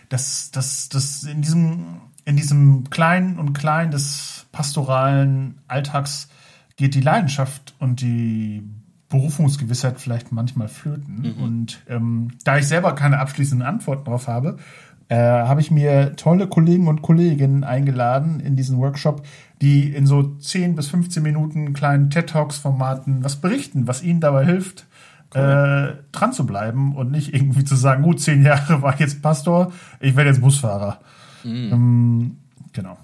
Das, 0.08 0.50
das, 0.50 0.88
das 0.88 1.24
in 1.24 1.42
diesem, 1.42 1.84
in 2.24 2.36
diesem 2.36 2.90
kleinen 2.90 3.38
und 3.38 3.52
kleinen 3.54 3.90
des 3.90 4.46
pastoralen 4.52 5.58
Alltags 5.66 6.28
geht 6.76 6.94
die 6.94 7.00
Leidenschaft 7.00 7.74
und 7.78 8.00
die 8.00 8.62
Berufungsgewissheit 9.08 10.00
vielleicht 10.00 10.32
manchmal 10.32 10.68
flöten. 10.68 11.34
Mhm. 11.36 11.42
Und 11.42 11.82
ähm, 11.88 12.32
da 12.44 12.58
ich 12.58 12.66
selber 12.66 12.94
keine 12.94 13.20
abschließenden 13.20 13.66
Antworten 13.66 14.04
darauf 14.04 14.26
habe, 14.26 14.58
äh, 15.08 15.16
habe 15.16 15.60
ich 15.60 15.70
mir 15.70 16.16
tolle 16.16 16.48
Kollegen 16.48 16.88
und 16.88 17.02
Kolleginnen 17.02 17.62
eingeladen 17.62 18.40
in 18.40 18.56
diesen 18.56 18.78
Workshop, 18.78 19.24
die 19.60 19.94
in 19.94 20.06
so 20.06 20.22
10 20.22 20.74
bis 20.74 20.88
15 20.88 21.22
Minuten 21.22 21.74
kleinen 21.74 22.10
TED-Talks-Formaten 22.10 23.22
was 23.22 23.36
berichten, 23.36 23.86
was 23.86 24.02
ihnen 24.02 24.20
dabei 24.20 24.44
hilft, 24.44 24.86
cool. 25.34 25.40
äh, 26.00 26.02
dran 26.10 26.32
zu 26.32 26.46
bleiben 26.46 26.96
und 26.96 27.10
nicht 27.10 27.34
irgendwie 27.34 27.64
zu 27.64 27.76
sagen, 27.76 28.02
gut, 28.02 28.20
zehn 28.20 28.42
Jahre 28.42 28.82
war 28.82 28.94
ich 28.94 29.00
jetzt 29.00 29.22
Pastor, 29.22 29.72
ich 30.00 30.16
werde 30.16 30.30
jetzt 30.30 30.40
Busfahrer. 30.40 31.00
Mhm. 31.44 31.70
Ähm, 31.72 32.36
genau. 32.72 32.96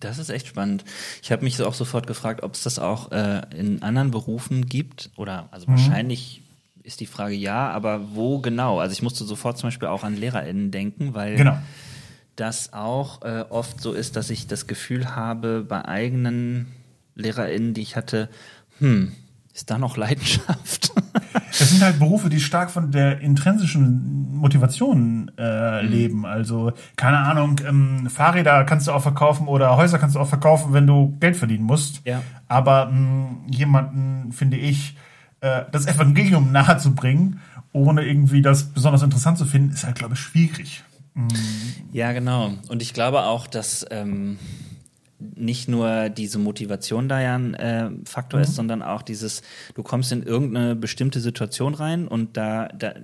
Das 0.00 0.18
ist 0.18 0.28
echt 0.28 0.46
spannend. 0.46 0.84
Ich 1.22 1.32
habe 1.32 1.44
mich 1.44 1.60
auch 1.62 1.74
sofort 1.74 2.06
gefragt, 2.06 2.42
ob 2.42 2.54
es 2.54 2.62
das 2.62 2.78
auch 2.78 3.12
äh, 3.12 3.42
in 3.56 3.82
anderen 3.82 4.10
Berufen 4.10 4.66
gibt 4.66 5.10
oder 5.16 5.48
also 5.52 5.66
mhm. 5.66 5.72
wahrscheinlich 5.72 6.42
ist 6.82 7.00
die 7.00 7.06
Frage 7.06 7.34
ja, 7.34 7.70
aber 7.70 8.14
wo 8.14 8.38
genau? 8.38 8.78
Also 8.78 8.92
ich 8.92 9.02
musste 9.02 9.24
sofort 9.24 9.58
zum 9.58 9.68
Beispiel 9.68 9.88
auch 9.88 10.04
an 10.04 10.16
LehrerInnen 10.16 10.70
denken, 10.70 11.14
weil 11.14 11.36
genau. 11.36 11.58
das 12.36 12.72
auch 12.72 13.22
äh, 13.22 13.44
oft 13.48 13.80
so 13.80 13.92
ist, 13.92 14.16
dass 14.16 14.30
ich 14.30 14.46
das 14.46 14.66
Gefühl 14.66 15.16
habe, 15.16 15.64
bei 15.68 15.84
eigenen 15.84 16.68
LehrerInnen, 17.16 17.74
die 17.74 17.80
ich 17.80 17.96
hatte, 17.96 18.28
hm, 18.78 19.12
ist 19.56 19.70
da 19.70 19.78
noch 19.78 19.96
Leidenschaft? 19.96 20.92
Das 21.58 21.70
sind 21.70 21.82
halt 21.82 21.98
Berufe, 21.98 22.28
die 22.28 22.40
stark 22.40 22.70
von 22.70 22.90
der 22.90 23.20
intrinsischen 23.20 24.30
Motivation 24.30 25.30
äh, 25.38 25.82
mhm. 25.82 25.88
leben. 25.88 26.26
Also, 26.26 26.72
keine 26.96 27.18
Ahnung, 27.18 27.58
ähm, 27.66 28.10
Fahrräder 28.10 28.64
kannst 28.64 28.88
du 28.88 28.92
auch 28.92 29.00
verkaufen 29.00 29.48
oder 29.48 29.74
Häuser 29.78 29.98
kannst 29.98 30.16
du 30.16 30.20
auch 30.20 30.28
verkaufen, 30.28 30.74
wenn 30.74 30.86
du 30.86 31.16
Geld 31.18 31.34
verdienen 31.34 31.64
musst. 31.64 32.02
Ja. 32.04 32.22
Aber 32.46 32.86
mh, 32.86 32.90
hm, 32.92 33.38
jemanden, 33.48 34.32
finde 34.32 34.58
ich, 34.58 34.96
äh, 35.40 35.62
das 35.72 35.86
Evangelium 35.86 36.52
nahezubringen, 36.52 37.40
ohne 37.72 38.04
irgendwie 38.04 38.42
das 38.42 38.64
besonders 38.64 39.02
interessant 39.02 39.38
zu 39.38 39.46
finden, 39.46 39.72
ist 39.72 39.84
halt, 39.84 39.96
glaube 39.96 40.12
ich, 40.12 40.20
schwierig. 40.20 40.84
Mhm. 41.14 41.28
Ja, 41.92 42.12
genau. 42.12 42.52
Und 42.68 42.82
ich 42.82 42.92
glaube 42.92 43.22
auch, 43.22 43.46
dass 43.46 43.86
ähm, 43.90 44.38
nicht 45.18 45.68
nur 45.68 46.10
diese 46.10 46.38
Motivation 46.38 47.08
da 47.08 47.20
ja 47.20 47.36
ein 47.36 47.54
äh, 47.54 47.90
Faktor 48.04 48.38
mhm. 48.38 48.44
ist, 48.44 48.54
sondern 48.54 48.82
auch 48.82 49.02
dieses, 49.02 49.42
du 49.74 49.82
kommst 49.82 50.12
in 50.12 50.22
irgendeine 50.22 50.76
bestimmte 50.76 51.20
Situation 51.20 51.74
rein 51.74 52.06
und 52.06 52.36
da, 52.36 52.68
da 52.68 52.94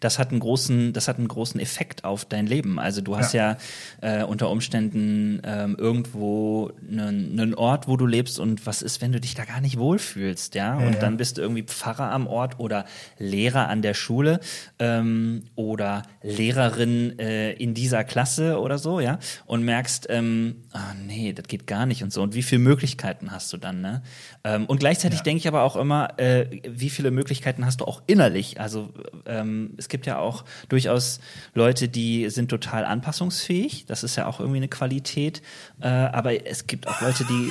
das 0.00 0.18
hat 0.18 0.30
einen 0.30 0.40
großen, 0.40 0.92
das 0.92 1.08
hat 1.08 1.18
einen 1.18 1.28
großen 1.28 1.60
Effekt 1.60 2.04
auf 2.04 2.24
dein 2.24 2.46
Leben. 2.46 2.78
Also 2.78 3.02
du 3.02 3.16
hast 3.16 3.34
ja, 3.34 3.56
ja 4.02 4.20
äh, 4.20 4.24
unter 4.24 4.50
Umständen 4.50 5.42
ähm, 5.44 5.76
irgendwo 5.78 6.72
einen, 6.88 7.38
einen 7.38 7.54
Ort, 7.54 7.86
wo 7.86 7.96
du 7.96 8.06
lebst 8.06 8.38
und 8.38 8.66
was 8.66 8.80
ist, 8.80 9.02
wenn 9.02 9.12
du 9.12 9.20
dich 9.20 9.34
da 9.34 9.44
gar 9.44 9.60
nicht 9.60 9.78
wohlfühlst, 9.78 10.54
ja? 10.54 10.80
ja 10.80 10.86
und 10.86 10.94
ja. 10.94 11.00
dann 11.00 11.18
bist 11.18 11.36
du 11.36 11.42
irgendwie 11.42 11.64
Pfarrer 11.64 12.10
am 12.10 12.26
Ort 12.26 12.58
oder 12.58 12.86
Lehrer 13.18 13.68
an 13.68 13.82
der 13.82 13.94
Schule 13.94 14.40
ähm, 14.78 15.42
oder 15.54 16.02
Lehrerin 16.22 17.18
äh, 17.18 17.52
in 17.52 17.74
dieser 17.74 18.04
Klasse 18.04 18.58
oder 18.58 18.78
so, 18.78 19.00
ja, 19.00 19.18
und 19.46 19.64
merkst, 19.64 20.06
ähm, 20.08 20.56
oh 20.72 20.94
nee, 21.06 21.32
das 21.32 21.46
geht 21.46 21.57
gar 21.66 21.86
nicht 21.86 22.02
und 22.02 22.12
so. 22.12 22.22
Und 22.22 22.34
wie 22.34 22.42
viele 22.42 22.60
Möglichkeiten 22.60 23.30
hast 23.30 23.52
du 23.52 23.56
dann, 23.56 23.80
ne? 23.80 24.02
Ähm, 24.44 24.66
und 24.66 24.78
gleichzeitig 24.78 25.20
ja. 25.20 25.24
denke 25.24 25.38
ich 25.38 25.48
aber 25.48 25.62
auch 25.62 25.76
immer, 25.76 26.18
äh, 26.18 26.46
wie 26.68 26.90
viele 26.90 27.10
Möglichkeiten 27.10 27.66
hast 27.66 27.80
du 27.80 27.84
auch 27.84 28.02
innerlich? 28.06 28.60
Also 28.60 28.90
ähm, 29.26 29.74
es 29.76 29.88
gibt 29.88 30.06
ja 30.06 30.18
auch 30.18 30.44
durchaus 30.68 31.20
Leute, 31.54 31.88
die 31.88 32.28
sind 32.30 32.48
total 32.48 32.84
anpassungsfähig. 32.84 33.86
Das 33.86 34.04
ist 34.04 34.16
ja 34.16 34.26
auch 34.26 34.40
irgendwie 34.40 34.58
eine 34.58 34.68
Qualität. 34.68 35.42
Äh, 35.80 35.88
aber 35.88 36.46
es 36.46 36.66
gibt 36.66 36.86
auch 36.86 37.00
Leute, 37.00 37.24
die 37.24 37.50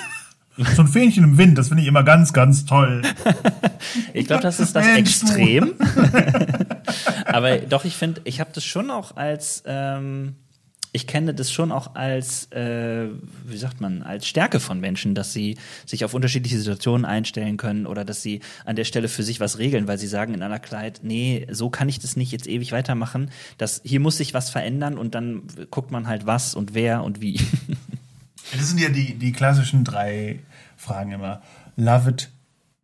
so 0.76 0.82
ein 0.82 0.88
Fähnchen 0.88 1.24
im 1.24 1.38
Wind, 1.38 1.58
das 1.58 1.68
finde 1.68 1.84
ich 1.84 1.88
immer 1.88 2.04
ganz, 2.04 2.34
ganz 2.34 2.66
toll. 2.66 3.02
ich 4.14 4.26
glaube, 4.26 4.42
das 4.42 4.60
ist 4.60 4.76
das 4.76 4.86
Mensch, 4.86 5.22
Extrem. 5.22 5.76
Aber 7.26 7.58
doch, 7.58 7.86
ich 7.86 7.96
finde, 7.96 8.22
ich 8.24 8.40
habe 8.40 8.50
das 8.54 8.66
schon 8.66 8.90
auch 8.90 9.16
als, 9.16 9.64
ähm, 9.66 10.36
ich 10.92 11.08
kenne 11.08 11.34
das 11.34 11.52
schon 11.52 11.72
auch 11.72 11.96
als, 11.96 12.52
äh, 12.52 13.08
wie 13.46 13.58
sagt 13.58 13.82
man, 13.82 14.04
als 14.04 14.28
Stärke 14.28 14.60
von 14.60 14.80
Menschen, 14.80 15.16
dass 15.16 15.34
sie 15.34 15.58
sich 15.86 16.06
auf 16.06 16.14
unterschiedliche 16.14 16.58
Situationen 16.58 17.06
einstellen 17.06 17.58
können 17.58 17.86
oder 17.86 18.06
dass 18.06 18.22
sie 18.22 18.42
an 18.66 18.76
der 18.76 18.86
Stelle 18.86 19.08
für 19.08 19.24
sich 19.24 19.40
was 19.40 19.58
regeln, 19.58 19.88
weil 19.88 19.98
sie 19.98 20.08
sagen 20.08 20.34
in 20.34 20.42
einer 20.42 20.60
Kleid, 20.60 21.02
nee, 21.04 21.48
so 21.52 21.70
kann 21.70 21.90
ich 21.90 22.00
das 22.00 22.16
nicht 22.16 22.32
jetzt 22.32 22.48
ewig 22.48 22.72
weitermachen. 22.72 23.32
Das, 23.58 23.82
hier 23.84 24.00
muss 24.00 24.18
sich 24.18 24.34
was 24.34 24.50
verändern 24.50 24.98
und 24.98 25.14
dann 25.16 25.44
guckt 25.72 25.92
man 25.92 26.08
halt 26.08 26.26
was 26.26 26.56
und 26.56 26.74
wer 26.74 27.04
und 27.04 27.22
wie. 27.22 27.40
Das 28.54 28.70
sind 28.70 28.80
ja 28.80 28.88
die, 28.88 29.16
die 29.16 29.34
klassischen 29.34 29.84
drei 29.84 30.40
Fragen 30.78 31.12
immer. 31.12 31.42
Love 31.76 32.12
it, 32.12 32.30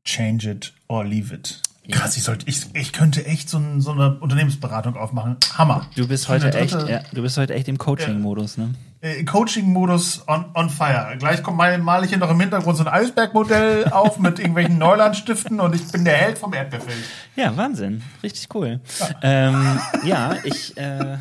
change 0.03 0.49
it 0.49 0.73
or 0.89 1.05
leave 1.05 1.33
it. 1.33 1.61
Krass, 1.91 2.15
ich 2.15 2.23
sollte, 2.23 2.47
ich, 2.47 2.65
ich 2.73 2.93
könnte 2.93 3.25
echt 3.25 3.49
so, 3.49 3.61
so 3.79 3.91
eine 3.91 4.15
Unternehmensberatung 4.19 4.95
aufmachen. 4.95 5.37
Hammer. 5.57 5.87
Du 5.95 6.07
bist 6.07 6.29
heute 6.29 6.53
echt, 6.53 6.73
ja, 6.73 7.01
du 7.11 7.21
bist 7.21 7.37
heute 7.37 7.53
echt 7.53 7.67
im 7.67 7.77
Coaching-Modus, 7.77 8.57
ne? 8.57 8.73
äh, 9.03 9.23
Coaching-Modus 9.25 10.23
on, 10.27 10.45
on 10.55 10.69
fire. 10.69 11.15
Gleich 11.19 11.43
kommt 11.43 11.57
mal, 11.57 11.77
mal 11.77 12.03
ich 12.03 12.09
hier 12.09 12.17
noch 12.17 12.31
im 12.31 12.39
Hintergrund 12.39 12.77
so 12.77 12.85
ein 12.85 12.91
Eisbergmodell 12.91 13.85
auf 13.91 14.17
mit 14.17 14.39
irgendwelchen 14.39 14.77
Neulandstiften 14.77 15.59
und 15.59 15.75
ich 15.75 15.91
bin 15.91 16.05
der 16.05 16.15
Held 16.15 16.37
vom 16.37 16.53
Erdbeerfeld. 16.53 17.03
Ja, 17.35 17.55
Wahnsinn. 17.55 18.01
Richtig 18.23 18.47
cool. 18.55 18.79
Ja, 18.99 19.09
ähm, 19.21 19.79
ja 20.05 20.35
ich 20.45 20.77
äh, 20.77 21.17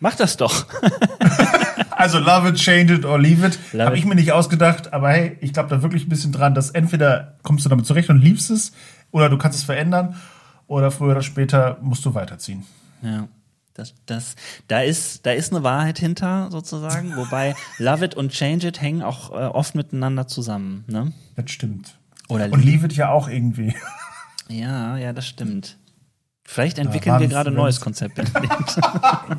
mach 0.00 0.16
das 0.16 0.36
doch. 0.36 0.66
also 1.90 2.18
love 2.18 2.48
it, 2.48 2.56
change 2.56 2.94
it 2.94 3.04
or 3.04 3.18
leave 3.18 3.46
it. 3.46 3.58
Habe 3.78 3.96
ich 3.96 4.04
mir 4.04 4.16
nicht 4.16 4.32
ausgedacht, 4.32 4.92
aber 4.92 5.10
hey, 5.10 5.38
ich 5.40 5.52
glaube 5.52 5.68
da 5.68 5.82
wirklich 5.82 6.06
ein 6.06 6.08
bisschen 6.08 6.32
dran, 6.32 6.56
dass 6.56 6.70
entweder 6.70 7.38
kommst 7.44 7.64
du 7.64 7.68
damit 7.68 7.86
zurecht 7.86 8.10
und 8.10 8.18
liebst 8.18 8.50
es 8.50 8.72
oder 9.10 9.28
du 9.28 9.38
kannst 9.38 9.58
es 9.58 9.64
verändern 9.64 10.16
oder 10.66 10.90
früher 10.90 11.12
oder 11.12 11.22
später 11.22 11.78
musst 11.80 12.04
du 12.04 12.14
weiterziehen. 12.14 12.66
Ja. 13.02 13.28
Das, 13.74 13.94
das, 14.04 14.34
da 14.68 14.80
ist, 14.80 15.24
da 15.24 15.30
ist 15.30 15.52
eine 15.52 15.62
Wahrheit 15.62 15.98
hinter 15.98 16.50
sozusagen, 16.50 17.16
wobei 17.16 17.54
Love 17.78 18.04
It 18.04 18.14
und 18.14 18.32
Change 18.32 18.68
It 18.68 18.80
hängen 18.80 19.02
auch 19.02 19.30
äh, 19.30 19.46
oft 19.46 19.74
miteinander 19.74 20.26
zusammen. 20.26 20.84
Ne? 20.86 21.12
Das 21.36 21.50
stimmt. 21.50 21.96
Oder 22.28 22.52
und 22.52 22.64
Leave 22.64 22.86
It 22.86 22.94
ja 22.94 23.10
auch 23.10 23.28
irgendwie. 23.28 23.74
Ja, 24.48 24.96
ja, 24.96 25.12
das 25.12 25.26
stimmt. 25.26 25.76
Vielleicht 26.44 26.78
entwickeln 26.78 27.14
ja, 27.14 27.20
wir 27.20 27.28
gerade 27.28 27.50
ein 27.50 27.56
neues 27.56 27.80
Konzept. 27.80 28.18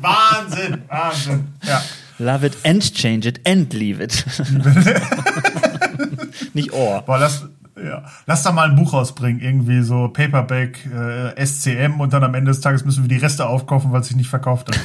Wahnsinn, 0.01 0.83
Wahnsinn. 0.87 1.47
Ja. 1.63 1.83
Love 2.19 2.47
it 2.47 2.57
and 2.63 2.95
change 2.95 3.27
it 3.27 3.41
and 3.45 3.73
leave 3.73 4.01
it. 4.01 4.25
Nicht 6.53 6.71
or. 6.71 7.01
Boah, 7.01 7.17
lass, 7.17 7.45
ja. 7.83 8.03
Lass 8.25 8.43
da 8.43 8.51
mal 8.51 8.69
ein 8.69 8.75
Buch 8.75 8.93
rausbringen, 8.93 9.41
irgendwie 9.41 9.81
so 9.81 10.07
Paperback, 10.07 10.85
äh, 10.85 11.45
SCM 11.45 11.99
und 11.99 12.13
dann 12.13 12.23
am 12.23 12.33
Ende 12.33 12.51
des 12.51 12.61
Tages 12.61 12.85
müssen 12.85 13.03
wir 13.03 13.09
die 13.09 13.17
Reste 13.17 13.47
aufkaufen, 13.47 13.91
weil 13.91 14.01
es 14.01 14.07
sich 14.07 14.17
nicht 14.17 14.29
verkauft 14.29 14.69
hat. 14.69 14.79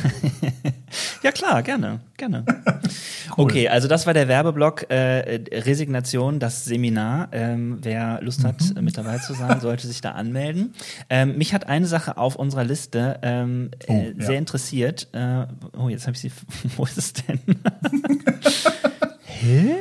ja 1.22 1.32
klar, 1.32 1.62
gerne, 1.62 2.00
gerne. 2.16 2.44
cool. 3.36 3.44
Okay, 3.44 3.68
also 3.68 3.88
das 3.88 4.06
war 4.06 4.14
der 4.14 4.28
Werbeblock 4.28 4.90
äh, 4.90 5.40
Resignation, 5.52 6.38
das 6.38 6.64
Seminar. 6.64 7.28
Ähm, 7.32 7.78
wer 7.82 8.20
Lust 8.22 8.44
hat, 8.44 8.60
mhm. 8.74 8.84
mit 8.84 8.96
dabei 8.96 9.18
zu 9.18 9.34
sein, 9.34 9.60
sollte 9.60 9.86
sich 9.86 10.00
da 10.00 10.12
anmelden. 10.12 10.74
Ähm, 11.10 11.36
mich 11.38 11.54
hat 11.54 11.66
eine 11.68 11.86
Sache 11.86 12.16
auf 12.16 12.36
unserer 12.36 12.64
Liste 12.64 13.18
ähm, 13.22 13.70
oh, 13.88 13.92
äh, 13.92 14.14
sehr 14.18 14.34
ja. 14.34 14.38
interessiert. 14.38 15.08
Äh, 15.12 15.46
oh, 15.76 15.88
jetzt 15.88 16.06
habe 16.06 16.14
ich 16.14 16.20
sie. 16.20 16.32
Wo 16.76 16.84
ist 16.84 16.98
es 16.98 17.12
denn? 17.12 17.40
Hä? 19.24 19.76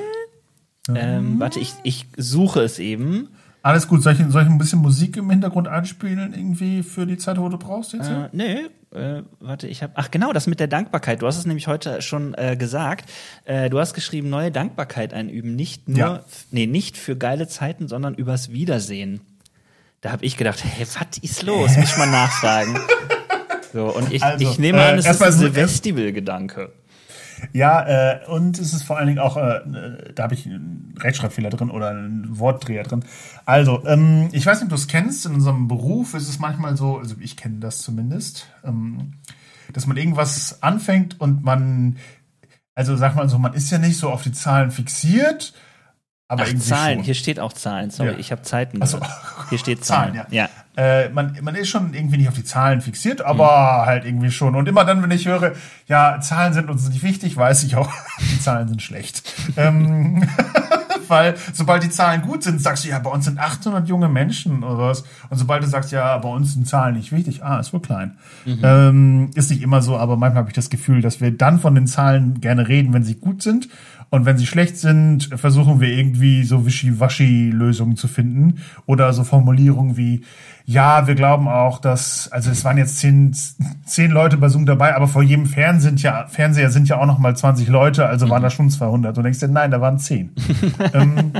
Ähm, 0.94 1.40
warte, 1.40 1.60
ich, 1.60 1.74
ich 1.84 2.08
suche 2.18 2.62
es 2.62 2.80
eben. 2.80 3.30
Alles 3.64 3.88
gut. 3.88 4.04
Soll 4.04 4.14
ich, 4.14 4.20
soll 4.30 4.44
ich 4.44 4.50
ein 4.50 4.60
bisschen 4.60 4.80
Musik 4.80 5.18
im 5.18 5.30
Hintergrund 5.30 5.68
einspielen, 5.68 6.34
irgendwie 6.36 6.84
für 6.84 7.08
die 7.08 7.18
Zeit, 7.18 7.40
wo 7.40 7.50
du 7.50 7.58
brauchst 7.58 7.94
jetzt? 7.94 8.10
Äh, 8.10 8.30
nee, 8.32 8.58
äh, 8.96 9.24
warte, 9.40 9.68
ich 9.68 9.82
habe. 9.82 9.94
Ach 9.96 10.12
genau, 10.12 10.34
das 10.34 10.46
mit 10.46 10.60
der 10.60 10.68
Dankbarkeit. 10.68 11.24
Du 11.24 11.28
hast 11.28 11.38
es 11.38 11.48
nämlich 11.48 11.68
heute 11.68 12.02
schon 12.04 12.36
äh, 12.36 12.56
gesagt. 12.56 13.10
Äh, 13.46 13.72
du 13.72 13.80
hast 13.80 13.96
geschrieben, 13.96 14.30
neue 14.30 14.52
Dankbarkeit 14.52 15.16
einüben. 15.16 15.56
Nicht 15.56 15.90
nur, 15.90 15.98
ja. 15.98 16.24
nee, 16.52 16.68
nicht 16.68 16.96
für 16.98 17.18
geile 17.18 17.48
Zeiten, 17.48 17.88
sondern 17.88 18.14
übers 18.14 18.52
Wiedersehen. 18.52 19.22
Da 20.02 20.12
habe 20.12 20.24
ich 20.24 20.38
gedacht, 20.38 20.64
hey, 20.64 20.86
was 20.86 21.18
ist 21.18 21.42
los? 21.42 21.76
Muss 21.76 21.90
ich 21.90 21.98
mal 21.98 22.06
nachfragen. 22.06 22.78
so, 23.74 23.92
und 23.92 24.14
ich, 24.14 24.22
also, 24.22 24.48
ich 24.48 24.60
nehme 24.60 24.84
an, 24.84 25.00
es 25.00 25.08
ist 25.08 25.24
ein 25.24 25.32
Silvestival-Gedanke. 25.32 26.72
Ja, 27.54 27.86
äh, 27.88 28.26
und 28.28 28.60
es 28.60 28.74
ist 28.74 28.84
vor 28.84 28.98
allen 28.98 29.08
Dingen 29.08 29.20
auch, 29.20 29.38
äh, 29.38 29.62
da 30.14 30.24
habe 30.24 30.34
ich 30.34 30.46
einen 30.46 30.96
Rechtschreibfehler 31.00 31.50
drin 31.50 31.70
oder 31.70 31.90
einen 31.90 32.40
Wortdreher 32.40 32.84
drin. 32.84 33.04
Also, 33.46 33.86
ähm, 33.86 34.30
ich 34.32 34.46
weiß 34.46 34.60
nicht, 34.60 34.66
ob 34.66 34.70
du 34.70 34.76
es 34.76 34.88
kennst, 34.88 35.26
in 35.26 35.34
unserem 35.34 35.68
Beruf 35.68 36.14
ist 36.14 36.30
es 36.30 36.40
manchmal 36.40 36.78
so, 36.78 36.98
also 36.98 37.16
ich 37.20 37.38
kenne 37.38 37.60
das 37.60 37.82
zumindest, 37.82 38.48
ähm, 38.64 39.14
dass 39.74 39.88
man 39.88 39.98
irgendwas 39.98 40.62
anfängt 40.62 41.20
und 41.20 41.44
man, 41.44 41.98
also 42.76 42.96
sag 42.96 43.16
mal 43.16 43.30
so, 43.30 43.38
man 43.38 43.54
ist 43.54 43.72
ja 43.72 43.78
nicht 43.78 43.98
so 43.98 44.10
auf 44.10 44.24
die 44.24 44.32
Zahlen 44.32 44.72
fixiert, 44.72 45.54
aber 46.28 46.44
Ach, 46.44 46.60
Zahlen, 46.60 47.00
schon. 47.00 47.04
hier 47.04 47.14
steht 47.14 47.40
auch 47.40 47.54
Zahlen. 47.54 47.92
Sorry, 47.92 48.14
ja. 48.14 48.18
ich 48.18 48.32
habe 48.32 48.42
Zeiten. 48.42 48.82
Achso. 48.82 49.00
Hier 49.50 49.60
steht 49.60 49.86
Zahlen. 49.86 50.16
Zahlen 50.16 50.28
ja. 50.32 50.44
ja. 50.44 50.50
Äh, 50.78 51.10
man, 51.10 51.38
man 51.42 51.56
ist 51.56 51.70
schon 51.70 51.94
irgendwie 51.94 52.18
nicht 52.18 52.28
auf 52.28 52.36
die 52.36 52.44
Zahlen 52.44 52.82
fixiert, 52.82 53.22
aber 53.22 53.84
mhm. 53.84 53.86
halt 53.86 54.06
irgendwie 54.06 54.32
schon. 54.32 54.56
Und 54.56 54.68
immer 54.68 54.84
dann, 54.86 55.02
wenn 55.02 55.12
ich 55.12 55.26
höre, 55.26 55.54
ja, 55.88 56.20
Zahlen 56.20 56.54
sind 56.54 56.70
uns 56.70 56.88
nicht 56.90 57.04
wichtig, 57.04 57.38
weiß 57.38 57.64
ich 57.64 57.76
auch, 57.76 57.92
die 58.20 58.40
Zahlen 58.40 58.68
sind 58.68 58.82
schlecht. 58.82 59.24
ähm, 59.58 60.28
weil 61.08 61.36
sobald 61.54 61.84
die 61.84 61.90
Zahlen 61.90 62.22
gut 62.22 62.44
sind, 62.44 62.62
sagst 62.62 62.84
du, 62.84 62.90
ja, 62.90 63.00
bei 63.00 63.10
uns 63.10 63.26
sind 63.26 63.40
800 63.40 63.88
junge 63.88 64.10
Menschen 64.10 64.64
oder 64.64 64.78
was. 64.78 65.04
Und 65.30 65.38
sobald 65.38 65.64
du 65.64 65.68
sagst, 65.68 65.92
ja, 65.92 66.18
bei 66.18 66.30
uns 66.30 66.54
sind 66.54 66.68
Zahlen 66.68 66.96
nicht 66.96 67.12
wichtig, 67.12 67.44
ah, 67.44 67.60
ist 67.60 67.74
wohl 67.74 67.82
klein. 67.82 68.18
Mhm. 68.46 68.60
Ähm, 68.64 69.30
ist 69.36 69.52
nicht 69.52 69.62
immer 69.62 69.82
so, 69.82 69.98
aber 69.98 70.18
manchmal 70.18 70.42
habe 70.42 70.50
ich 70.50 70.56
das 70.56 70.70
Gefühl, 70.70 71.02
dass 71.02 71.22
wir 71.22 71.32
dann 71.32 71.60
von 71.60 71.76
den 71.76 71.88
Zahlen 71.88 72.42
gerne 72.42 72.68
reden, 72.68 72.94
wenn 72.94 73.04
sie 73.04 73.16
gut 73.16 73.42
sind 73.42 73.68
und 74.16 74.26
wenn 74.26 74.38
sie 74.38 74.46
schlecht 74.46 74.78
sind, 74.78 75.30
versuchen 75.36 75.82
wir 75.82 75.90
irgendwie 75.90 76.44
so 76.44 76.66
Wischiwaschi-Lösungen 76.66 77.98
zu 77.98 78.08
finden 78.08 78.62
oder 78.86 79.12
so 79.12 79.24
Formulierungen 79.24 79.98
wie, 79.98 80.24
ja, 80.66 81.06
wir 81.06 81.16
glauben 81.16 81.48
auch, 81.48 81.80
dass, 81.80 82.32
also 82.32 82.50
es 82.50 82.64
waren 82.64 82.78
jetzt 82.78 82.98
zehn, 82.98 83.36
zehn 83.86 84.12
Leute 84.12 84.38
bei 84.38 84.48
Zoom 84.48 84.66
dabei, 84.66 84.96
aber 84.96 85.08
vor 85.08 85.22
jedem 85.22 85.46
Fern 85.46 85.80
sind 85.82 86.02
ja, 86.02 86.28
Fernseher 86.28 86.72
sind 86.72 86.88
ja 86.88 86.98
auch 86.98 87.06
noch 87.06 87.20
mal 87.20 87.36
20 87.36 87.68
Leute, 87.68 88.08
also 88.08 88.30
waren 88.30 88.42
da 88.42 88.50
schon 88.50 88.70
200. 88.70 89.18
Und 89.18 89.24
denkst 89.26 89.40
dir, 89.40 89.50
nein, 89.50 89.70
da 89.70 89.82
waren 89.82 90.00
zehn. 90.00 90.32
ähm, 90.94 91.34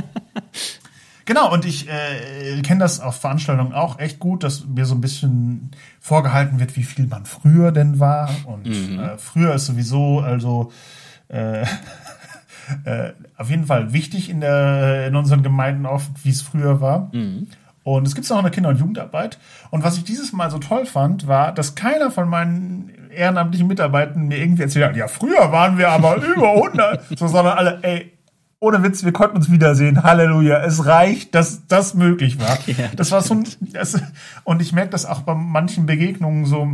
Genau, 1.24 1.52
und 1.52 1.64
ich 1.64 1.88
äh, 1.88 2.62
kenne 2.62 2.78
das 2.78 3.00
auf 3.00 3.16
Veranstaltungen 3.16 3.72
auch 3.72 3.98
echt 3.98 4.20
gut, 4.20 4.44
dass 4.44 4.64
mir 4.64 4.86
so 4.86 4.94
ein 4.94 5.00
bisschen 5.00 5.72
vorgehalten 5.98 6.60
wird, 6.60 6.76
wie 6.76 6.84
viel 6.84 7.08
man 7.08 7.26
früher 7.26 7.72
denn 7.72 7.98
war. 7.98 8.30
Und 8.44 8.66
mhm. 8.66 9.00
äh, 9.00 9.18
früher 9.18 9.52
ist 9.56 9.66
sowieso, 9.66 10.20
also 10.20 10.70
äh, 11.26 11.66
äh, 12.84 13.12
auf 13.36 13.50
jeden 13.50 13.66
Fall 13.66 13.92
wichtig 13.92 14.28
in, 14.28 14.40
der, 14.40 15.06
in 15.06 15.16
unseren 15.16 15.42
Gemeinden 15.42 15.86
oft, 15.86 16.10
wie 16.24 16.30
es 16.30 16.42
früher 16.42 16.80
war. 16.80 17.10
Mhm. 17.12 17.48
Und 17.82 18.06
es 18.06 18.16
gibt 18.16 18.30
auch 18.32 18.38
in 18.38 18.42
der 18.42 18.50
Kinder- 18.50 18.70
und 18.70 18.80
Jugendarbeit. 18.80 19.38
Und 19.70 19.84
was 19.84 19.96
ich 19.96 20.02
dieses 20.02 20.32
Mal 20.32 20.50
so 20.50 20.58
toll 20.58 20.86
fand, 20.86 21.28
war, 21.28 21.52
dass 21.52 21.76
keiner 21.76 22.10
von 22.10 22.28
meinen 22.28 22.90
ehrenamtlichen 23.14 23.68
Mitarbeitern 23.68 24.26
mir 24.26 24.38
irgendwie 24.38 24.62
erzählt 24.62 24.86
hat, 24.86 24.96
ja, 24.96 25.06
früher 25.06 25.52
waren 25.52 25.78
wir 25.78 25.90
aber 25.90 26.16
über 26.36 26.54
100, 26.54 27.16
so, 27.16 27.28
sondern 27.28 27.56
alle, 27.56 27.78
ey, 27.82 28.12
ohne 28.58 28.82
Witz, 28.82 29.04
wir 29.04 29.12
konnten 29.12 29.36
uns 29.36 29.50
wiedersehen. 29.50 30.02
Halleluja. 30.02 30.64
Es 30.64 30.86
reicht, 30.86 31.34
dass 31.34 31.66
das 31.68 31.94
möglich 31.94 32.40
war. 32.40 32.58
Ja, 32.66 32.88
das, 32.88 32.96
das 32.96 33.12
war 33.12 33.22
so 33.22 33.34
ein, 33.34 33.44
das, 33.72 34.00
und 34.44 34.60
ich 34.60 34.72
merke 34.72 34.90
das 34.90 35.06
auch 35.06 35.20
bei 35.20 35.34
manchen 35.34 35.86
Begegnungen 35.86 36.46
so, 36.46 36.68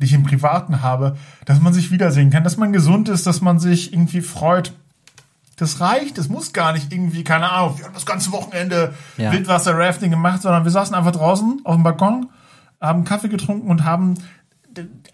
die 0.00 0.04
ich 0.04 0.12
im 0.12 0.24
Privaten 0.24 0.82
habe, 0.82 1.16
dass 1.44 1.60
man 1.60 1.72
sich 1.72 1.90
wiedersehen 1.90 2.30
kann, 2.30 2.44
dass 2.44 2.56
man 2.56 2.72
gesund 2.72 3.08
ist, 3.08 3.26
dass 3.26 3.40
man 3.40 3.58
sich 3.58 3.92
irgendwie 3.92 4.20
freut. 4.20 4.74
Das 5.58 5.80
reicht, 5.80 6.16
das 6.18 6.28
muss 6.28 6.52
gar 6.52 6.72
nicht 6.72 6.92
irgendwie, 6.92 7.24
keine 7.24 7.50
Ahnung, 7.52 7.78
wir 7.78 7.84
haben 7.84 7.94
das 7.94 8.06
ganze 8.06 8.32
Wochenende 8.32 8.94
ja. 9.16 9.32
Wildwasser-Rafting 9.32 10.10
gemacht, 10.10 10.42
sondern 10.42 10.64
wir 10.64 10.70
saßen 10.70 10.94
einfach 10.94 11.12
draußen 11.12 11.60
auf 11.64 11.74
dem 11.74 11.82
Balkon, 11.82 12.30
haben 12.80 13.04
Kaffee 13.04 13.28
getrunken 13.28 13.68
und 13.68 13.84
haben 13.84 14.14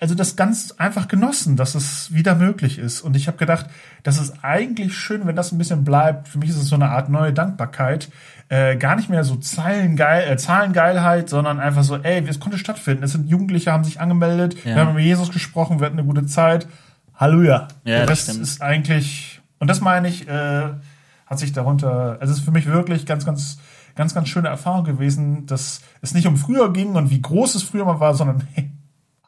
also 0.00 0.14
das 0.14 0.36
ganz 0.36 0.72
einfach 0.72 1.08
genossen, 1.08 1.56
dass 1.56 1.74
es 1.74 2.12
wieder 2.12 2.34
möglich 2.34 2.78
ist. 2.78 3.00
Und 3.00 3.16
ich 3.16 3.26
habe 3.26 3.38
gedacht, 3.38 3.66
das 4.02 4.20
ist 4.20 4.34
eigentlich 4.42 4.94
schön, 4.94 5.26
wenn 5.26 5.36
das 5.36 5.52
ein 5.52 5.58
bisschen 5.58 5.84
bleibt. 5.84 6.28
Für 6.28 6.38
mich 6.38 6.50
ist 6.50 6.56
es 6.56 6.68
so 6.68 6.74
eine 6.74 6.90
Art 6.90 7.08
neue 7.08 7.32
Dankbarkeit. 7.32 8.10
Äh, 8.48 8.76
gar 8.76 8.96
nicht 8.96 9.08
mehr 9.08 9.24
so 9.24 9.36
Zeilengeil, 9.36 10.30
äh, 10.30 10.36
Zahlengeilheit, 10.36 11.30
sondern 11.30 11.60
einfach 11.60 11.82
so, 11.82 11.96
ey, 11.96 12.22
es 12.28 12.40
konnte 12.40 12.58
stattfinden. 12.58 13.02
Es 13.02 13.12
sind 13.12 13.28
Jugendliche, 13.28 13.72
haben 13.72 13.84
sich 13.84 14.00
angemeldet, 14.00 14.56
ja. 14.64 14.74
wir 14.74 14.76
haben 14.76 14.94
mit 14.94 15.04
Jesus 15.04 15.30
gesprochen, 15.30 15.80
wir 15.80 15.86
hatten 15.86 15.98
eine 15.98 16.06
gute 16.06 16.26
Zeit. 16.26 16.66
Halleluja. 17.14 17.68
Ja, 17.84 17.98
Der 17.98 18.08
Rest 18.08 18.28
ist 18.28 18.60
eigentlich 18.60 19.33
und 19.64 19.68
das 19.68 19.80
meine 19.80 20.08
ich, 20.08 20.28
äh, 20.28 20.74
hat 21.24 21.38
sich 21.38 21.54
darunter, 21.54 22.18
also 22.20 22.30
es 22.34 22.40
ist 22.40 22.44
für 22.44 22.50
mich 22.50 22.66
wirklich 22.66 23.06
ganz, 23.06 23.24
ganz, 23.24 23.56
ganz, 23.94 24.12
ganz 24.12 24.28
schöne 24.28 24.48
Erfahrung 24.48 24.84
gewesen, 24.84 25.46
dass 25.46 25.80
es 26.02 26.12
nicht 26.12 26.26
um 26.26 26.36
früher 26.36 26.70
ging 26.70 26.96
und 26.96 27.08
wie 27.08 27.22
groß 27.22 27.54
es 27.54 27.62
früher 27.62 27.86
mal 27.86 27.98
war, 27.98 28.14
sondern 28.14 28.46
hey, 28.52 28.70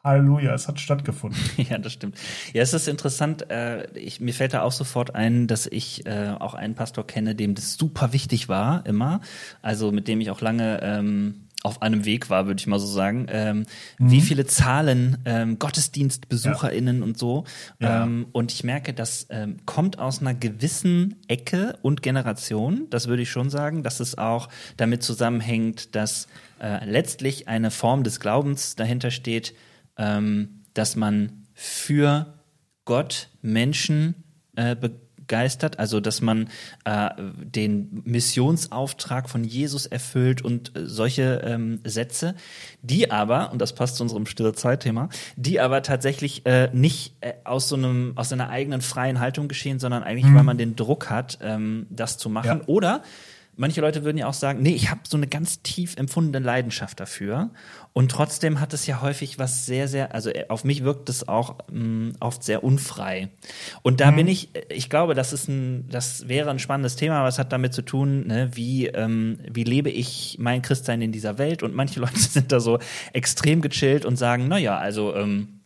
Halleluja, 0.03 0.53
es 0.53 0.67
hat 0.67 0.79
stattgefunden. 0.79 1.39
Ja, 1.57 1.79
das 1.79 1.93
stimmt. 1.93 2.19
Ja, 2.53 2.61
es 2.61 2.71
ist 2.71 2.87
interessant. 2.87 3.49
Äh, 3.49 3.91
ich, 3.97 4.21
mir 4.21 4.31
fällt 4.31 4.53
da 4.53 4.61
auch 4.61 4.71
sofort 4.71 5.15
ein, 5.15 5.47
dass 5.47 5.65
ich 5.65 6.05
äh, 6.05 6.35
auch 6.37 6.53
einen 6.53 6.75
Pastor 6.75 7.07
kenne, 7.07 7.33
dem 7.33 7.55
das 7.55 7.73
super 7.77 8.13
wichtig 8.13 8.47
war, 8.47 8.85
immer. 8.85 9.21
Also 9.63 9.91
mit 9.91 10.07
dem 10.07 10.21
ich 10.21 10.29
auch 10.29 10.41
lange 10.41 10.81
ähm, 10.83 11.46
auf 11.63 11.81
einem 11.81 12.05
Weg 12.05 12.29
war, 12.29 12.45
würde 12.45 12.59
ich 12.59 12.67
mal 12.67 12.79
so 12.79 12.87
sagen. 12.87 13.27
Ähm, 13.29 13.65
mhm. 13.97 14.11
Wie 14.11 14.21
viele 14.21 14.45
Zahlen 14.45 15.17
ähm, 15.25 15.59
GottesdienstbesucherInnen 15.59 16.99
ja. 16.99 17.03
und 17.03 17.17
so. 17.17 17.45
Ja. 17.79 18.03
Ähm, 18.03 18.27
und 18.31 18.51
ich 18.51 18.63
merke, 18.63 18.93
das 18.93 19.27
ähm, 19.29 19.57
kommt 19.65 19.99
aus 19.99 20.21
einer 20.21 20.33
gewissen 20.33 21.15
Ecke 21.27 21.77
und 21.81 22.01
Generation. 22.01 22.87
Das 22.89 23.07
würde 23.07 23.23
ich 23.23 23.31
schon 23.31 23.49
sagen, 23.49 23.83
dass 23.83 23.99
es 23.99 24.17
auch 24.17 24.49
damit 24.77 25.03
zusammenhängt, 25.03 25.95
dass 25.95 26.27
äh, 26.61 26.85
letztlich 26.85 27.47
eine 27.47 27.71
Form 27.71 28.03
des 28.03 28.19
Glaubens 28.19 28.75
dahinter 28.75 29.11
steht, 29.11 29.53
ähm, 29.97 30.63
dass 30.73 30.95
man 30.95 31.47
für 31.53 32.33
Gott 32.85 33.29
Menschen 33.41 34.23
äh, 34.55 34.75
begeistert, 35.27 35.77
also 35.77 35.99
dass 35.99 36.21
man 36.21 36.49
äh, 36.85 37.09
den 37.35 38.01
Missionsauftrag 38.05 39.29
von 39.29 39.43
Jesus 39.43 39.85
erfüllt 39.85 40.41
und 40.41 40.75
äh, 40.75 40.85
solche 40.85 41.41
ähm, 41.43 41.81
Sätze, 41.83 42.35
die 42.81 43.11
aber, 43.11 43.51
und 43.51 43.59
das 43.59 43.73
passt 43.75 43.97
zu 43.97 44.03
unserem 44.03 44.25
stille 44.25 44.53
Zeitthema, 44.53 45.09
die 45.35 45.59
aber 45.59 45.83
tatsächlich 45.83 46.45
äh, 46.45 46.69
nicht 46.71 47.15
äh, 47.21 47.33
aus 47.43 47.67
so 47.67 47.75
einem, 47.75 48.13
aus 48.15 48.31
einer 48.31 48.49
eigenen 48.49 48.81
freien 48.81 49.19
Haltung 49.19 49.49
geschehen, 49.49 49.79
sondern 49.79 50.03
eigentlich, 50.03 50.25
mhm. 50.25 50.35
weil 50.35 50.43
man 50.43 50.57
den 50.57 50.75
Druck 50.75 51.09
hat, 51.09 51.39
ähm, 51.41 51.87
das 51.89 52.17
zu 52.17 52.29
machen. 52.29 52.61
Ja. 52.61 52.67
Oder 52.67 53.03
manche 53.57 53.81
Leute 53.81 54.03
würden 54.03 54.17
ja 54.17 54.27
auch 54.27 54.33
sagen, 54.33 54.61
nee, 54.61 54.73
ich 54.73 54.89
habe 54.89 55.01
so 55.07 55.17
eine 55.17 55.27
ganz 55.27 55.61
tief 55.61 55.95
empfundene 55.97 56.45
Leidenschaft 56.45 56.99
dafür. 56.99 57.49
Und 57.91 58.11
trotzdem 58.11 58.59
hat 58.59 58.73
es 58.73 58.85
ja 58.85 59.01
häufig 59.01 59.39
was 59.39 59.65
sehr, 59.65 59.87
sehr, 59.87 60.13
also 60.13 60.29
äh, 60.29 60.45
auf 60.49 60.63
mich 60.63 60.83
wirkt 60.83 61.09
es 61.09 61.27
auch 61.27 61.57
mh, 61.71 61.79
mm, 61.79 62.13
oft 62.19 62.43
sehr 62.43 62.63
unfrei. 62.63 63.29
Und 63.81 63.99
da 63.99 64.11
mhm. 64.11 64.15
bin 64.15 64.27
ich, 64.27 64.55
äh, 64.55 64.65
ich 64.69 64.89
glaube, 64.89 65.15
das 65.15 65.33
ist 65.33 65.47
ein, 65.47 65.89
das 65.89 66.27
wäre 66.27 66.51
ein 66.51 66.59
spannendes 66.59 66.95
Thema, 66.95 67.23
was 67.23 67.39
hat 67.39 67.51
damit 67.51 67.73
zu 67.73 67.81
tun, 67.81 68.27
ne, 68.27 68.51
wie, 68.53 68.87
ähm, 68.87 69.39
wie 69.51 69.63
lebe 69.63 69.89
ich 69.89 70.37
mein 70.39 70.61
Christsein 70.61 71.01
in 71.01 71.11
dieser 71.11 71.37
Welt? 71.37 71.63
Und 71.63 71.73
manche 71.73 71.99
Leute 71.99 72.19
sind 72.19 72.51
da 72.51 72.59
so 72.59 72.79
extrem 73.13 73.61
gechillt 73.61 74.05
und 74.05 74.15
sagen, 74.15 74.47
na 74.47 74.57
ja, 74.57 74.77
also 74.77 75.15
ähm, 75.15 75.56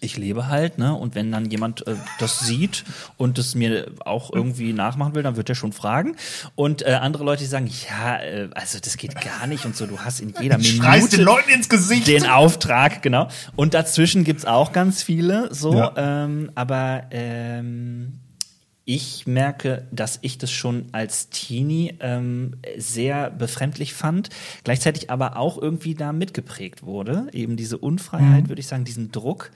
ich 0.00 0.16
lebe 0.16 0.48
halt, 0.48 0.78
ne? 0.78 0.94
Und 0.94 1.14
wenn 1.14 1.30
dann 1.30 1.50
jemand 1.50 1.86
äh, 1.86 1.94
das 2.18 2.40
sieht 2.40 2.84
und 3.16 3.38
es 3.38 3.54
mir 3.54 3.92
auch 4.04 4.32
irgendwie 4.32 4.72
nachmachen 4.72 5.14
will, 5.14 5.22
dann 5.22 5.36
wird 5.36 5.48
er 5.48 5.54
schon 5.54 5.72
fragen. 5.72 6.16
Und 6.54 6.82
äh, 6.82 6.92
andere 6.92 7.24
Leute 7.24 7.42
die 7.42 7.48
sagen, 7.48 7.70
ja, 7.88 8.18
äh, 8.18 8.48
also 8.54 8.78
das 8.80 8.96
geht 8.96 9.20
gar 9.20 9.46
nicht 9.46 9.64
und 9.64 9.76
so. 9.76 9.86
Du 9.86 10.00
hast 10.00 10.20
in 10.20 10.34
jeder 10.40 10.58
Minute 10.58 10.76
Schreist 10.76 11.12
den 11.12 11.22
Leuten 11.22 11.50
ins 11.50 11.68
Gesicht. 11.68 12.06
den 12.06 12.26
Auftrag, 12.26 13.02
genau. 13.02 13.28
Und 13.56 13.74
dazwischen 13.74 14.24
gibt's 14.24 14.44
auch 14.44 14.72
ganz 14.72 15.02
viele, 15.02 15.54
so. 15.54 15.74
Ja. 15.74 15.92
Ähm, 15.96 16.50
aber 16.54 17.04
ähm, 17.10 18.20
ich 18.92 19.26
merke, 19.26 19.86
dass 19.92 20.18
ich 20.22 20.38
das 20.38 20.50
schon 20.50 20.86
als 20.90 21.28
Teenie 21.28 21.94
ähm, 22.00 22.56
sehr 22.76 23.30
befremdlich 23.30 23.94
fand, 23.94 24.30
gleichzeitig 24.64 25.10
aber 25.10 25.36
auch 25.36 25.62
irgendwie 25.62 25.94
da 25.94 26.12
mitgeprägt 26.12 26.82
wurde. 26.82 27.28
Eben 27.32 27.56
diese 27.56 27.78
Unfreiheit, 27.78 28.44
mhm. 28.44 28.48
würde 28.48 28.60
ich 28.60 28.66
sagen, 28.66 28.84
diesen 28.84 29.12
Druck. 29.12 29.52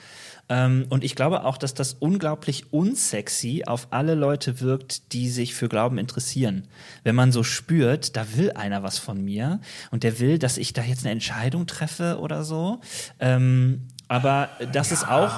Ähm, 0.49 0.87
und 0.91 1.05
ich 1.05 1.15
glaube 1.15 1.45
auch, 1.45 1.57
dass 1.57 1.75
das 1.75 1.95
unglaublich 1.95 2.73
unsexy 2.73 3.65
auf 3.67 3.89
alle 3.91 4.15
Leute 4.15 4.61
wirkt, 4.61 5.13
die 5.13 5.31
sich 5.31 5.55
für 5.55 5.69
Glauben 5.69 5.99
interessieren. 5.99 6.69
Wenn 7.03 7.15
man 7.15 7.33
so 7.33 7.43
spürt, 7.43 8.17
da 8.17 8.27
will 8.37 8.53
einer 8.53 8.83
was 8.83 8.99
von 8.99 9.25
mir 9.25 9.61
und 9.91 10.03
der 10.03 10.21
will, 10.21 10.39
dass 10.39 10.59
ich 10.59 10.73
da 10.73 10.83
jetzt 10.83 11.05
eine 11.05 11.13
Entscheidung 11.13 11.67
treffe 11.67 12.19
oder 12.21 12.45
so. 12.45 12.81
Ähm, 13.21 13.89
aber 14.09 14.51
das 14.73 14.91
ja. 14.91 14.97
ist 14.97 15.09
auch 15.09 15.31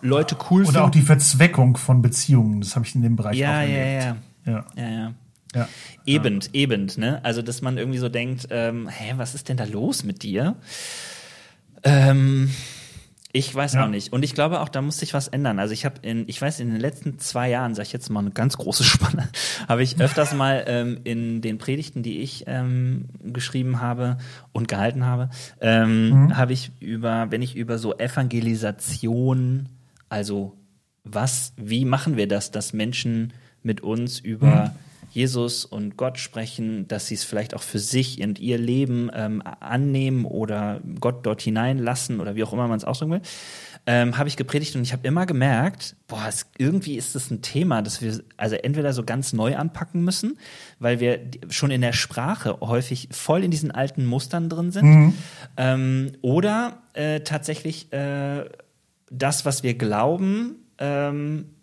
Leute 0.00 0.36
cool 0.50 0.64
Oder 0.64 0.84
auch 0.84 0.90
die 0.90 1.02
Verzweckung 1.02 1.76
von 1.76 2.02
Beziehungen, 2.02 2.60
das 2.60 2.76
habe 2.76 2.86
ich 2.86 2.94
in 2.94 3.02
dem 3.02 3.16
Bereich 3.16 3.36
ja, 3.36 3.50
auch 3.50 3.60
erlebt. 3.60 3.76
Ja, 3.76 4.16
ja, 4.46 4.64
ja. 4.76 4.82
ja. 4.82 5.12
ja. 5.54 5.68
Eben, 6.06 6.40
ja. 6.40 6.48
eben, 6.52 6.90
ne? 6.96 7.20
Also, 7.24 7.42
dass 7.42 7.62
man 7.62 7.76
irgendwie 7.76 7.98
so 7.98 8.08
denkt, 8.08 8.48
ähm, 8.50 8.88
hä, 8.88 9.14
was 9.16 9.34
ist 9.34 9.48
denn 9.48 9.56
da 9.56 9.64
los 9.64 10.04
mit 10.04 10.22
dir? 10.22 10.56
Ähm, 11.82 12.50
ich 13.36 13.54
weiß 13.54 13.74
ja. 13.74 13.84
auch 13.84 13.88
nicht. 13.88 14.12
Und 14.12 14.22
ich 14.24 14.34
glaube 14.34 14.60
auch, 14.60 14.68
da 14.68 14.82
muss 14.82 14.98
sich 14.98 15.14
was 15.14 15.28
ändern. 15.28 15.58
Also 15.58 15.72
ich 15.72 15.84
habe 15.84 15.96
in, 16.02 16.24
ich 16.28 16.40
weiß, 16.40 16.60
in 16.60 16.70
den 16.70 16.80
letzten 16.80 17.18
zwei 17.18 17.50
Jahren, 17.50 17.74
sag 17.74 17.84
ich 17.86 17.92
jetzt 17.92 18.10
mal 18.10 18.20
eine 18.20 18.30
ganz 18.30 18.56
große 18.56 18.84
Spanne, 18.84 19.28
habe 19.68 19.82
ich 19.82 20.00
öfters 20.00 20.34
mal 20.34 20.64
ähm, 20.66 21.00
in 21.04 21.40
den 21.40 21.58
Predigten, 21.58 22.02
die 22.02 22.20
ich 22.20 22.44
ähm, 22.46 23.06
geschrieben 23.22 23.80
habe 23.80 24.18
und 24.52 24.68
gehalten 24.68 25.04
habe, 25.04 25.30
ähm, 25.60 26.10
mhm. 26.10 26.36
habe 26.36 26.52
ich 26.52 26.72
über, 26.80 27.30
wenn 27.30 27.42
ich 27.42 27.56
über 27.56 27.78
so 27.78 27.96
Evangelisation 27.96 29.68
also 30.08 30.56
was, 31.04 31.52
wie 31.56 31.84
machen 31.84 32.16
wir 32.16 32.28
das, 32.28 32.50
dass 32.50 32.72
Menschen 32.72 33.32
mit 33.62 33.80
uns 33.80 34.18
über 34.18 34.66
mhm. 34.66 34.70
Jesus 35.16 35.64
und 35.64 35.96
Gott 35.96 36.18
sprechen, 36.18 36.86
dass 36.88 37.06
sie 37.06 37.14
es 37.14 37.24
vielleicht 37.24 37.54
auch 37.54 37.62
für 37.62 37.78
sich 37.78 38.22
und 38.22 38.38
ihr 38.38 38.58
Leben 38.58 39.10
ähm, 39.14 39.42
annehmen 39.60 40.26
oder 40.26 40.80
Gott 41.00 41.24
dort 41.24 41.40
hineinlassen 41.40 42.20
oder 42.20 42.36
wie 42.36 42.44
auch 42.44 42.52
immer 42.52 42.68
man 42.68 42.76
es 42.76 42.84
ausdrücken 42.84 43.12
will, 43.12 43.22
ähm, 43.86 44.18
habe 44.18 44.28
ich 44.28 44.36
gepredigt 44.36 44.76
und 44.76 44.82
ich 44.82 44.92
habe 44.92 45.06
immer 45.08 45.24
gemerkt, 45.24 45.96
boah, 46.06 46.26
es, 46.28 46.46
irgendwie 46.58 46.96
ist 46.96 47.14
das 47.14 47.30
ein 47.30 47.40
Thema, 47.40 47.82
das 47.82 48.02
wir 48.02 48.20
also 48.36 48.56
entweder 48.56 48.92
so 48.92 49.04
ganz 49.04 49.32
neu 49.32 49.56
anpacken 49.56 50.04
müssen, 50.04 50.38
weil 50.80 51.00
wir 51.00 51.20
schon 51.48 51.70
in 51.70 51.80
der 51.80 51.92
Sprache 51.94 52.58
häufig 52.60 53.08
voll 53.10 53.42
in 53.42 53.50
diesen 53.50 53.70
alten 53.70 54.04
Mustern 54.04 54.48
drin 54.48 54.70
sind, 54.70 54.84
mhm. 54.84 55.14
ähm, 55.56 56.12
oder 56.20 56.82
äh, 56.92 57.20
tatsächlich 57.20 57.92
äh, 57.92 58.44
das, 59.10 59.44
was 59.44 59.62
wir 59.62 59.74
glauben, 59.74 60.56
ähm, 60.78 61.55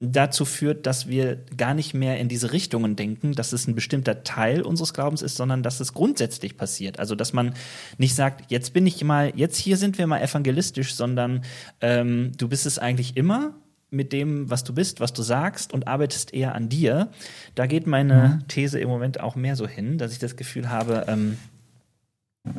dazu 0.00 0.44
führt, 0.44 0.86
dass 0.86 1.08
wir 1.08 1.38
gar 1.56 1.72
nicht 1.72 1.94
mehr 1.94 2.18
in 2.18 2.28
diese 2.28 2.52
Richtungen 2.52 2.96
denken, 2.96 3.32
dass 3.32 3.52
es 3.52 3.66
ein 3.66 3.74
bestimmter 3.74 4.24
Teil 4.24 4.60
unseres 4.60 4.92
Glaubens 4.92 5.22
ist, 5.22 5.36
sondern 5.36 5.62
dass 5.62 5.80
es 5.80 5.94
grundsätzlich 5.94 6.56
passiert. 6.56 6.98
Also 6.98 7.14
dass 7.14 7.32
man 7.32 7.54
nicht 7.96 8.14
sagt, 8.14 8.50
jetzt 8.50 8.74
bin 8.74 8.86
ich 8.86 9.02
mal, 9.02 9.32
jetzt 9.34 9.56
hier 9.56 9.78
sind 9.78 9.96
wir 9.96 10.06
mal 10.06 10.20
evangelistisch, 10.20 10.94
sondern 10.94 11.42
ähm, 11.80 12.32
du 12.36 12.48
bist 12.48 12.66
es 12.66 12.78
eigentlich 12.78 13.16
immer 13.16 13.54
mit 13.90 14.12
dem, 14.12 14.50
was 14.50 14.64
du 14.64 14.74
bist, 14.74 15.00
was 15.00 15.14
du 15.14 15.22
sagst 15.22 15.72
und 15.72 15.88
arbeitest 15.88 16.34
eher 16.34 16.54
an 16.54 16.68
dir. 16.68 17.08
Da 17.54 17.66
geht 17.66 17.86
meine 17.86 18.40
mhm. 18.42 18.48
These 18.48 18.78
im 18.78 18.88
Moment 18.88 19.20
auch 19.20 19.34
mehr 19.34 19.56
so 19.56 19.66
hin, 19.66 19.96
dass 19.96 20.12
ich 20.12 20.18
das 20.18 20.36
Gefühl 20.36 20.68
habe, 20.68 21.06
ähm, 21.08 21.38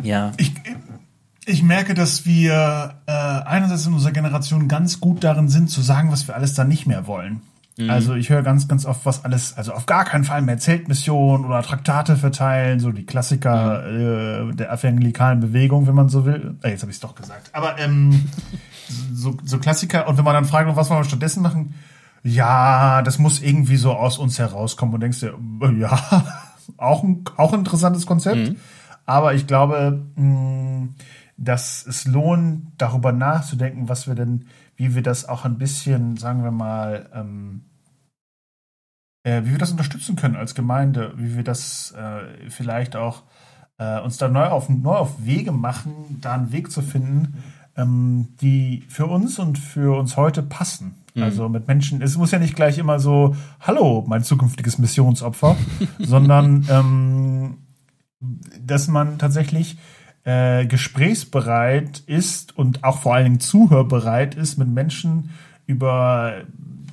ja. 0.02 0.34
Ich, 0.38 0.52
ich 1.48 1.64
merke, 1.64 1.94
dass 1.94 2.26
wir 2.26 2.96
äh, 3.06 3.12
einerseits 3.12 3.88
in 3.88 3.94
unserer 3.94 4.12
Generation 4.12 4.68
ganz 4.68 5.00
gut 5.00 5.24
darin 5.24 5.48
sind, 5.48 5.70
zu 5.70 5.82
sagen, 5.82 6.12
was 6.12 6.28
wir 6.28 6.36
alles 6.36 6.54
dann 6.54 6.68
nicht 6.68 6.88
mehr 6.88 7.08
wollen. 7.08 7.42
Mhm. 7.78 7.90
Also 7.90 8.16
ich 8.16 8.30
höre 8.30 8.44
ganz, 8.44 8.68
ganz 8.68 8.86
oft, 8.86 9.06
was 9.06 9.24
alles, 9.24 9.56
also 9.56 9.72
auf 9.72 9.86
gar 9.86 10.04
keinen 10.04 10.26
Fall 10.26 10.42
mehr 10.42 10.58
Zeltmission 10.58 11.46
oder 11.46 11.62
Traktate 11.62 12.18
verteilen, 12.18 12.82
so 12.82 12.92
die 12.92 13.06
Klassiker 13.06 13.84
mhm. 13.90 14.52
äh, 14.52 14.56
der 14.56 14.72
evangelikalen 14.72 15.40
Bewegung, 15.40 15.88
wenn 15.88 15.96
man 15.96 16.10
so 16.10 16.26
will. 16.26 16.58
Äh, 16.64 16.72
jetzt 16.72 16.82
habe 16.82 16.92
ich 16.92 16.98
es 16.98 17.02
doch 17.02 17.16
gesagt. 17.16 17.50
Aber 17.54 17.80
ähm, 17.80 18.26
so, 19.14 19.38
so 19.46 19.58
Klassiker. 19.58 20.10
Und 20.10 20.18
wenn 20.18 20.26
man 20.26 20.34
dann 20.34 20.46
fragt, 20.46 20.76
was 20.76 20.90
wollen 20.90 21.00
wir 21.00 21.06
stattdessen 21.06 21.42
machen? 21.42 21.76
Ja, 22.24 23.02
das 23.04 23.20
muss 23.20 23.42
irgendwie 23.42 23.78
so 23.78 23.94
aus 23.94 24.18
uns 24.18 24.38
herauskommen. 24.38 24.94
Und 24.94 25.00
denkst 25.00 25.22
dir, 25.22 25.34
äh, 25.62 25.80
ja, 25.80 25.98
auch 26.78 27.04
ein, 27.04 27.24
auch 27.38 27.54
ein 27.54 27.60
interessantes 27.60 28.06
Konzept. 28.06 28.50
Mhm. 28.50 28.56
Aber 29.06 29.34
ich 29.34 29.48
glaube, 29.48 30.06
mh, 30.16 30.90
dass 31.38 31.86
es 31.86 32.06
lohnt, 32.06 32.72
darüber 32.78 33.12
nachzudenken, 33.12 33.90
was 33.90 34.08
wir 34.08 34.16
denn, 34.16 34.46
wie 34.76 34.96
wir 34.96 35.04
das 35.04 35.30
auch 35.30 35.46
ein 35.46 35.58
bisschen, 35.58 36.18
sagen 36.18 36.44
wir 36.44 36.52
mal, 36.52 37.10
ähm, 37.14 37.66
äh, 39.24 39.44
wie 39.44 39.52
wir 39.52 39.58
das 39.60 39.72
unterstützen 39.72 40.16
können 40.16 40.36
als 40.36 40.56
Gemeinde, 40.56 41.14
wie 41.16 41.36
wir 41.36 41.44
das 41.44 41.92
äh, 41.92 42.50
vielleicht 42.50 42.96
auch 42.96 43.24
äh, 43.78 44.00
uns 44.00 44.18
da 44.18 44.28
neu 44.28 44.48
auf, 44.48 44.70
neu 44.70 44.96
auf 44.96 45.26
Wege 45.26 45.52
machen, 45.52 46.20
da 46.22 46.34
einen 46.34 46.52
Weg 46.52 46.72
zu 46.72 46.82
finden, 46.82 47.44
ähm, 47.76 48.30
die 48.42 48.84
für 48.90 49.06
uns 49.06 49.38
und 49.38 49.60
für 49.60 49.98
uns 49.98 50.18
heute 50.18 50.42
passen. 50.42 50.96
Mhm. 51.14 51.24
Also 51.24 51.50
mit 51.50 51.68
Menschen, 51.68 52.02
es 52.02 52.18
muss 52.18 52.32
ja 52.32 52.40
nicht 52.40 52.56
gleich 52.56 52.78
immer 52.78 53.00
so, 53.00 53.36
hallo, 53.60 54.04
mein 54.08 54.24
zukünftiges 54.24 54.80
Missionsopfer, 54.80 55.56
sondern 56.00 56.66
ähm, 56.70 57.58
dass 58.60 58.88
man 58.88 59.20
tatsächlich 59.20 59.78
äh, 60.28 60.66
gesprächsbereit 60.66 62.00
ist 62.06 62.58
und 62.58 62.84
auch 62.84 63.00
vor 63.00 63.16
allen 63.16 63.24
Dingen 63.24 63.40
zuhörbereit 63.40 64.36
ist, 64.36 64.58
mit 64.58 64.68
Menschen 64.68 65.30
über 65.68 66.42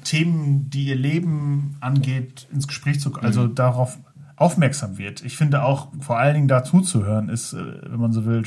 Themen, 0.05 0.71
die 0.71 0.85
ihr 0.85 0.95
Leben 0.95 1.77
angeht, 1.81 2.47
ins 2.53 2.69
Gespräch 2.69 3.01
zu 3.01 3.11
kommen, 3.11 3.27
also 3.27 3.43
mhm. 3.43 3.57
darauf 3.57 3.99
aufmerksam 4.37 4.99
wird. 4.99 5.25
Ich 5.25 5.37
finde 5.37 5.65
auch 5.65 5.89
vor 5.99 6.17
allen 6.17 6.35
Dingen 6.35 6.49
da 6.49 6.63
zuzuhören 6.63 7.29
ist, 7.29 7.55
äh, 7.55 7.91
wenn 7.91 7.99
man 7.99 8.13
so 8.13 8.25
will, 8.25 8.45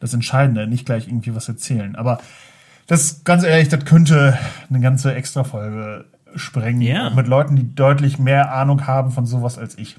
das 0.00 0.14
Entscheidende, 0.14 0.66
nicht 0.66 0.86
gleich 0.86 1.08
irgendwie 1.08 1.34
was 1.34 1.46
erzählen. 1.46 1.94
Aber 1.94 2.18
das, 2.86 3.24
ganz 3.24 3.44
ehrlich, 3.44 3.68
das 3.68 3.84
könnte 3.84 4.38
eine 4.70 4.80
ganze 4.80 5.14
Extra-Folge 5.14 6.06
sprengen. 6.36 6.80
Ja. 6.80 7.10
Mit 7.10 7.26
Leuten, 7.26 7.54
die 7.56 7.74
deutlich 7.74 8.18
mehr 8.18 8.54
Ahnung 8.54 8.86
haben 8.86 9.10
von 9.10 9.26
sowas 9.26 9.58
als 9.58 9.76
ich. 9.76 9.96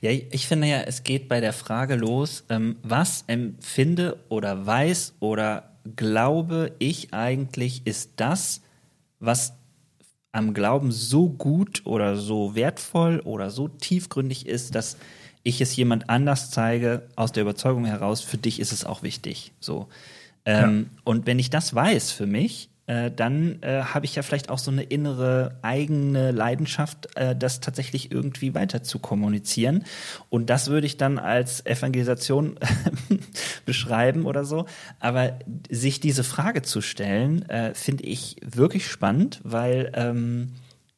Ja, 0.00 0.10
ich 0.10 0.46
finde 0.46 0.68
ja, 0.68 0.82
es 0.82 1.04
geht 1.04 1.28
bei 1.28 1.40
der 1.40 1.52
Frage 1.52 1.96
los, 1.96 2.44
ähm, 2.48 2.76
was 2.82 3.24
empfinde 3.26 4.18
oder 4.28 4.66
weiß 4.66 5.14
oder 5.20 5.72
glaube 5.96 6.72
ich 6.78 7.12
eigentlich 7.12 7.82
ist 7.86 8.12
das, 8.16 8.60
was 9.20 9.54
am 10.32 10.54
Glauben 10.54 10.92
so 10.92 11.28
gut 11.28 11.82
oder 11.84 12.16
so 12.16 12.54
wertvoll 12.54 13.20
oder 13.20 13.50
so 13.50 13.68
tiefgründig 13.68 14.46
ist, 14.46 14.74
dass 14.74 14.96
ich 15.42 15.60
es 15.60 15.76
jemand 15.76 16.08
anders 16.08 16.50
zeige 16.50 17.08
aus 17.16 17.32
der 17.32 17.42
Überzeugung 17.42 17.84
heraus, 17.84 18.20
für 18.20 18.38
dich 18.38 18.60
ist 18.60 18.72
es 18.72 18.84
auch 18.84 19.02
wichtig. 19.02 19.52
So. 19.60 19.88
Ähm, 20.44 20.88
ja. 20.90 21.00
Und 21.04 21.26
wenn 21.26 21.38
ich 21.38 21.50
das 21.50 21.74
weiß 21.74 22.12
für 22.12 22.26
mich, 22.26 22.70
äh, 22.86 23.10
dann 23.10 23.62
äh, 23.62 23.82
habe 23.82 24.04
ich 24.06 24.14
ja 24.16 24.22
vielleicht 24.22 24.50
auch 24.50 24.58
so 24.58 24.70
eine 24.70 24.82
innere 24.82 25.58
eigene 25.62 26.32
Leidenschaft, 26.32 27.16
äh, 27.16 27.36
das 27.36 27.60
tatsächlich 27.60 28.10
irgendwie 28.10 28.54
weiter 28.54 28.82
zu 28.82 28.98
kommunizieren. 28.98 29.84
Und 30.30 30.50
das 30.50 30.68
würde 30.68 30.86
ich 30.86 30.96
dann 30.96 31.18
als 31.18 31.64
Evangelisation 31.64 32.58
beschreiben 33.66 34.26
oder 34.26 34.44
so. 34.44 34.66
Aber 34.98 35.38
sich 35.70 36.00
diese 36.00 36.24
Frage 36.24 36.62
zu 36.62 36.80
stellen, 36.80 37.48
äh, 37.48 37.74
finde 37.74 38.04
ich 38.04 38.36
wirklich 38.44 38.88
spannend, 38.88 39.40
weil 39.44 39.92
ähm, 39.94 40.54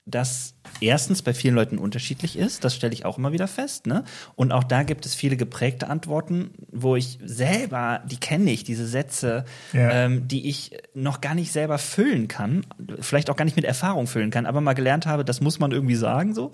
das 0.06 0.53
erstens 0.80 1.22
bei 1.22 1.34
vielen 1.34 1.54
Leuten 1.54 1.78
unterschiedlich 1.78 2.38
ist. 2.38 2.64
Das 2.64 2.74
stelle 2.74 2.92
ich 2.92 3.04
auch 3.04 3.18
immer 3.18 3.32
wieder 3.32 3.48
fest. 3.48 3.86
Ne? 3.86 4.04
Und 4.36 4.52
auch 4.52 4.64
da 4.64 4.82
gibt 4.82 5.06
es 5.06 5.14
viele 5.14 5.36
geprägte 5.36 5.88
Antworten, 5.88 6.50
wo 6.70 6.96
ich 6.96 7.18
selber, 7.24 8.02
die 8.06 8.16
kenne 8.16 8.50
ich, 8.50 8.64
diese 8.64 8.86
Sätze, 8.86 9.44
ja. 9.72 9.90
ähm, 9.90 10.28
die 10.28 10.48
ich 10.48 10.72
noch 10.94 11.20
gar 11.20 11.34
nicht 11.34 11.52
selber 11.52 11.78
füllen 11.78 12.28
kann, 12.28 12.66
vielleicht 13.00 13.30
auch 13.30 13.36
gar 13.36 13.44
nicht 13.44 13.56
mit 13.56 13.64
Erfahrung 13.64 14.06
füllen 14.06 14.30
kann, 14.30 14.46
aber 14.46 14.60
mal 14.60 14.74
gelernt 14.74 15.06
habe, 15.06 15.24
das 15.24 15.40
muss 15.40 15.58
man 15.58 15.72
irgendwie 15.72 15.94
sagen 15.94 16.34
so. 16.34 16.52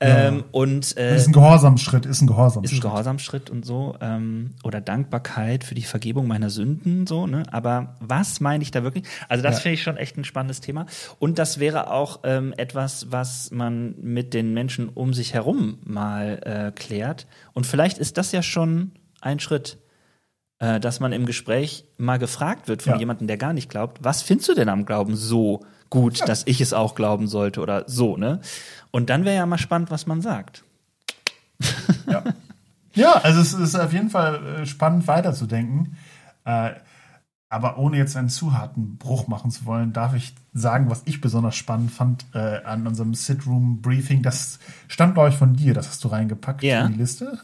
Ja. 0.00 0.28
Ähm, 0.28 0.44
und 0.50 0.96
äh, 0.96 1.16
ist 1.16 1.28
ein 1.28 1.32
Gehorsamschritt, 1.32 2.06
ist 2.06 2.20
ein 2.22 2.26
Gehorsamschritt. 2.26 2.72
Ist 2.72 2.78
ein 2.78 2.90
Gehorsamschritt 2.90 3.50
und 3.50 3.64
so 3.64 3.96
ähm, 4.00 4.54
oder 4.62 4.80
Dankbarkeit 4.80 5.64
für 5.64 5.74
die 5.74 5.82
Vergebung 5.82 6.26
meiner 6.26 6.50
Sünden 6.50 7.06
so. 7.06 7.26
Ne? 7.26 7.44
Aber 7.50 7.96
was 8.00 8.40
meine 8.40 8.62
ich 8.62 8.70
da 8.70 8.82
wirklich? 8.82 9.04
Also 9.28 9.42
das 9.42 9.56
ja. 9.56 9.60
finde 9.62 9.74
ich 9.74 9.82
schon 9.82 9.96
echt 9.96 10.16
ein 10.16 10.24
spannendes 10.24 10.60
Thema. 10.60 10.86
Und 11.18 11.38
das 11.38 11.58
wäre 11.58 11.90
auch 11.90 12.20
ähm, 12.24 12.54
etwas, 12.56 13.06
was 13.10 13.41
man 13.50 13.94
mit 14.00 14.34
den 14.34 14.54
Menschen 14.54 14.88
um 14.88 15.14
sich 15.14 15.34
herum 15.34 15.78
mal 15.84 16.40
äh, 16.44 16.72
klärt. 16.72 17.26
Und 17.52 17.66
vielleicht 17.66 17.98
ist 17.98 18.18
das 18.18 18.32
ja 18.32 18.42
schon 18.42 18.92
ein 19.20 19.40
Schritt, 19.40 19.78
äh, 20.58 20.78
dass 20.80 21.00
man 21.00 21.12
im 21.12 21.26
Gespräch 21.26 21.84
mal 21.98 22.18
gefragt 22.18 22.68
wird 22.68 22.82
von 22.82 22.94
ja. 22.94 22.98
jemandem, 22.98 23.26
der 23.26 23.36
gar 23.36 23.52
nicht 23.52 23.68
glaubt, 23.68 23.98
was 24.04 24.22
findest 24.22 24.48
du 24.50 24.54
denn 24.54 24.68
am 24.68 24.84
Glauben 24.84 25.16
so 25.16 25.64
gut, 25.90 26.18
ja. 26.18 26.26
dass 26.26 26.46
ich 26.46 26.60
es 26.60 26.72
auch 26.72 26.94
glauben 26.94 27.26
sollte 27.26 27.60
oder 27.60 27.84
so, 27.86 28.16
ne? 28.16 28.40
Und 28.90 29.10
dann 29.10 29.24
wäre 29.24 29.36
ja 29.36 29.46
mal 29.46 29.58
spannend, 29.58 29.90
was 29.90 30.06
man 30.06 30.22
sagt. 30.22 30.64
Ja. 32.10 32.24
ja, 32.94 33.12
also 33.12 33.40
es 33.40 33.54
ist 33.54 33.74
auf 33.74 33.92
jeden 33.92 34.10
Fall 34.10 34.62
äh, 34.62 34.66
spannend 34.66 35.06
weiterzudenken. 35.06 35.96
Äh, 36.44 36.72
aber 37.52 37.76
ohne 37.76 37.98
jetzt 37.98 38.16
einen 38.16 38.30
zu 38.30 38.54
harten 38.54 38.96
Bruch 38.96 39.28
machen 39.28 39.50
zu 39.50 39.66
wollen, 39.66 39.92
darf 39.92 40.14
ich 40.14 40.34
sagen, 40.54 40.88
was 40.88 41.02
ich 41.04 41.20
besonders 41.20 41.54
spannend 41.54 41.90
fand 41.90 42.24
äh, 42.34 42.64
an 42.64 42.86
unserem 42.86 43.12
Sit-Room 43.12 43.82
Briefing. 43.82 44.22
Das 44.22 44.58
stand, 44.88 45.12
glaube 45.12 45.28
ich, 45.28 45.36
von 45.36 45.54
dir. 45.54 45.74
Das 45.74 45.86
hast 45.86 46.02
du 46.02 46.08
reingepackt 46.08 46.62
yeah. 46.62 46.86
in 46.86 46.92
die 46.92 46.98
Liste. 46.98 47.38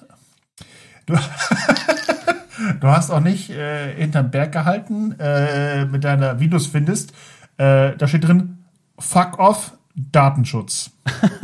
Du, 1.05 1.15
du 2.81 2.89
hast 2.89 3.11
auch 3.11 3.21
nicht 3.21 3.51
äh, 3.51 3.95
hinterm 3.97 4.31
Berg 4.31 4.53
gehalten 4.53 5.13
äh, 5.21 5.85
mit 5.85 6.05
deiner, 6.05 6.41
wie 6.41 6.49
du 6.49 6.57
es 6.57 6.67
findest. 6.67 7.13
Äh, 7.59 7.95
da 7.97 8.09
steht 8.09 8.27
drin, 8.27 8.65
fuck 8.99 9.39
off, 9.39 9.75
Datenschutz. 9.95 10.91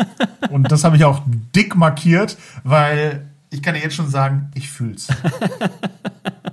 Und 0.51 0.73
das 0.73 0.85
habe 0.85 0.97
ich 0.97 1.05
auch 1.05 1.21
dick 1.55 1.77
markiert, 1.77 2.39
weil 2.63 3.27
ich 3.51 3.63
kann 3.63 3.75
dir 3.75 3.81
jetzt 3.81 3.95
schon 3.97 4.09
sagen, 4.09 4.51
ich 4.55 4.71
fühl's. 4.71 5.09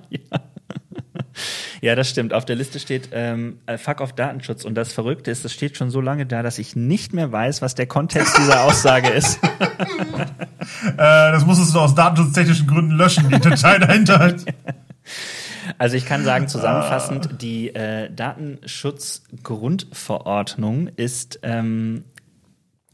Ja, 0.10 0.41
das 1.96 2.10
stimmt. 2.10 2.34
Auf 2.34 2.46
der 2.46 2.56
Liste 2.56 2.80
steht 2.80 3.10
ähm, 3.12 3.58
äh, 3.66 3.80
Fuck 3.80 4.02
auf 4.02 4.14
Datenschutz. 4.14 4.66
Und 4.66 4.76
das 4.76 4.94
Verrückte 4.94 5.32
ist, 5.32 5.44
das 5.44 5.52
steht 5.52 5.78
schon 5.78 5.90
so 5.90 6.00
lange 6.00 6.28
da, 6.28 6.44
dass 6.44 6.60
ich 6.60 6.76
nicht 6.76 7.12
mehr 7.12 7.32
weiß, 7.32 7.64
was 7.64 7.74
der 7.74 7.88
Kontext 7.88 8.38
dieser 8.38 8.62
Aussage 8.64 9.10
ist. 9.10 9.44
äh, 9.44 9.48
das 10.96 11.44
musstest 11.46 11.74
du 11.74 11.80
aus 11.80 11.96
datenschutztechnischen 11.96 12.68
Gründen 12.68 12.92
löschen, 12.92 13.30
die 13.30 13.40
Datei 13.40 13.80
dahinter. 13.80 14.36
Also 15.80 15.98
ich 15.98 16.06
kann 16.06 16.24
sagen, 16.24 16.48
zusammenfassend, 16.48 17.42
die 17.42 17.74
äh, 17.74 18.14
Datenschutzgrundverordnung 18.14 20.88
ist 20.88 21.40
ähm, 21.42 22.04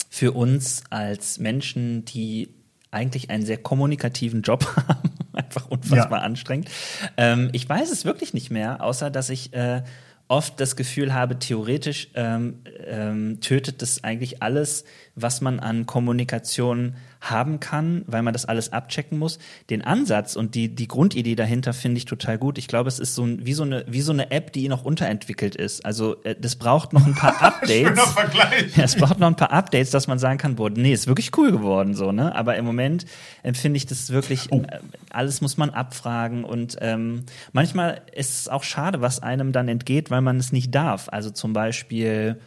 für 0.10 0.32
uns 0.32 0.84
als 0.90 1.40
Menschen, 1.40 2.06
die 2.06 2.57
eigentlich 2.92 3.30
einen 3.30 3.46
sehr 3.46 3.58
kommunikativen 3.58 4.42
Job 4.42 4.66
haben, 4.88 5.12
einfach 5.34 5.68
unfassbar 5.70 6.20
ja. 6.20 6.26
anstrengend. 6.26 6.70
Ähm, 7.18 7.50
ich 7.54 7.68
weiß 7.68 7.92
es 7.92 8.06
wirklich 8.06 8.34
nicht 8.34 8.50
mehr, 8.52 8.84
außer 8.84 9.10
dass 9.10 9.30
ich 9.30 9.54
äh, 9.54 9.84
oft 10.28 10.60
das 10.60 10.76
Gefühl 10.76 11.14
habe, 11.14 11.40
theoretisch 11.40 12.10
ähm, 12.16 12.62
ähm, 12.86 13.40
tötet 13.42 13.82
das 13.82 14.04
eigentlich 14.04 14.42
alles, 14.42 14.84
was 15.16 15.42
man 15.42 15.60
an 15.60 15.86
Kommunikation 15.86 16.96
haben 17.22 17.60
kann, 17.60 18.04
weil 18.08 18.22
man 18.22 18.34
das 18.34 18.46
alles 18.46 18.74
abchecken 18.74 19.18
muss. 19.18 19.40
Den 19.70 19.82
Ansatz 19.82 20.36
und 20.36 20.56
die, 20.56 20.74
die 20.74 20.88
Grundidee 20.88 21.36
dahinter 21.36 21.74
finde 21.74 21.98
ich 21.98 22.06
total 22.06 22.38
gut. 22.38 22.58
Ich 22.58 22.68
glaube, 22.68 22.88
es 22.88 23.00
ist 23.00 23.16
so 23.16 23.24
ein, 23.26 23.46
wie, 23.46 23.54
so 23.54 23.64
eine, 23.64 23.86
wie 23.88 24.02
so 24.02 24.12
eine 24.12 24.32
App, 24.32 24.54
die 24.54 24.68
noch 24.70 24.84
unterentwickelt 24.84 25.56
ist. 25.56 25.86
Also 25.86 26.22
äh, 26.24 26.36
das 26.40 26.56
braucht 26.56 26.94
noch 26.94 27.06
ein 27.06 27.16
paar 27.16 27.42
Updates. 27.42 27.88
Schöner 27.88 28.08
Vergleich. 28.08 28.78
Ja, 28.78 28.84
es 28.84 28.96
braucht 28.96 29.20
noch 29.20 29.28
ein 29.28 29.36
paar 29.36 29.52
Updates, 29.52 29.92
dass 29.92 30.08
man 30.08 30.20
sagen 30.20 30.38
kann, 30.38 30.56
boah, 30.56 30.70
nee, 30.70 30.94
ist 30.94 31.08
wirklich 31.08 31.36
cool 31.38 31.52
geworden 31.52 31.96
so, 31.96 32.12
ne? 32.12 32.36
Aber 32.36 32.56
im 32.56 32.66
Moment 32.66 33.06
empfinde 33.44 33.78
ich 33.78 33.86
das 33.86 34.10
wirklich, 34.12 34.52
oh. 34.52 34.62
äh, 34.62 34.80
alles 35.12 35.42
muss 35.42 35.58
man 35.58 35.70
abfragen 35.70 36.44
und 36.44 36.78
ähm, 36.82 37.24
manchmal 37.52 38.02
ist 38.14 38.42
es 38.42 38.48
auch 38.50 38.64
schade, 38.64 39.02
was 39.02 39.22
einem 39.22 39.52
dann 39.52 39.68
entgeht, 39.68 40.12
weil 40.12 40.22
man 40.22 40.38
es 40.38 40.52
nicht 40.52 40.74
darf. 40.74 41.10
Also 41.12 41.30
zum 41.30 41.54
Beispiel, 41.54 42.40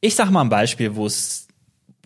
ich 0.00 0.14
sag 0.14 0.30
mal 0.30 0.42
ein 0.42 0.48
Beispiel, 0.48 0.94
wo 0.94 1.06
es 1.06 1.47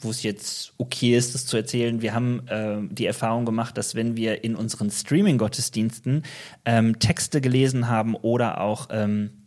wo 0.05 0.11
es 0.11 0.23
jetzt 0.23 0.73
okay 0.79 1.17
ist, 1.17 1.35
das 1.35 1.47
zu 1.47 1.57
erzählen. 1.57 2.03
Wir 2.03 2.15
haben 2.15 2.47
äh, 2.49 2.79
die 2.91 3.07
Erfahrung 3.07 3.45
gemacht, 3.45 3.77
dass 3.77 3.95
wenn 3.95 4.17
wir 4.17 4.45
in 4.45 4.57
unseren 4.57 4.91
Streaming-Gottesdiensten 4.91 6.23
ähm, 6.65 6.99
Texte 6.99 7.41
gelesen 7.41 7.89
haben 7.89 8.15
oder 8.15 8.61
auch 8.61 8.89
ähm, 8.91 9.42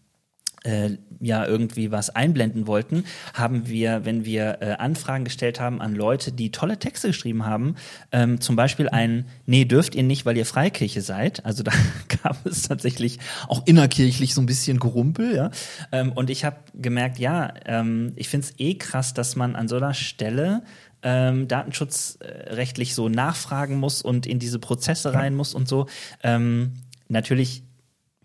äh, 0.66 0.98
ja 1.20 1.46
irgendwie 1.46 1.92
was 1.92 2.10
einblenden 2.10 2.68
wollten, 2.68 3.06
haben 3.34 3.68
wir, 3.68 4.06
wenn 4.06 4.26
wir 4.26 4.58
äh, 4.62 4.72
Anfragen 4.74 5.24
gestellt 5.24 5.60
haben 5.60 5.82
an 5.82 5.96
Leute, 5.96 6.32
die 6.32 6.52
tolle 6.52 6.78
Texte 6.78 7.08
geschrieben 7.08 7.46
haben, 7.46 7.76
ähm, 8.12 8.42
zum 8.42 8.56
Beispiel 8.56 8.90
ein 8.90 9.26
Nee, 9.46 9.66
dürft 9.66 9.96
ihr 9.96 10.04
nicht, 10.04 10.26
weil 10.26 10.38
ihr 10.38 10.46
Freikirche 10.46 11.02
seid. 11.02 11.46
Also 11.46 11.64
da 11.64 11.72
gab 12.24 12.46
es 12.46 12.64
tatsächlich 12.64 13.20
auch 13.48 13.66
innerkirchlich 13.66 14.34
so 14.34 14.42
ein 14.42 14.46
bisschen 14.46 14.80
Gerumpel, 14.80 15.36
ja. 15.36 15.52
Ähm, 15.92 16.12
und 16.12 16.30
ich 16.30 16.44
habe 16.44 16.58
gemerkt, 16.74 17.20
ja, 17.20 17.54
ähm, 17.66 18.14
ich 18.16 18.30
finde 18.30 18.48
es 18.48 18.54
eh 18.60 18.76
krass, 18.76 19.14
dass 19.14 19.36
man 19.36 19.56
an 19.56 19.68
so 19.68 19.78
einer 19.78 19.94
Stelle 19.94 20.64
ähm, 21.04 21.48
datenschutzrechtlich 21.48 22.96
so 22.96 23.10
nachfragen 23.10 23.78
muss 23.78 24.02
und 24.02 24.26
in 24.26 24.40
diese 24.40 24.60
Prozesse 24.60 25.14
rein 25.14 25.36
muss 25.36 25.54
und 25.54 25.68
so. 25.68 25.86
Ähm, 26.24 26.74
natürlich 27.08 27.64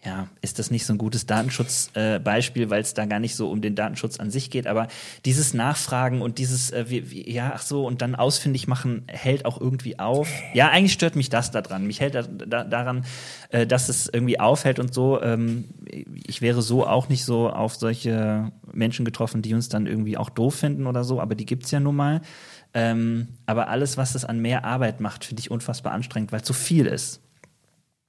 ja, 0.05 0.29
ist 0.41 0.59
das 0.59 0.71
nicht 0.71 0.87
so 0.87 0.95
ein 0.95 0.99
gutes 0.99 1.27
Datenschutzbeispiel, 1.27 2.63
äh, 2.63 2.71
weil 2.71 2.81
es 2.81 2.95
da 2.95 3.05
gar 3.05 3.21
nicht 3.21 3.37
so 3.37 3.51
um 3.51 3.61
den 3.61 3.75
Datenschutz 3.75 4.19
an 4.19 4.31
sich 4.31 4.51
geht. 4.51 4.67
Aber 4.67 4.89
dieses 5.27 5.53
Nachfragen 5.53 6.23
und 6.23 6.39
dieses, 6.39 6.71
äh, 6.71 6.87
wie, 6.89 7.11
wie, 7.11 7.31
ja, 7.31 7.53
ach 7.55 7.61
so, 7.61 7.87
und 7.87 8.01
dann 8.01 8.15
ausfindig 8.15 8.67
machen, 8.67 9.03
hält 9.09 9.45
auch 9.45 9.61
irgendwie 9.61 9.99
auf. 9.99 10.29
Ja, 10.55 10.71
eigentlich 10.71 10.95
stört 10.95 11.17
mich 11.17 11.29
das 11.29 11.51
daran. 11.51 11.87
Mich 11.87 12.01
hält 12.01 12.15
da, 12.15 12.23
da, 12.23 12.65
daran, 12.65 13.05
äh, 13.51 13.67
dass 13.67 13.91
es 13.91 14.09
irgendwie 14.09 14.41
aufhält 14.41 14.79
und 14.79 14.95
so. 14.95 15.21
Ähm, 15.21 15.67
ich 16.27 16.41
wäre 16.41 16.63
so 16.63 16.87
auch 16.87 17.11
nicht 17.11 17.27
so 17.27 17.51
auf 17.51 17.75
solche 17.75 18.53
Menschen 18.73 19.05
getroffen, 19.05 19.43
die 19.43 19.53
uns 19.53 19.69
dann 19.69 19.87
irgendwie 19.87 20.17
auch 20.17 20.31
doof 20.31 20.55
finden 20.55 20.87
oder 20.87 21.05
so, 21.05 21.21
aber 21.21 21.35
die 21.35 21.47
gibt's 21.47 21.71
ja 21.73 21.81
nun 21.81 21.97
mal. 21.97 22.23
Ähm, 22.73 23.29
aber 23.45 23.69
alles, 23.69 23.99
was 23.99 24.15
es 24.15 24.25
an 24.25 24.41
mehr 24.41 24.65
Arbeit 24.65 25.01
macht, 25.01 25.27
finde 25.27 25.41
ich 25.41 25.51
unfassbar 25.51 25.93
anstrengend, 25.93 26.33
weil 26.33 26.43
zu 26.43 26.55
viel 26.55 26.87
ist. 26.87 27.21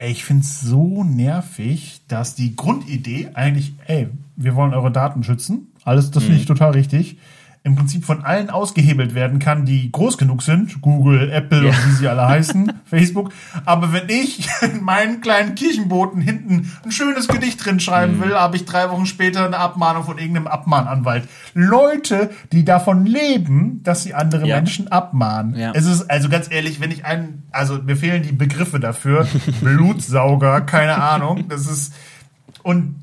Ich 0.03 0.23
finde 0.23 0.41
es 0.41 0.61
so 0.61 1.03
nervig, 1.03 2.01
dass 2.07 2.33
die 2.33 2.55
Grundidee 2.55 3.29
eigentlich, 3.35 3.73
ey, 3.85 4.09
wir 4.35 4.55
wollen 4.55 4.73
eure 4.73 4.91
Daten 4.91 5.23
schützen. 5.23 5.67
Alles, 5.83 6.09
das 6.09 6.23
finde 6.23 6.37
ich 6.37 6.43
mhm. 6.43 6.53
total 6.53 6.71
richtig 6.71 7.17
im 7.63 7.75
Prinzip 7.75 8.05
von 8.05 8.25
allen 8.25 8.49
ausgehebelt 8.49 9.13
werden 9.13 9.37
kann, 9.37 9.65
die 9.65 9.91
groß 9.91 10.17
genug 10.17 10.41
sind, 10.41 10.81
Google, 10.81 11.29
Apple 11.31 11.63
ja. 11.63 11.69
und 11.69 11.85
wie 11.85 11.91
sie 11.91 12.07
alle 12.07 12.27
heißen, 12.27 12.73
Facebook. 12.85 13.31
Aber 13.65 13.93
wenn 13.93 14.09
ich 14.09 14.49
in 14.63 14.83
meinen 14.83 15.21
kleinen 15.21 15.53
Kirchenboten 15.53 16.21
hinten 16.21 16.71
ein 16.83 16.91
schönes 16.91 17.27
Gedicht 17.27 17.63
drin 17.63 17.79
schreiben 17.79 18.17
mhm. 18.17 18.23
will, 18.23 18.33
habe 18.33 18.55
ich 18.55 18.65
drei 18.65 18.89
Wochen 18.89 19.05
später 19.05 19.45
eine 19.45 19.59
Abmahnung 19.59 20.03
von 20.03 20.17
irgendeinem 20.17 20.47
Abmahnanwalt. 20.47 21.27
Leute, 21.53 22.31
die 22.51 22.65
davon 22.65 23.05
leben, 23.05 23.81
dass 23.83 24.03
sie 24.03 24.15
andere 24.15 24.47
ja. 24.47 24.55
Menschen 24.55 24.87
abmahnen. 24.87 25.55
Ja. 25.55 25.71
Es 25.75 25.85
ist 25.85 26.09
also 26.09 26.29
ganz 26.29 26.51
ehrlich, 26.51 26.81
wenn 26.81 26.89
ich 26.89 27.05
einen, 27.05 27.43
also 27.51 27.75
mir 27.75 27.95
fehlen 27.95 28.23
die 28.23 28.31
Begriffe 28.31 28.79
dafür, 28.79 29.27
Blutsauger, 29.61 30.61
keine 30.61 30.95
Ahnung, 30.99 31.47
das 31.47 31.67
ist 31.67 31.93
und 32.63 33.00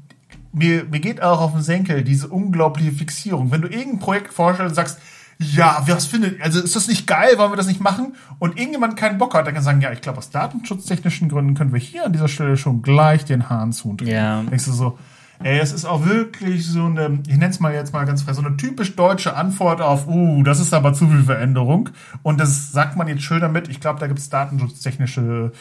mir, 0.53 0.85
mir 0.85 1.01
geht 1.01 1.23
auch 1.23 1.41
auf 1.41 1.53
den 1.53 1.63
Senkel 1.63 2.05
diese 2.05 2.29
unglaubliche 2.29 2.93
Fixierung. 2.93 3.51
Wenn 3.51 3.63
du 3.63 3.69
irgendein 3.69 3.99
Projekt 3.99 4.33
vorstellst 4.33 4.71
und 4.71 4.75
sagst, 4.75 4.99
ja, 5.39 5.85
was 5.87 6.07
findet, 6.07 6.41
also 6.41 6.61
ist 6.61 6.75
das 6.75 6.89
nicht 6.89 7.07
geil, 7.07 7.39
wollen 7.39 7.53
wir 7.53 7.57
das 7.57 7.69
nicht 7.69 7.81
machen? 7.81 8.17
Und 8.41 8.59
irgendjemand 8.59 8.97
keinen 8.97 9.19
Bock 9.19 9.35
hat, 9.35 9.47
dann 9.47 9.55
kann 9.55 9.63
sagen, 9.63 9.81
ja, 9.81 9.93
ich 9.93 10.01
glaube, 10.01 10.19
aus 10.19 10.31
datenschutztechnischen 10.31 11.29
Gründen 11.29 11.55
können 11.55 11.73
wir 11.73 11.79
hier 11.79 12.07
an 12.07 12.13
dieser 12.13 12.27
Stelle 12.27 12.57
schon 12.57 12.83
gleich 12.83 13.25
den 13.25 13.49
Hahn 13.49 13.73
zudrehen. 13.73 14.11
Ja. 14.11 14.43
Denkst 14.43 14.65
du 14.65 14.73
so, 14.73 14.99
ey, 15.43 15.61
es 15.61 15.73
ist 15.73 15.85
auch 15.85 16.05
wirklich 16.05 16.67
so 16.67 16.87
eine, 16.87 17.21
ich 17.29 17.37
nenne 17.37 17.51
es 17.51 17.61
mal 17.61 17.73
jetzt 17.73 17.93
mal 17.93 18.05
ganz 18.05 18.23
frei, 18.23 18.33
so 18.33 18.43
eine 18.43 18.57
typisch 18.57 18.97
deutsche 18.97 19.37
Antwort 19.37 19.81
auf, 19.81 20.09
uh, 20.09 20.43
das 20.43 20.59
ist 20.59 20.75
aber 20.75 20.93
zu 20.93 21.07
viel 21.07 21.23
Veränderung. 21.23 21.91
Und 22.25 22.41
das 22.41 22.73
sagt 22.73 22.97
man 22.97 23.07
jetzt 23.07 23.23
schön 23.23 23.41
damit, 23.41 23.69
ich 23.69 23.81
glaube, 23.81 24.01
da 24.01 24.09
gibt 24.09 24.19
es 24.19 24.31
datenschutztechnische 24.31 25.53
äh, 25.55 25.57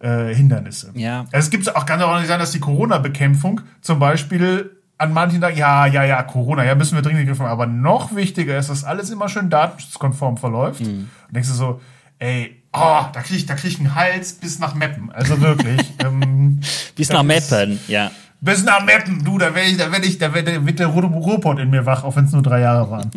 Hindernisse. 0.00 0.90
Ja. 0.94 1.26
Also 1.32 1.46
es 1.46 1.50
gibt 1.50 1.74
auch, 1.74 1.86
kann 1.86 2.00
auch 2.02 2.18
nicht 2.18 2.28
sein, 2.28 2.38
dass 2.38 2.52
die 2.52 2.60
Corona-Bekämpfung 2.60 3.62
zum 3.80 3.98
Beispiel 3.98 4.76
an 4.98 5.12
manchen 5.12 5.40
Tagen, 5.40 5.56
ja, 5.56 5.86
ja, 5.86 6.04
ja, 6.04 6.22
Corona, 6.22 6.64
ja, 6.64 6.74
müssen 6.74 6.94
wir 6.94 7.02
dringend 7.02 7.26
griffen, 7.26 7.46
aber 7.46 7.66
noch 7.66 8.14
wichtiger 8.14 8.56
ist, 8.58 8.70
dass 8.70 8.84
alles 8.84 9.10
immer 9.10 9.28
schön 9.28 9.50
datenschutzkonform 9.50 10.36
verläuft. 10.38 10.80
Mhm. 10.80 11.10
Und 11.26 11.34
denkst 11.34 11.48
du 11.48 11.54
so, 11.54 11.80
ey, 12.18 12.62
oh, 12.72 13.04
da 13.12 13.22
krieg 13.22 13.38
ich, 13.38 13.46
da 13.46 13.54
krieg 13.54 13.72
ich 13.72 13.78
einen 13.78 13.94
Hals 13.94 14.34
bis 14.34 14.58
nach 14.58 14.74
Meppen. 14.74 15.10
Also 15.10 15.40
wirklich. 15.40 15.80
ähm, 16.04 16.60
bis 16.94 17.10
nach 17.10 17.22
Meppen, 17.22 17.78
ja. 17.88 18.10
Bis 18.40 18.64
nach 18.64 18.84
Meppen, 18.84 19.24
du, 19.24 19.38
da 19.38 19.54
werde 19.54 19.70
ich, 19.70 19.76
da 19.76 19.90
werde 19.90 20.06
ich, 20.06 20.18
da 20.18 20.34
wird 20.34 20.78
der 20.78 20.86
Ruhrpott 20.86 21.58
in 21.58 21.70
mir 21.70 21.86
wach, 21.86 22.04
auch 22.04 22.16
wenn 22.16 22.26
es 22.26 22.32
nur 22.32 22.42
drei 22.42 22.60
Jahre 22.60 22.90
waren. 22.90 23.10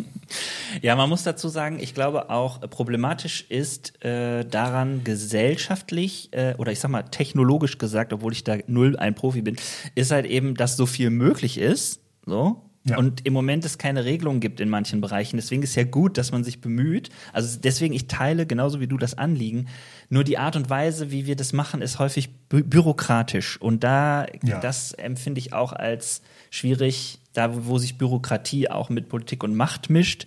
Ja, 0.82 0.96
man 0.96 1.08
muss 1.08 1.24
dazu 1.24 1.48
sagen, 1.48 1.78
ich 1.80 1.94
glaube 1.94 2.30
auch, 2.30 2.60
problematisch 2.60 3.44
ist 3.48 4.02
äh, 4.04 4.44
daran 4.44 5.02
gesellschaftlich 5.04 6.32
äh, 6.32 6.54
oder 6.56 6.72
ich 6.72 6.80
sag 6.80 6.90
mal 6.90 7.02
technologisch 7.02 7.78
gesagt, 7.78 8.12
obwohl 8.12 8.32
ich 8.32 8.44
da 8.44 8.56
null 8.66 8.96
ein 8.96 9.14
Profi 9.14 9.42
bin, 9.42 9.56
ist 9.94 10.10
halt 10.10 10.26
eben, 10.26 10.54
dass 10.54 10.76
so 10.76 10.86
viel 10.86 11.10
möglich 11.10 11.58
ist, 11.58 12.00
so, 12.24 12.69
ja. 12.84 12.96
Und 12.96 13.26
im 13.26 13.34
Moment 13.34 13.64
es 13.66 13.76
keine 13.76 14.06
Regelung 14.06 14.40
gibt 14.40 14.58
in 14.58 14.70
manchen 14.70 15.02
Bereichen. 15.02 15.36
Deswegen 15.36 15.62
ist 15.62 15.74
ja 15.74 15.84
gut, 15.84 16.16
dass 16.16 16.32
man 16.32 16.44
sich 16.44 16.62
bemüht. 16.62 17.10
Also 17.32 17.58
deswegen, 17.62 17.92
ich 17.92 18.06
teile 18.06 18.46
genauso 18.46 18.80
wie 18.80 18.86
du 18.86 18.96
das 18.96 19.18
Anliegen. 19.18 19.68
Nur 20.08 20.24
die 20.24 20.38
Art 20.38 20.56
und 20.56 20.70
Weise, 20.70 21.10
wie 21.10 21.26
wir 21.26 21.36
das 21.36 21.52
machen, 21.52 21.82
ist 21.82 21.98
häufig 21.98 22.30
bü 22.48 22.62
bürokratisch. 22.62 23.60
Und 23.60 23.84
da, 23.84 24.26
ja. 24.42 24.60
das 24.60 24.92
empfinde 24.92 25.40
ich 25.40 25.52
auch 25.52 25.74
als 25.74 26.22
schwierig, 26.50 27.18
da 27.34 27.66
wo 27.66 27.76
sich 27.76 27.98
Bürokratie 27.98 28.70
auch 28.70 28.88
mit 28.88 29.10
Politik 29.10 29.44
und 29.44 29.54
Macht 29.54 29.90
mischt. 29.90 30.26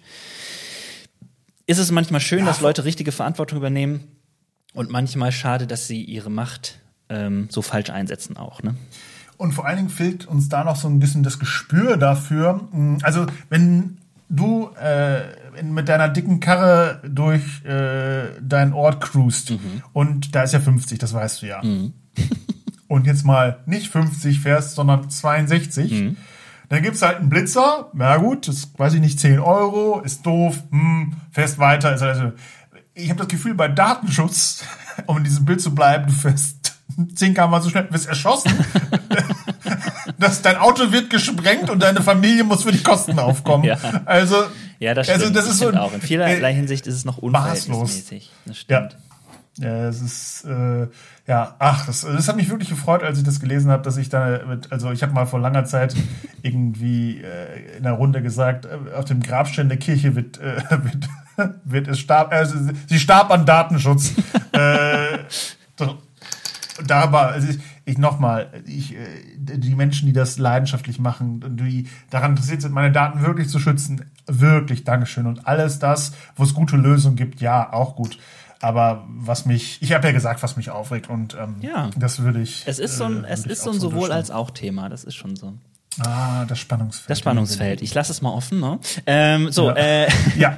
Ist 1.66 1.80
es 1.80 1.90
manchmal 1.90 2.22
schön, 2.22 2.40
ja. 2.40 2.46
dass 2.46 2.62
Leute 2.62 2.86
richtige 2.86 3.12
Verantwortung 3.12 3.58
übernehmen 3.58 4.08
und 4.74 4.92
manchmal 4.92 5.32
schade, 5.32 5.66
dass 5.66 5.88
sie 5.88 6.04
ihre 6.04 6.30
Macht 6.30 6.80
ähm, 7.10 7.48
so 7.50 7.64
falsch 7.64 7.90
einsetzen 7.90 8.38
auch. 8.38 8.62
Ne? 8.62 8.76
Und 9.44 9.52
vor 9.52 9.66
allen 9.66 9.76
Dingen 9.76 9.90
fehlt 9.90 10.26
uns 10.26 10.48
da 10.48 10.64
noch 10.64 10.78
so 10.78 10.88
ein 10.88 11.00
bisschen 11.00 11.22
das 11.22 11.38
Gespür 11.38 11.98
dafür. 11.98 12.62
Hm, 12.72 13.00
also 13.02 13.26
wenn 13.50 13.98
du 14.30 14.70
äh, 14.82 15.62
mit 15.62 15.90
deiner 15.90 16.08
dicken 16.08 16.40
Karre 16.40 17.02
durch 17.06 17.62
äh, 17.66 18.40
deinen 18.40 18.72
Ort 18.72 19.02
cruist 19.02 19.50
mhm. 19.50 19.84
und 19.92 20.34
da 20.34 20.44
ist 20.44 20.54
ja 20.54 20.62
50, 20.62 20.98
das 20.98 21.14
weißt 21.14 21.42
du 21.42 21.48
ja. 21.48 21.62
Mhm. 21.62 21.92
und 22.88 23.06
jetzt 23.06 23.26
mal 23.26 23.60
nicht 23.66 23.90
50 23.90 24.40
fährst, 24.40 24.76
sondern 24.76 25.10
62. 25.10 25.92
Mhm. 25.92 26.18
Dann 26.70 26.82
gibt's 26.82 27.02
halt 27.02 27.18
einen 27.18 27.28
Blitzer, 27.28 27.90
na 27.94 28.16
gut, 28.16 28.48
das 28.48 28.72
weiß 28.78 28.94
ich 28.94 29.02
nicht, 29.02 29.20
10 29.20 29.40
Euro, 29.40 30.00
ist 30.06 30.26
doof, 30.26 30.64
hm, 30.72 31.18
fährst 31.32 31.60
weiter. 31.60 31.90
Also, 31.90 32.32
ich 32.94 33.10
habe 33.10 33.20
das 33.20 33.28
Gefühl, 33.28 33.56
bei 33.56 33.68
Datenschutz, 33.68 34.64
um 35.06 35.18
in 35.18 35.26
diesem 35.26 35.44
Bild 35.44 35.60
zu 35.60 35.76
bleiben, 35.76 36.08
du 36.08 36.14
fährst 36.14 36.63
10 37.16 37.34
km 37.34 37.62
so 37.62 37.70
schnell, 37.70 37.88
wirst 37.90 38.08
erschossen. 38.08 38.52
das, 40.20 40.42
dein 40.42 40.58
Auto 40.58 40.92
wird 40.92 41.10
gesprengt 41.10 41.70
und 41.70 41.82
deine 41.82 42.02
Familie 42.02 42.44
muss 42.44 42.64
für 42.64 42.72
die 42.72 42.84
Kosten 42.84 43.20
aufkommen. 43.20 43.64
Ja. 43.64 43.78
Also, 44.06 44.44
ja, 44.80 44.94
das 44.94 45.10
also 45.10 45.26
stimmt. 45.26 45.38
Also 45.38 45.48
das, 45.48 45.54
ist 45.54 45.60
so 45.60 45.80
auch. 45.80 45.94
In 45.94 46.02
vielerlei 46.02 46.52
äh, 46.52 46.54
Hinsicht 46.54 46.88
ist 46.88 46.96
es 46.96 47.06
noch 47.06 47.18
unverhältnismäßig. 47.18 48.32
Das 48.46 48.58
stimmt. 48.58 48.98
Ja. 49.60 49.68
ja, 49.68 49.88
es 49.88 50.02
ist 50.02 50.46
äh, 50.46 50.88
ja, 51.26 51.56
ach, 51.58 51.86
das, 51.86 52.02
das 52.02 52.28
hat 52.28 52.36
mich 52.36 52.50
wirklich 52.50 52.70
gefreut, 52.70 53.02
als 53.02 53.18
ich 53.18 53.24
das 53.24 53.40
gelesen 53.40 53.72
habe, 53.72 53.82
dass 53.84 53.96
ich 53.96 54.10
da 54.10 54.42
mit, 54.46 54.72
also 54.74 54.92
ich 54.92 55.02
habe 55.04 55.14
mal 55.14 55.26
vor 55.26 55.40
langer 55.40 55.64
Zeit 55.64 55.96
irgendwie 56.42 57.22
äh, 57.22 57.78
in 57.78 57.84
der 57.84 57.94
Runde 57.94 58.22
gesagt, 58.22 58.66
äh, 58.66 58.94
auf 58.94 59.06
dem 59.06 59.22
Grabstein 59.22 59.70
der 59.70 59.78
Kirche 59.78 60.16
wird, 60.16 60.40
äh, 60.40 60.62
wird, 60.70 61.56
wird 61.64 61.88
es 61.88 62.00
starb, 62.00 62.34
also 62.34 62.56
sie 62.88 63.00
starb 63.00 63.32
an 63.32 63.46
Datenschutz. 63.46 64.14
äh, 64.52 65.20
da 66.86 67.12
war, 67.12 67.28
also 67.30 67.50
ich, 67.50 67.60
ich 67.86 67.98
nochmal, 67.98 68.64
ich, 68.66 68.96
äh, 68.96 68.98
die 69.38 69.76
Menschen, 69.76 70.08
die 70.08 70.14
das 70.14 70.38
leidenschaftlich 70.38 71.00
machen 71.00 71.44
und 71.44 71.58
die 71.58 71.88
daran 72.10 72.32
interessiert 72.32 72.62
sind, 72.62 72.74
meine 72.74 72.92
Daten 72.92 73.22
wirklich 73.22 73.50
zu 73.50 73.60
schützen, 73.60 74.06
wirklich 74.28 74.84
Dankeschön. 74.84 75.28
Und 75.28 75.48
alles 75.48 75.80
das, 75.80 76.14
wo 76.36 76.44
es 76.44 76.54
gute 76.54 76.78
Lösungen 76.78 77.16
gibt, 77.16 77.42
ja, 77.42 77.72
auch 77.72 77.96
gut. 77.96 78.18
Aber 78.60 79.04
was 79.10 79.46
mich, 79.46 79.82
ich 79.82 79.94
habe 79.94 80.08
ja 80.08 80.14
gesagt, 80.14 80.42
was 80.42 80.56
mich 80.56 80.70
aufregt 80.70 81.10
und 81.10 81.36
ähm, 81.40 81.58
ja. 81.60 81.90
das 81.98 82.20
würde 82.20 82.42
ich. 82.42 82.64
Es 82.66 82.80
ist 82.80 82.98
so 82.98 83.04
ein, 83.04 83.26
äh, 83.26 83.34
es 83.34 83.46
ist 83.46 83.62
so 83.62 83.72
ein 83.72 83.80
sowohl 83.80 84.12
als 84.12 84.32
auch 84.32 84.52
Thema, 84.52 84.88
das 84.88 85.04
ist 85.04 85.16
schon 85.16 85.36
so. 85.36 85.54
Ah, 86.00 86.46
das 86.46 86.60
Spannungsfeld. 86.60 87.10
Das 87.10 87.20
Spannungsfeld. 87.20 87.82
Ich 87.82 87.94
lasse 87.94 88.12
es 88.12 88.22
mal 88.22 88.32
offen. 88.32 88.60
Ne? 88.60 88.80
Ähm, 89.06 89.52
so, 89.52 89.70
ja. 89.70 89.76
Äh, 89.76 90.08
ja. 90.38 90.58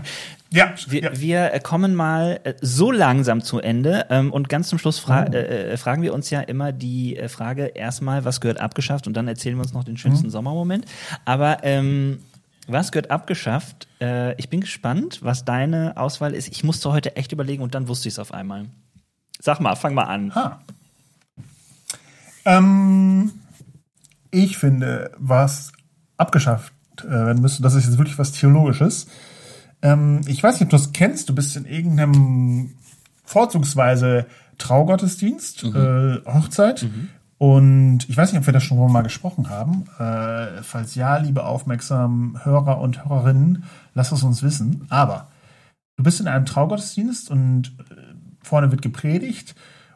Ja, 0.52 0.74
wir, 0.88 1.02
ja. 1.02 1.20
wir 1.20 1.60
kommen 1.60 1.96
mal 1.96 2.40
äh, 2.44 2.54
so 2.62 2.92
langsam 2.92 3.42
zu 3.42 3.60
Ende 3.60 4.06
ähm, 4.10 4.32
und 4.32 4.48
ganz 4.48 4.70
zum 4.70 4.80
Schluss 4.80 5.00
fra 5.00 5.26
oh. 5.28 5.34
äh, 5.34 5.74
äh, 5.74 5.78
fragen 5.78 6.02
wir 6.02 6.14
uns 6.14 6.30
ja 6.30 6.42
immer 6.42 6.72
die 6.72 7.18
äh, 7.18 7.28
Frage 7.28 7.66
erstmal, 7.66 8.24
was 8.24 8.40
gehört 8.40 8.60
abgeschafft 8.60 9.08
und 9.08 9.14
dann 9.16 9.28
erzählen 9.28 9.58
wir 9.58 9.64
uns 9.64 9.74
noch 9.74 9.84
den 9.84 9.98
schönsten 9.98 10.28
mhm. 10.28 10.32
Sommermoment. 10.32 10.86
Aber 11.26 11.64
ähm, 11.64 12.20
was 12.68 12.92
gehört 12.92 13.12
abgeschafft? 13.12 13.88
Äh, 14.00 14.36
ich 14.40 14.50
bin 14.50 14.62
gespannt, 14.62 15.20
was 15.22 15.46
deine 15.46 15.98
Auswahl 15.98 16.34
ist. 16.34 16.48
Ich 16.48 16.64
musste 16.64 16.92
heute 16.92 17.16
echt 17.16 17.32
überlegen 17.32 17.62
und 17.62 17.76
dann 17.76 17.88
wusste 17.88 18.08
ich 18.08 18.14
es 18.14 18.20
auf 18.20 18.34
einmal. 18.34 18.66
Sag 19.40 19.60
mal, 19.60 19.76
fang 19.76 19.94
mal 19.94 20.06
an. 20.06 20.34
Ha. 20.34 20.62
Ähm, 22.46 23.32
ich 24.36 24.58
finde, 24.58 25.12
was 25.18 25.72
abgeschafft 26.18 26.74
äh, 27.00 27.10
werden 27.10 27.42
müsste, 27.42 27.64
das 27.64 27.76
ist 27.76 27.86
jetzt 27.86 27.98
wirklich 27.98 28.20
was 28.20 28.32
Theologisches. 28.32 29.08
Ähm, 29.82 30.22
ich 30.28 30.44
weiß 30.44 30.56
nicht, 30.56 30.64
ob 30.64 30.70
du 30.70 30.78
das 30.78 30.94
kennst. 30.94 31.30
Du 31.30 31.36
bist 31.36 31.56
in 31.56 31.66
irgendeinem 31.66 32.76
vorzugsweise 33.24 34.26
Traugottesdienst, 34.58 35.64
mhm. 35.64 35.76
äh, 35.76 36.32
Hochzeit. 36.32 36.84
Mhm. 36.84 37.10
Und 37.38 38.08
ich 38.08 38.16
weiß 38.16 38.32
nicht, 38.32 38.40
ob 38.40 38.46
wir 38.46 38.54
da 38.54 38.62
schon 38.62 38.92
mal 38.92 39.02
gesprochen 39.02 39.50
haben. 39.50 39.86
Äh, 40.00 40.64
falls 40.64 40.96
ja, 40.96 41.18
liebe 41.18 41.44
aufmerksamen 41.44 42.44
Hörer 42.46 42.80
und 42.80 43.06
Hörerinnen, 43.06 43.64
lass 43.94 44.12
es 44.12 44.24
uns 44.24 44.42
wissen. 44.44 44.86
Aber 44.90 45.28
du 45.98 46.04
bist 46.04 46.20
in 46.20 46.28
einem 46.28 46.46
Traugottesdienst 46.46 47.30
und 47.30 47.76
äh, 47.90 48.16
vorne 48.42 48.72
wird 48.72 48.82
gepredigt 48.82 49.56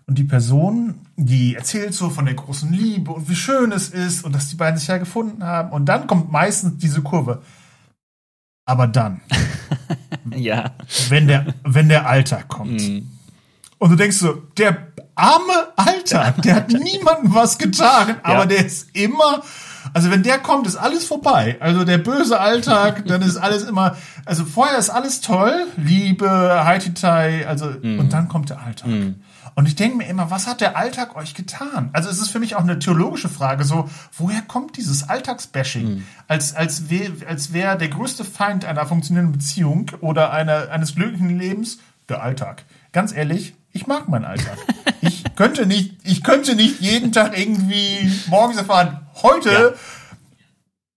und 0.09 0.17
die 0.17 0.23
Person, 0.23 1.05
die 1.17 1.53
erzählt 1.53 1.93
so 1.93 2.09
von 2.09 2.25
der 2.25 2.33
großen 2.33 2.73
Liebe 2.73 3.11
und 3.11 3.29
wie 3.29 3.35
schön 3.35 3.71
es 3.71 3.89
ist 3.89 4.25
und 4.25 4.33
dass 4.33 4.49
die 4.49 4.55
beiden 4.55 4.79
sich 4.79 4.87
ja 4.87 4.97
gefunden 4.97 5.43
haben. 5.43 5.71
Und 5.71 5.85
dann 5.85 6.07
kommt 6.07 6.31
meistens 6.31 6.79
diese 6.79 7.03
Kurve. 7.03 7.43
Aber 8.65 8.87
dann. 8.87 9.21
ja. 10.35 10.71
Wenn 11.09 11.27
der, 11.27 11.53
wenn 11.63 11.89
der 11.89 12.07
Alltag 12.07 12.47
kommt. 12.47 12.81
Mm. 12.81 13.07
Und 13.77 13.91
du 13.91 13.95
denkst 13.95 14.17
so, 14.17 14.33
der 14.57 14.87
arme 15.13 15.67
Alltag, 15.75 16.41
der 16.41 16.55
hat 16.55 16.69
niemandem 16.71 17.35
was 17.35 17.59
getan, 17.59 18.15
aber 18.23 18.39
ja. 18.39 18.45
der 18.47 18.65
ist 18.65 18.95
immer, 18.95 19.43
also 19.93 20.09
wenn 20.09 20.23
der 20.23 20.39
kommt, 20.39 20.65
ist 20.65 20.75
alles 20.75 21.05
vorbei. 21.05 21.57
Also 21.59 21.83
der 21.83 21.99
böse 21.99 22.39
Alltag, 22.39 23.05
dann 23.07 23.21
ist 23.21 23.37
alles 23.37 23.61
immer, 23.61 23.95
also 24.25 24.43
vorher 24.43 24.79
ist 24.79 24.89
alles 24.89 25.21
toll, 25.21 25.67
Liebe, 25.77 26.27
Haititai, 26.65 27.45
also, 27.47 27.67
mm. 27.67 27.99
und 27.99 28.11
dann 28.11 28.27
kommt 28.27 28.49
der 28.49 28.59
Alltag. 28.63 28.89
Mm. 28.89 29.15
Und 29.55 29.67
ich 29.67 29.75
denke 29.75 29.97
mir 29.97 30.07
immer, 30.07 30.31
was 30.31 30.47
hat 30.47 30.61
der 30.61 30.77
Alltag 30.77 31.15
euch 31.15 31.33
getan? 31.33 31.89
Also 31.93 32.09
es 32.09 32.19
ist 32.19 32.29
für 32.29 32.39
mich 32.39 32.55
auch 32.55 32.61
eine 32.61 32.79
theologische 32.79 33.29
Frage, 33.29 33.63
so, 33.63 33.89
woher 34.17 34.41
kommt 34.41 34.77
dieses 34.77 35.09
Alltagsbashing? 35.09 35.95
Mhm. 35.95 36.03
Als, 36.27 36.55
als 36.55 36.89
wäre 36.89 37.13
als 37.27 37.53
wär 37.53 37.75
der 37.75 37.89
größte 37.89 38.23
Feind 38.23 38.65
einer 38.65 38.85
funktionierenden 38.85 39.37
Beziehung 39.37 39.91
oder 40.01 40.31
einer, 40.31 40.69
eines 40.71 40.95
glücklichen 40.95 41.37
Lebens 41.37 41.79
der 42.07 42.23
Alltag. 42.23 42.63
Ganz 42.91 43.13
ehrlich, 43.13 43.55
ich 43.71 43.87
mag 43.87 44.07
meinen 44.07 44.25
Alltag. 44.25 44.57
ich 45.01 45.23
könnte 45.35 45.65
nicht, 45.65 45.95
ich 46.03 46.23
könnte 46.23 46.55
nicht 46.55 46.79
jeden 46.79 47.11
Tag 47.11 47.37
irgendwie 47.37 48.11
morgens 48.27 48.57
erfahren, 48.57 49.07
heute 49.21 49.51
ja. 49.51 49.69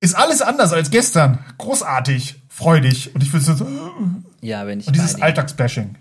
ist 0.00 0.14
alles 0.14 0.42
anders 0.42 0.72
als 0.72 0.90
gestern. 0.90 1.38
Großartig, 1.58 2.42
freudig. 2.48 3.14
Und 3.14 3.22
ich 3.22 3.32
würde 3.32 3.44
so, 3.44 3.66
ja, 4.40 4.66
wenn 4.66 4.80
ich. 4.80 4.86
Und 4.86 4.96
dieses 4.96 5.20
Alltagsbashing. 5.20 5.96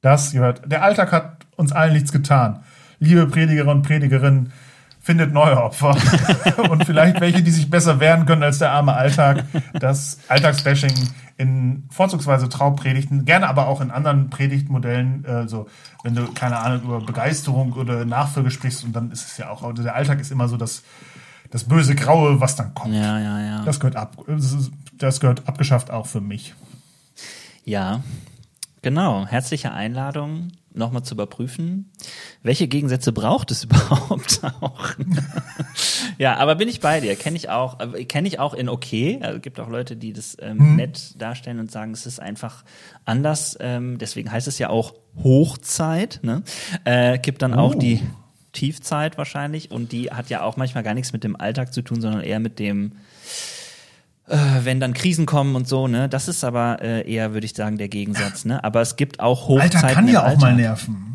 Das 0.00 0.32
gehört. 0.32 0.62
Der 0.70 0.82
Alltag 0.82 1.12
hat 1.12 1.39
uns 1.60 1.72
allen 1.72 1.92
nichts 1.92 2.10
getan. 2.10 2.60
Liebe 2.98 3.26
Prediger 3.26 3.66
und 3.70 3.82
Predigerinnen, 3.82 4.52
findet 5.00 5.32
neue 5.32 5.62
Opfer 5.62 5.96
und 6.70 6.84
vielleicht 6.84 7.20
welche, 7.20 7.42
die 7.42 7.50
sich 7.50 7.70
besser 7.70 8.00
wehren 8.00 8.26
können 8.26 8.42
als 8.42 8.58
der 8.58 8.72
arme 8.72 8.92
Alltag. 8.94 9.44
Das 9.72 10.18
Alltagsbashing 10.28 10.92
in 11.38 11.84
vorzugsweise 11.90 12.50
Traupredigten, 12.50 13.24
gerne 13.24 13.48
aber 13.48 13.66
auch 13.66 13.80
in 13.80 13.90
anderen 13.90 14.28
Predigtmodellen, 14.28 15.24
äh, 15.24 15.48
so 15.48 15.68
wenn 16.02 16.14
du 16.14 16.30
keine 16.32 16.58
Ahnung 16.58 16.82
über 16.82 17.00
Begeisterung 17.00 17.72
oder 17.72 18.04
Nachfolge 18.04 18.50
sprichst 18.50 18.84
und 18.84 18.92
dann 18.94 19.10
ist 19.10 19.26
es 19.26 19.38
ja 19.38 19.48
auch, 19.48 19.62
also 19.62 19.82
der 19.82 19.94
Alltag 19.94 20.20
ist 20.20 20.30
immer 20.30 20.48
so 20.48 20.56
das 20.56 20.82
das 21.50 21.64
böse 21.64 21.96
Graue, 21.96 22.40
was 22.40 22.54
dann 22.54 22.74
kommt. 22.74 22.94
Ja, 22.94 23.18
ja, 23.18 23.40
ja. 23.40 23.64
Das 23.64 23.80
gehört 23.80 23.96
ab, 23.96 24.18
das 24.96 25.18
gehört 25.18 25.48
abgeschafft 25.48 25.90
auch 25.90 26.06
für 26.06 26.20
mich. 26.20 26.54
Ja, 27.64 28.04
genau. 28.82 29.26
Herzliche 29.26 29.72
Einladung 29.72 30.52
nochmal 30.72 31.02
zu 31.02 31.14
überprüfen, 31.14 31.90
welche 32.42 32.68
Gegensätze 32.68 33.12
braucht 33.12 33.50
es 33.50 33.64
überhaupt 33.64 34.40
auch. 34.60 34.90
ja, 36.18 36.36
aber 36.36 36.54
bin 36.54 36.68
ich 36.68 36.80
bei 36.80 37.00
dir, 37.00 37.16
kenne 37.16 37.36
ich 37.36 37.48
auch, 37.48 37.80
äh, 37.80 38.04
kenne 38.04 38.28
ich 38.28 38.38
auch 38.38 38.54
in 38.54 38.68
okay. 38.68 39.18
Also 39.22 39.40
gibt 39.40 39.58
auch 39.58 39.68
Leute, 39.68 39.96
die 39.96 40.12
das 40.12 40.36
ähm, 40.40 40.58
mhm. 40.58 40.76
nett 40.76 41.20
darstellen 41.20 41.58
und 41.58 41.70
sagen, 41.70 41.92
es 41.92 42.06
ist 42.06 42.20
einfach 42.20 42.64
anders. 43.04 43.56
Ähm, 43.60 43.98
deswegen 43.98 44.30
heißt 44.30 44.46
es 44.46 44.58
ja 44.58 44.70
auch 44.70 44.94
Hochzeit. 45.22 46.20
Ne? 46.22 46.42
Äh, 46.84 47.18
gibt 47.18 47.42
dann 47.42 47.54
oh. 47.54 47.58
auch 47.58 47.74
die 47.74 48.00
Tiefzeit 48.52 49.18
wahrscheinlich 49.18 49.70
und 49.70 49.92
die 49.92 50.10
hat 50.10 50.30
ja 50.30 50.42
auch 50.42 50.56
manchmal 50.56 50.84
gar 50.84 50.94
nichts 50.94 51.12
mit 51.12 51.24
dem 51.24 51.36
Alltag 51.36 51.72
zu 51.72 51.82
tun, 51.82 52.00
sondern 52.00 52.22
eher 52.22 52.40
mit 52.40 52.58
dem 52.58 52.92
äh, 54.30 54.64
wenn 54.64 54.80
dann 54.80 54.94
Krisen 54.94 55.26
kommen 55.26 55.54
und 55.56 55.68
so, 55.68 55.88
ne? 55.88 56.08
Das 56.08 56.28
ist 56.28 56.44
aber 56.44 56.80
äh, 56.80 57.10
eher, 57.10 57.34
würde 57.34 57.44
ich 57.44 57.54
sagen, 57.54 57.78
der 57.78 57.88
Gegensatz, 57.88 58.44
ne? 58.44 58.62
Aber 58.64 58.80
es 58.80 58.96
gibt 58.96 59.20
auch 59.20 59.48
Hochzeiten 59.48 59.76
Alter 59.78 59.94
kann 59.94 60.08
ja 60.08 60.26
auch 60.26 60.38
mal 60.38 60.54
nerven. 60.54 61.06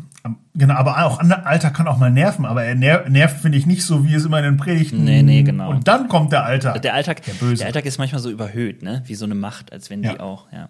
Genau, 0.54 0.74
aber 0.74 1.04
auch 1.04 1.20
Alter 1.20 1.70
kann 1.70 1.86
auch 1.86 1.98
mal 1.98 2.10
nerven, 2.10 2.46
aber 2.46 2.64
er 2.64 2.74
nervt, 2.74 3.40
finde 3.40 3.58
ich, 3.58 3.66
nicht 3.66 3.84
so, 3.84 4.04
wie 4.04 4.14
es 4.14 4.24
immer 4.24 4.38
in 4.38 4.44
den 4.44 4.56
Predigten. 4.56 5.04
Nee, 5.04 5.22
nee, 5.22 5.42
genau. 5.42 5.70
Und 5.70 5.86
dann 5.86 6.08
kommt 6.08 6.32
der 6.32 6.44
Alltag. 6.44 6.82
Der 6.82 6.94
Alltag, 6.94 7.22
der, 7.22 7.34
der 7.54 7.66
Alltag 7.66 7.84
ist 7.84 7.98
manchmal 7.98 8.20
so 8.20 8.30
überhöht, 8.30 8.82
ne? 8.82 9.02
Wie 9.06 9.14
so 9.14 9.24
eine 9.24 9.34
Macht, 9.34 9.72
als 9.72 9.90
wenn 9.90 10.02
ja. 10.02 10.12
die 10.12 10.20
auch, 10.20 10.50
ja. 10.52 10.68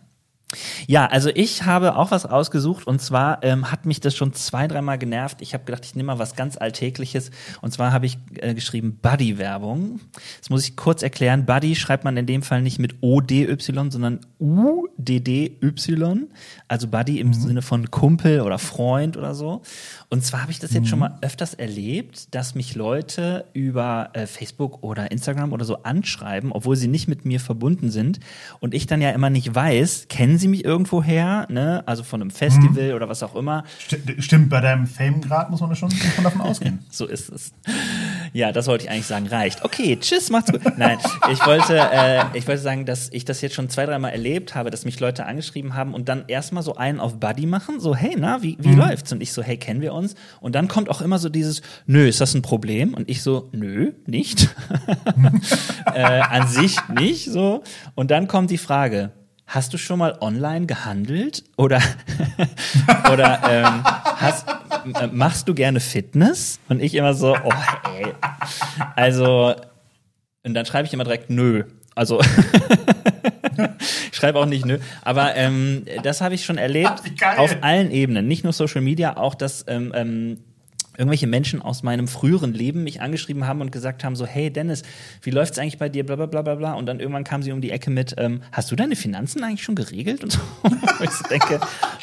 Ja, 0.86 1.07
also 1.07 1.30
ich 1.34 1.64
habe 1.64 1.96
auch 1.96 2.11
was 2.11 2.26
ausgesucht 2.26 2.86
und 2.86 3.00
zwar 3.00 3.42
ähm, 3.42 3.70
hat 3.70 3.86
mich 3.86 4.00
das 4.00 4.16
schon 4.16 4.32
zwei, 4.32 4.68
dreimal 4.68 4.98
genervt. 4.98 5.40
Ich 5.40 5.54
habe 5.54 5.64
gedacht, 5.64 5.84
ich 5.84 5.94
nehme 5.94 6.09
mal 6.09 6.18
was 6.18 6.36
ganz 6.36 6.57
Alltägliches 6.57 7.30
und 7.61 7.72
zwar 7.72 7.92
habe 7.92 8.07
ich 8.07 8.18
äh, 8.36 8.54
geschrieben 8.54 8.98
Buddy-Werbung. 9.00 10.00
Das 10.40 10.50
muss 10.50 10.64
ich 10.68 10.76
kurz 10.76 11.02
erklären. 11.02 11.46
Buddy 11.46 11.74
schreibt 11.76 12.04
man 12.04 12.16
in 12.16 12.26
dem 12.26 12.42
Fall 12.42 12.62
nicht 12.62 12.78
mit 12.78 12.96
O-D-Y, 13.00 13.90
sondern 13.90 14.20
U-D-D-Y. 14.38 16.26
Also 16.68 16.88
Buddy 16.88 17.20
im 17.20 17.28
mhm. 17.28 17.34
Sinne 17.34 17.62
von 17.62 17.90
Kumpel 17.90 18.40
oder 18.40 18.59
Freund 18.59 19.16
oder 19.16 19.34
so. 19.34 19.62
Und 20.09 20.24
zwar 20.24 20.42
habe 20.42 20.52
ich 20.52 20.61
das 20.61 20.72
jetzt 20.72 20.84
mhm. 20.84 20.88
schon 20.88 20.98
mal 21.00 21.18
öfters 21.20 21.54
erlebt, 21.54 22.34
dass 22.34 22.54
mich 22.54 22.76
Leute 22.76 23.46
über 23.54 24.11
äh, 24.12 24.26
Facebook 24.26 24.84
oder 24.84 25.11
Instagram 25.11 25.52
oder 25.52 25.64
so 25.64 25.82
anschreiben, 25.82 26.52
obwohl 26.52 26.76
sie 26.76 26.86
nicht 26.86 27.09
mit 27.09 27.24
mir 27.24 27.40
verbunden 27.40 27.90
sind 27.90 28.20
und 28.61 28.72
ich 28.72 28.86
dann 28.86 29.02
ja 29.02 29.11
immer 29.11 29.30
nicht 29.30 29.52
weiß, 29.52 30.07
kennen 30.09 30.38
sie 30.38 30.46
mich 30.46 30.64
irgendwo 30.64 31.02
her, 31.02 31.46
ne? 31.50 31.82
Also 31.86 32.04
von 32.04 32.20
einem 32.20 32.30
Festival 32.30 32.90
mhm. 32.90 32.94
oder 32.94 33.09
was 33.09 33.24
auch 33.24 33.34
immer. 33.34 33.64
Stimmt, 34.18 34.48
bei 34.48 34.61
deinem 34.61 34.86
Fame-Grad 34.86 35.50
muss 35.50 35.61
man 35.61 35.74
schon 35.74 35.92
davon 36.22 36.40
ausgehen. 36.42 36.84
so 36.90 37.07
ist 37.07 37.28
es. 37.28 37.52
Ja, 38.32 38.52
das 38.52 38.68
wollte 38.68 38.84
ich 38.84 38.90
eigentlich 38.90 39.07
sagen. 39.07 39.26
Reicht. 39.26 39.64
Okay, 39.64 39.96
tschüss, 39.98 40.30
macht's 40.30 40.52
gut. 40.52 40.61
Nein, 40.76 40.98
ich 41.32 41.44
wollte, 41.44 41.78
äh, 41.78 42.24
ich 42.34 42.46
wollte 42.46 42.62
sagen, 42.62 42.84
dass 42.84 43.09
ich 43.12 43.24
das 43.24 43.40
jetzt 43.40 43.54
schon 43.54 43.68
zwei, 43.70 43.86
dreimal 43.86 44.12
erlebt 44.12 44.54
habe, 44.54 44.70
dass 44.70 44.84
mich 44.84 45.00
Leute 45.00 45.26
angeschrieben 45.26 45.74
haben 45.74 45.94
und 45.94 46.09
dann 46.09 46.24
erstmal 46.28 46.62
so 46.62 46.76
einen 46.76 47.00
auf 47.00 47.18
Buddy 47.18 47.46
machen, 47.46 47.80
so, 47.80 47.96
hey, 47.96 48.14
na, 48.16 48.42
wie, 48.42 48.57
wie 48.61 48.68
mhm. 48.68 48.78
läuft's? 48.78 49.11
Und 49.11 49.20
ich 49.20 49.32
so, 49.32 49.42
hey, 49.42 49.57
kennen 49.57 49.80
wir 49.80 49.95
uns? 49.97 50.14
Und 50.40 50.55
dann 50.55 50.68
kommt 50.68 50.88
auch 50.88 51.01
immer 51.01 51.18
so 51.18 51.28
dieses, 51.28 51.62
nö, 51.86 52.07
ist 52.07 52.20
das 52.20 52.34
ein 52.34 52.42
Problem? 52.42 52.94
Und 52.94 53.09
ich 53.09 53.22
so, 53.22 53.49
nö, 53.53 53.92
nicht. 54.07 54.55
äh, 55.94 56.03
an 56.03 56.47
sich 56.49 56.76
nicht, 56.88 57.30
so. 57.30 57.62
Und 57.94 58.11
dann 58.11 58.28
kommt 58.28 58.51
die 58.51 58.59
Frage, 58.59 59.12
hast 59.47 59.72
du 59.72 59.78
schon 59.78 59.99
mal 59.99 60.18
online 60.20 60.66
gehandelt 60.66 61.44
oder 61.57 61.80
oder 63.12 63.40
ähm, 63.49 63.84
hast, 63.84 64.47
äh, 65.01 65.07
machst 65.09 65.49
du 65.49 65.55
gerne 65.55 65.80
Fitness? 65.80 66.61
Und 66.68 66.82
ich 66.82 66.94
immer 66.94 67.14
so, 67.14 67.34
oh 67.34 67.53
ey. 67.97 68.12
Also 68.94 69.55
und 70.47 70.55
dann 70.55 70.64
schreibe 70.64 70.86
ich 70.86 70.94
immer 70.94 71.03
direkt 71.03 71.28
nö. 71.28 71.64
Also 71.97 72.20
ich 74.12 74.16
schreibe 74.16 74.38
auch 74.38 74.46
nicht 74.46 74.64
nö, 74.64 74.78
aber 75.02 75.36
ähm, 75.36 75.84
das 76.02 76.20
habe 76.20 76.34
ich 76.34 76.44
schon 76.44 76.59
erlebt 76.59 77.02
auf 77.36 77.57
allen 77.62 77.90
Ebenen, 77.90 78.26
nicht 78.26 78.44
nur 78.44 78.52
Social 78.52 78.80
Media, 78.80 79.16
auch 79.16 79.34
das 79.34 79.64
ähm, 79.68 79.92
ähm, 79.94 80.38
irgendwelche 80.98 81.26
Menschen 81.26 81.62
aus 81.62 81.82
meinem 81.82 82.09
früheren 82.09 82.52
Leben 82.52 82.84
mich 82.84 83.00
angeschrieben 83.00 83.46
haben 83.46 83.61
und 83.61 83.72
gesagt 83.72 84.04
haben 84.04 84.16
so, 84.16 84.26
hey 84.26 84.50
Dennis, 84.50 84.82
wie 85.22 85.30
läuft's 85.30 85.59
eigentlich 85.59 85.78
bei 85.78 85.88
dir, 85.88 86.04
bla 86.04 86.16
bla 86.16 86.26
bla 86.26 86.42
bla 86.42 86.54
bla. 86.54 86.72
Und 86.74 86.86
dann 86.86 87.00
irgendwann 87.00 87.24
kam 87.24 87.42
sie 87.42 87.52
um 87.52 87.61
die 87.61 87.70
Ecke 87.70 87.90
mit, 87.90 88.14
ähm, 88.18 88.42
hast 88.52 88.70
du 88.70 88.76
deine 88.76 88.96
Finanzen 88.96 89.42
eigentlich 89.44 89.62
schon 89.62 89.74
geregelt? 89.74 90.22
Und 90.22 90.32
so. 90.32 90.40
Ich 91.02 91.28
denke, 91.28 91.61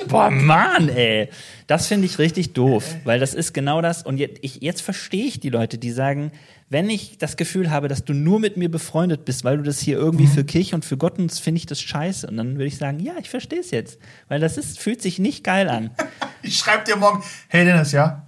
boah, 0.08 0.30
Mann, 0.30 0.88
ey, 0.88 1.30
das 1.66 1.88
finde 1.88 2.06
ich 2.06 2.20
richtig 2.20 2.54
doof, 2.54 2.96
weil 3.06 3.20
das 3.20 3.34
ist 3.34 3.54
genau 3.54 3.82
das. 3.82 4.04
Und 4.04 4.18
jetzt, 4.18 4.38
ich, 4.42 4.62
jetzt 4.62 4.82
verstehe 4.82 5.26
ich 5.26 5.40
die 5.40 5.50
Leute, 5.50 5.80
die 5.80 5.92
sagen, 5.92 6.32
wenn 6.74 6.90
ich 6.90 7.18
das 7.18 7.38
Gefühl 7.38 7.72
habe, 7.72 7.88
dass 7.88 8.04
du 8.04 8.14
nur 8.14 8.42
mit 8.42 8.58
mir 8.58 8.70
befreundet 8.70 9.24
bist, 9.24 9.46
weil 9.46 9.56
du 9.56 9.64
das 9.64 9.80
hier 9.80 9.98
irgendwie 9.98 10.26
mhm. 10.26 10.32
für 10.32 10.44
Kirche 10.44 10.76
und 10.76 10.84
für 10.84 10.98
Gott 10.98 11.18
und 11.18 11.32
finde 11.32 11.60
ich 11.60 11.66
das 11.66 11.82
scheiße. 11.82 12.28
Und 12.28 12.36
dann 12.36 12.56
würde 12.56 12.66
ich 12.66 12.78
sagen, 12.78 13.00
ja, 13.00 13.14
ich 13.18 13.30
verstehe 13.30 13.62
es 13.62 13.72
jetzt. 13.72 13.98
Weil 14.28 14.42
das 14.42 14.58
ist, 14.58 14.80
fühlt 14.80 15.02
sich 15.02 15.20
nicht 15.20 15.46
geil 15.46 15.70
an. 15.70 15.92
ich 16.42 16.58
schreibe 16.58 16.84
dir 16.84 16.98
morgen, 16.98 17.24
hey 17.48 17.64
Dennis, 17.64 17.94
ja, 17.94 18.28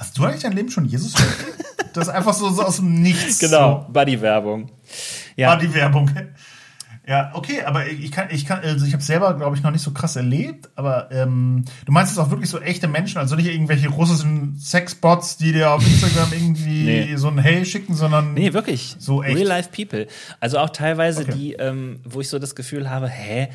Hast 0.00 0.16
du 0.16 0.24
eigentlich 0.24 0.40
dein 0.40 0.52
Leben 0.52 0.70
schon 0.70 0.86
Jesus 0.86 1.12
Das 1.92 2.08
ist 2.08 2.14
einfach 2.14 2.32
so, 2.32 2.48
so 2.48 2.62
aus 2.62 2.76
dem 2.76 3.02
Nichts. 3.02 3.38
Genau. 3.38 3.86
Buddy-Werbung. 3.90 4.70
Ja. 5.36 5.54
Buddy-Werbung. 5.54 6.10
Ja, 7.10 7.32
okay, 7.34 7.62
aber 7.62 7.88
ich 7.88 8.12
kann, 8.12 8.28
ich 8.30 8.46
kann, 8.46 8.60
also 8.60 8.86
ich 8.86 8.92
habe 8.92 9.02
selber, 9.02 9.34
glaube 9.34 9.56
ich, 9.56 9.64
noch 9.64 9.72
nicht 9.72 9.82
so 9.82 9.90
krass 9.90 10.14
erlebt, 10.14 10.70
aber 10.76 11.10
ähm, 11.10 11.64
du 11.84 11.90
meinst 11.90 12.12
es 12.12 12.18
auch 12.18 12.30
wirklich 12.30 12.48
so 12.48 12.60
echte 12.60 12.86
Menschen, 12.86 13.18
also 13.18 13.34
nicht 13.34 13.48
irgendwelche 13.48 13.88
russischen 13.88 14.56
Sexbots, 14.60 15.36
die 15.36 15.50
dir 15.50 15.72
auf 15.72 15.84
Instagram 15.84 16.32
irgendwie 16.32 16.84
nee. 16.84 17.16
so 17.16 17.26
ein 17.26 17.38
Hey 17.38 17.64
schicken, 17.64 17.96
sondern 17.96 18.34
nee, 18.34 18.52
wirklich 18.52 18.94
so 19.00 19.24
echt. 19.24 19.36
Real 19.36 19.48
Life 19.48 19.70
People. 19.74 20.06
Also 20.38 20.58
auch 20.58 20.70
teilweise 20.70 21.22
okay. 21.22 21.32
die, 21.34 21.52
ähm, 21.54 21.98
wo 22.04 22.20
ich 22.20 22.28
so 22.28 22.38
das 22.38 22.54
Gefühl 22.54 22.88
habe, 22.88 23.08
hä, 23.08 23.48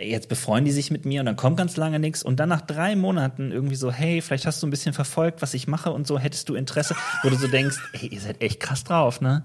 jetzt 0.00 0.28
befreuen 0.28 0.64
die 0.64 0.72
sich 0.72 0.90
mit 0.90 1.04
mir 1.04 1.20
und 1.20 1.26
dann 1.26 1.36
kommt 1.36 1.56
ganz 1.58 1.76
lange 1.76 2.00
nichts 2.00 2.24
und 2.24 2.40
dann 2.40 2.48
nach 2.48 2.62
drei 2.62 2.96
Monaten 2.96 3.52
irgendwie 3.52 3.76
so, 3.76 3.92
hey, 3.92 4.20
vielleicht 4.20 4.46
hast 4.46 4.60
du 4.60 4.66
ein 4.66 4.70
bisschen 4.70 4.92
verfolgt, 4.92 5.40
was 5.40 5.54
ich 5.54 5.68
mache 5.68 5.92
und 5.92 6.08
so, 6.08 6.18
hättest 6.18 6.48
du 6.48 6.56
Interesse, 6.56 6.96
wo 7.22 7.30
du 7.30 7.36
so 7.36 7.46
denkst, 7.46 7.76
hey, 7.92 8.08
ihr 8.08 8.20
seid 8.20 8.42
echt 8.42 8.58
krass 8.58 8.82
drauf, 8.82 9.20
ne? 9.20 9.44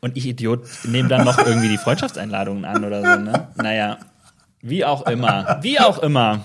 Und 0.00 0.16
ich 0.16 0.26
Idiot 0.26 0.64
nehme 0.84 1.08
dann 1.08 1.24
noch 1.24 1.38
irgendwie 1.38 1.68
die 1.68 1.78
Freundschaftseinladungen 1.78 2.64
an 2.64 2.84
oder 2.84 3.00
so, 3.02 3.20
ne? 3.20 3.48
Naja, 3.56 3.98
wie 4.60 4.84
auch 4.84 5.06
immer, 5.06 5.58
wie 5.62 5.80
auch 5.80 5.98
immer. 5.98 6.44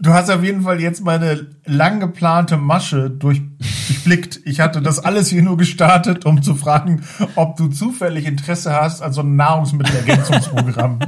Du 0.00 0.12
hast 0.12 0.30
auf 0.30 0.42
jeden 0.42 0.62
Fall 0.62 0.80
jetzt 0.80 1.04
meine 1.04 1.46
lang 1.66 2.00
geplante 2.00 2.56
Masche 2.56 3.10
durch, 3.10 3.42
durchblickt. 3.88 4.40
Ich 4.44 4.60
hatte 4.60 4.82
das 4.82 4.98
alles 4.98 5.28
hier 5.28 5.42
nur 5.42 5.56
gestartet, 5.56 6.24
um 6.24 6.42
zu 6.42 6.54
fragen, 6.54 7.02
ob 7.36 7.56
du 7.56 7.68
zufällig 7.68 8.26
Interesse 8.26 8.72
hast 8.72 9.02
an 9.02 9.12
so 9.12 9.20
einem 9.20 9.36
Nahrungsmittelergänzungsprogramm. 9.36 10.98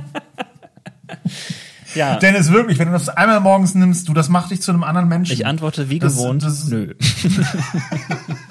Ja. 1.94 2.16
Dennis, 2.16 2.52
wirklich, 2.52 2.78
wenn 2.78 2.88
du 2.88 2.92
das 2.92 3.08
einmal 3.08 3.40
morgens 3.40 3.74
nimmst, 3.74 4.08
du, 4.08 4.12
das 4.12 4.28
macht 4.28 4.50
dich 4.50 4.60
zu 4.60 4.70
einem 4.70 4.84
anderen 4.84 5.08
Menschen. 5.08 5.32
Ich 5.32 5.46
antworte 5.46 5.88
wie 5.88 5.98
gewohnt, 5.98 6.42
das, 6.42 6.60
das 6.60 6.68
nö. 6.68 6.94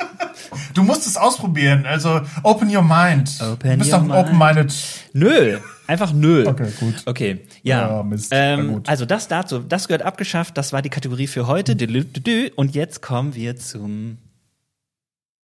du 0.75 0.83
musst 0.83 1.07
es 1.07 1.17
ausprobieren, 1.17 1.85
also 1.87 2.21
open 2.43 2.73
your 2.73 2.83
mind. 2.83 3.41
Open 3.41 3.71
du 3.71 3.77
bist 3.77 3.93
doch 3.93 4.07
open-minded. 4.07 4.73
Nö. 5.13 5.57
Einfach 5.87 6.13
nö. 6.13 6.47
Okay, 6.47 6.71
gut. 6.79 7.03
Okay, 7.05 7.47
ja. 7.63 7.97
ja 7.97 8.03
Mist. 8.03 8.29
Ähm, 8.31 8.81
also 8.85 9.05
das 9.05 9.27
dazu, 9.27 9.59
das 9.59 9.87
gehört 9.87 10.03
abgeschafft. 10.03 10.57
Das 10.57 10.73
war 10.73 10.81
die 10.81 10.89
Kategorie 10.89 11.27
für 11.27 11.47
heute. 11.47 11.77
Und 12.55 12.75
jetzt 12.75 13.01
kommen 13.01 13.35
wir 13.35 13.55
zum 13.55 14.17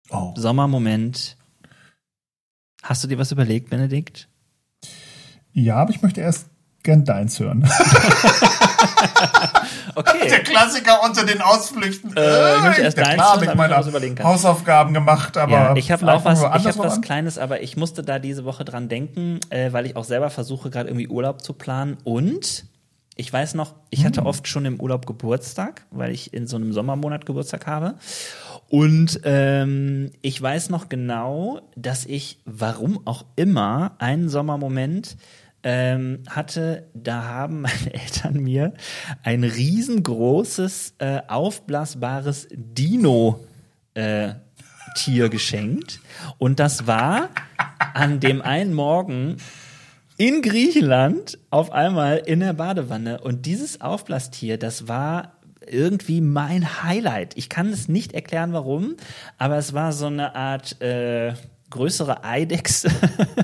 oh. 0.10 0.34
Sommermoment. 0.36 1.38
Hast 2.84 3.04
du 3.04 3.08
dir 3.08 3.18
was 3.18 3.32
überlegt, 3.32 3.70
Benedikt? 3.70 4.28
Ja, 5.54 5.78
aber 5.78 5.92
ich 5.92 6.02
möchte 6.02 6.22
erst 6.22 6.48
gern 6.84 7.06
deins 7.06 7.40
hören. 7.40 7.68
okay. 9.96 10.28
Der 10.30 10.44
Klassiker 10.44 11.04
unter 11.04 11.26
den 11.26 11.42
Ausflüchten. 11.42 12.16
Äh, 12.16 12.56
ich 12.58 12.64
möchte 12.64 12.82
erst 12.82 12.98
deins 12.98 13.14
klar, 13.16 13.42
ich 13.42 13.56
meine 13.56 13.88
überlegen 13.88 14.16
kann. 14.16 14.28
Hausaufgaben 14.28 14.94
gemacht, 14.94 15.38
aber 15.38 15.52
ja, 15.52 15.76
ich 15.76 15.92
habe 15.92 16.12
auch 16.12 16.26
was, 16.26 16.40
ich 16.40 16.46
habe 16.46 16.78
was 16.80 17.02
Kleines, 17.02 17.38
aber 17.38 17.62
ich 17.62 17.78
musste 17.78 18.04
da 18.04 18.20
diese 18.20 18.46
Woche 18.46 18.66
dran 18.66 18.90
denken, 18.90 19.40
äh, 19.50 19.72
weil 19.74 19.86
ich 19.86 19.96
auch 19.96 20.04
selber 20.04 20.30
versuche 20.30 20.70
gerade 20.70 20.90
irgendwie 20.90 21.08
Urlaub 21.08 21.42
zu 21.42 21.54
planen 21.54 21.98
und 22.04 22.66
ich 23.18 23.32
weiß 23.32 23.54
noch, 23.54 23.76
ich 23.92 24.06
hatte 24.06 24.22
hm. 24.22 24.28
oft 24.28 24.48
schon 24.48 24.66
im 24.66 24.80
Urlaub 24.80 25.06
Geburtstag, 25.06 25.86
weil 25.90 26.12
ich 26.12 26.34
in 26.34 26.48
so 26.48 26.58
einem 26.58 26.74
Sommermonat 26.74 27.26
Geburtstag 27.26 27.66
habe. 27.66 27.96
Und 28.68 29.22
ähm, 29.24 30.12
ich 30.22 30.42
weiß 30.42 30.70
noch 30.70 30.90
genau, 30.90 31.62
dass 31.78 32.06
ich, 32.06 32.40
warum 32.46 33.08
auch 33.08 33.24
immer, 33.38 33.96
einen 34.00 34.28
Sommermoment 34.28 35.16
ähm, 35.66 36.22
hatte, 36.30 36.88
da 36.94 37.24
haben 37.24 37.62
meine 37.62 37.94
Eltern 37.94 38.40
mir 38.42 38.74
ein 39.24 39.44
riesengroßes, 39.44 40.94
äh, 41.00 41.22
aufblasbares 41.28 42.48
Dino 42.52 43.44
äh, 43.96 44.36
Tier 44.96 45.28
geschenkt. 45.28 46.00
Und 46.38 46.60
das 46.60 46.88
war 46.88 47.30
an 47.94 48.22
dem 48.22 48.42
einen 48.42 48.74
Morgen 48.74 49.38
in 50.18 50.42
Griechenland 50.42 51.38
auf 51.50 51.72
einmal 51.72 52.18
in 52.18 52.40
der 52.40 52.54
Badewanne. 52.54 53.20
Und 53.20 53.46
dieses 53.46 53.82
Aufblastier, 53.82 54.58
das 54.58 54.88
war 54.88 55.34
irgendwie 55.68 56.22
mein 56.22 56.84
Highlight. 56.84 57.36
Ich 57.38 57.50
kann 57.50 57.70
es 57.70 57.90
nicht 57.90 58.14
erklären, 58.14 58.54
warum, 58.54 58.96
aber 59.38 59.58
es 59.58 59.74
war 59.74 59.92
so 59.92 60.06
eine 60.06 60.36
Art 60.36 60.80
äh, 60.82 61.34
größere 61.76 62.24
Eidechse. 62.24 62.90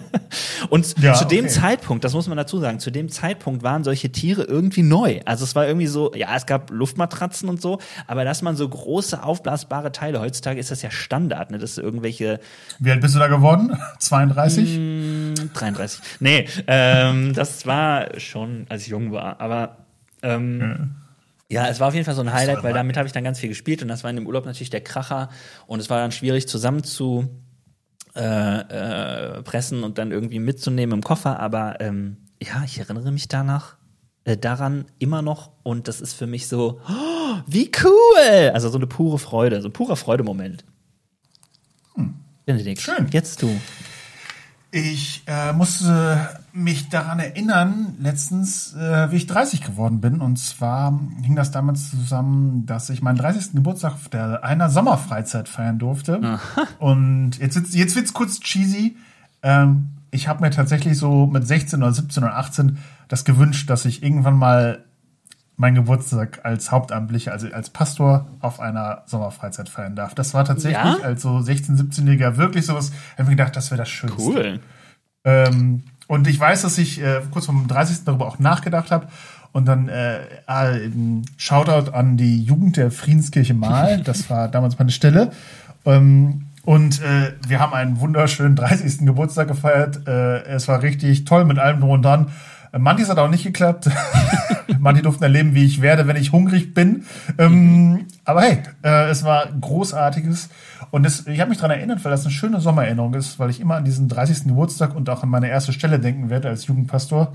und 0.70 0.98
ja, 1.00 1.14
zu 1.14 1.26
dem 1.26 1.46
okay. 1.46 1.54
Zeitpunkt, 1.54 2.06
das 2.06 2.14
muss 2.14 2.28
man 2.28 2.38
dazu 2.38 2.60
sagen, 2.60 2.80
zu 2.80 2.90
dem 2.90 3.10
Zeitpunkt 3.10 3.62
waren 3.62 3.84
solche 3.84 4.12
Tiere 4.12 4.44
irgendwie 4.44 4.84
neu. 4.84 5.20
Also 5.26 5.44
es 5.44 5.54
war 5.54 5.68
irgendwie 5.68 5.88
so, 5.88 6.14
ja, 6.16 6.36
es 6.36 6.46
gab 6.46 6.72
Luftmatratzen 6.72 7.50
und 7.50 7.62
so, 7.62 7.80
aber 8.08 8.24
dass 8.24 8.42
man 8.42 8.56
so 8.56 8.68
große 8.68 9.22
aufblasbare 9.22 9.92
Teile, 9.92 10.22
heutzutage 10.22 10.60
ist 10.60 10.72
das 10.72 10.82
ja 10.82 10.92
Standard, 10.92 11.52
ne, 11.52 11.60
dass 11.60 11.78
irgendwelche. 11.78 12.40
Wie 12.80 12.92
alt 12.92 13.02
bist 13.02 13.16
du 13.16 13.20
da 13.20 13.28
geworden? 13.28 13.78
32? 14.00 14.78
Mm, 14.78 15.34
33. 15.54 16.02
Nee, 16.22 16.48
ähm, 16.68 17.34
das 17.34 17.66
war 17.66 18.18
schon, 18.20 18.66
als 18.70 18.84
ich 18.84 18.88
jung 18.88 19.12
war, 19.12 19.42
aber 19.42 19.78
ähm, 20.24 20.62
ja. 20.62 20.78
Ja, 21.52 21.68
es 21.68 21.82
war 21.82 21.90
auf 21.90 21.94
jeden 21.94 22.06
Fall 22.06 22.16
so 22.16 22.22
ein 22.22 22.32
Highlight, 22.32 22.64
weil 22.64 22.74
damit 22.74 22.96
habe 22.96 23.08
ich 23.08 23.12
dann 23.12 23.26
ganz 23.26 23.38
viel 23.38 23.50
gespielt 23.50 23.82
und 23.82 23.90
das 23.90 24.06
war 24.06 24.10
in 24.10 24.16
dem 24.16 24.26
Urlaub 24.26 24.46
natürlich 24.46 24.70
der 24.70 24.80
Kracher 24.80 25.28
und 25.68 25.82
es 25.82 25.90
war 25.90 25.98
dann 25.98 26.14
schwierig 26.14 26.48
zusammen 26.48 26.82
zu 26.82 27.28
äh, 28.16 29.38
äh, 29.38 29.42
pressen 29.44 29.84
und 29.84 29.98
dann 29.98 30.12
irgendwie 30.12 30.40
mitzunehmen 30.40 30.96
im 31.00 31.04
Koffer. 31.04 31.40
Aber 31.40 31.80
ähm, 31.80 32.18
ja, 32.42 32.64
ich 32.66 32.80
erinnere 32.80 33.12
mich 33.12 33.28
danach 33.28 33.78
äh, 34.24 34.38
daran 34.38 34.86
immer 35.00 35.22
noch 35.22 35.52
und 35.64 35.88
das 35.88 36.02
ist 36.02 36.14
für 36.14 36.28
mich 36.28 36.48
so, 36.48 36.80
oh, 36.88 37.36
wie 37.48 37.72
cool! 37.84 38.52
Also 38.54 38.70
so 38.70 38.78
eine 38.78 38.88
pure 38.88 39.20
Freude, 39.20 39.62
so 39.62 39.70
ein 39.70 39.74
purer 39.74 39.96
Freudemoment. 39.96 40.64
Hm. 41.96 42.16
Benedikt, 42.46 42.82
Schön. 42.82 43.08
jetzt 43.12 43.42
du. 43.42 43.60
Ich 44.74 45.24
äh, 45.28 45.52
musste 45.52 46.30
mich 46.54 46.88
daran 46.88 47.20
erinnern, 47.20 47.96
letztens, 48.00 48.74
äh, 48.74 49.12
wie 49.12 49.18
ich 49.18 49.28
30 49.28 49.62
geworden 49.62 50.00
bin. 50.00 50.22
Und 50.22 50.38
zwar 50.38 50.98
hing 51.24 51.36
das 51.36 51.52
damals 51.52 51.92
zusammen, 51.92 52.66
dass 52.66 52.90
ich 52.90 53.02
meinen 53.02 53.18
30. 53.18 53.52
Geburtstag 53.54 53.94
auf 53.94 54.08
der 54.08 54.46
einer 54.46 54.70
Sommerfreizeit 54.70 55.50
feiern 55.50 55.78
durfte. 55.78 56.22
Aha. 56.24 56.68
Und 56.80 57.38
jetzt, 57.40 57.56
wird's, 57.56 57.76
jetzt 57.76 57.98
wird's 57.98 58.14
kurz 58.14 58.40
cheesy. 58.40 58.96
Ähm, 59.44 59.90
ich 60.10 60.30
habe 60.30 60.42
mir 60.42 60.52
tatsächlich 60.52 60.98
so 60.98 61.28
mit 61.28 61.46
16 61.46 61.84
oder 61.84 61.92
17 61.92 62.24
oder 62.24 62.38
18 62.38 62.78
das 63.10 63.26
gewünscht, 63.26 63.70
dass 63.70 63.84
ich 63.84 64.04
irgendwann 64.04 64.38
mal 64.38 64.86
meinen 65.62 65.76
Geburtstag 65.76 66.40
als 66.44 66.72
Hauptamtlicher, 66.72 67.32
also 67.32 67.48
als 67.54 67.70
Pastor 67.70 68.26
auf 68.40 68.60
einer 68.60 69.04
Sommerfreizeit 69.06 69.70
feiern 69.70 69.96
darf. 69.96 70.16
Das 70.16 70.34
war 70.34 70.44
tatsächlich 70.44 70.84
ja? 70.84 70.98
als 71.04 71.22
so 71.22 71.38
16-, 71.38 71.78
17-Jähriger 71.78 72.36
wirklich 72.38 72.66
sowas, 72.66 72.92
habe 73.14 73.30
mir 73.30 73.36
gedacht, 73.36 73.56
das 73.56 73.70
wäre 73.70 73.78
das 73.78 73.90
Schönste. 73.90 74.22
Cool. 74.22 74.60
Ähm, 75.24 75.84
und 76.08 76.28
ich 76.28 76.40
weiß, 76.40 76.64
dass 76.64 76.78
ich 76.80 77.02
äh, 77.02 77.22
kurz 77.30 77.46
vom 77.46 77.68
30. 77.68 78.04
darüber 78.06 78.28
auch 78.28 78.40
nachgedacht 78.40 78.90
habe 78.90 79.08
und 79.52 79.68
dann 79.68 79.88
äh, 79.88 80.24
äh, 80.48 80.90
Shoutout 81.38 81.92
an 81.92 82.18
die 82.18 82.44
Jugend 82.44 82.78
der 82.78 82.90
Friedenskirche 82.90 83.54
Mahl, 83.54 84.02
das 84.04 84.30
war 84.32 84.48
damals 84.48 84.80
meine 84.80 84.92
Stelle. 84.92 85.32
Ähm, 85.86 86.48
und 86.64 87.02
äh, 87.02 87.34
wir 87.48 87.60
haben 87.60 87.74
einen 87.74 88.00
wunderschönen 88.00 88.56
30. 88.56 89.06
Geburtstag 89.06 89.48
gefeiert. 89.48 90.08
Äh, 90.08 90.44
es 90.46 90.68
war 90.68 90.82
richtig 90.82 91.26
toll 91.26 91.46
mit 91.46 91.60
allem 91.60 91.80
drum 91.80 91.92
und 91.92 92.02
dran. 92.04 92.28
Mantis 92.78 93.10
hat 93.10 93.18
auch 93.18 93.30
nicht 93.30 93.44
geklappt. 93.44 93.90
Manche 94.80 95.04
durften 95.04 95.24
erleben, 95.24 95.54
wie 95.54 95.66
ich 95.66 95.82
werde, 95.82 96.08
wenn 96.08 96.16
ich 96.16 96.32
hungrig 96.32 96.74
bin. 96.74 97.06
Ähm, 97.38 98.08
aber 98.26 98.42
hey, 98.42 98.60
äh, 98.84 99.10
es 99.10 99.24
war 99.24 99.48
großartiges. 99.60 100.50
Und 100.90 101.04
das, 101.04 101.28
ich 101.28 101.40
habe 101.40 101.50
mich 101.50 101.60
daran 101.60 101.78
erinnert, 101.78 102.04
weil 102.04 102.12
das 102.12 102.26
eine 102.26 102.32
schöne 102.32 102.62
Sommererinnerung 102.62 103.14
ist, 103.14 103.40
weil 103.40 103.50
ich 103.50 103.60
immer 103.60 103.76
an 103.76 103.86
diesen 103.86 104.08
30. 104.08 104.46
Geburtstag 104.46 104.96
und 104.96 105.10
auch 105.10 105.24
an 105.24 105.30
meine 105.30 105.50
erste 105.50 105.74
Stelle 105.74 106.00
denken 106.00 106.30
werde 106.30 106.50
als 106.50 106.66
Jugendpastor. 106.68 107.34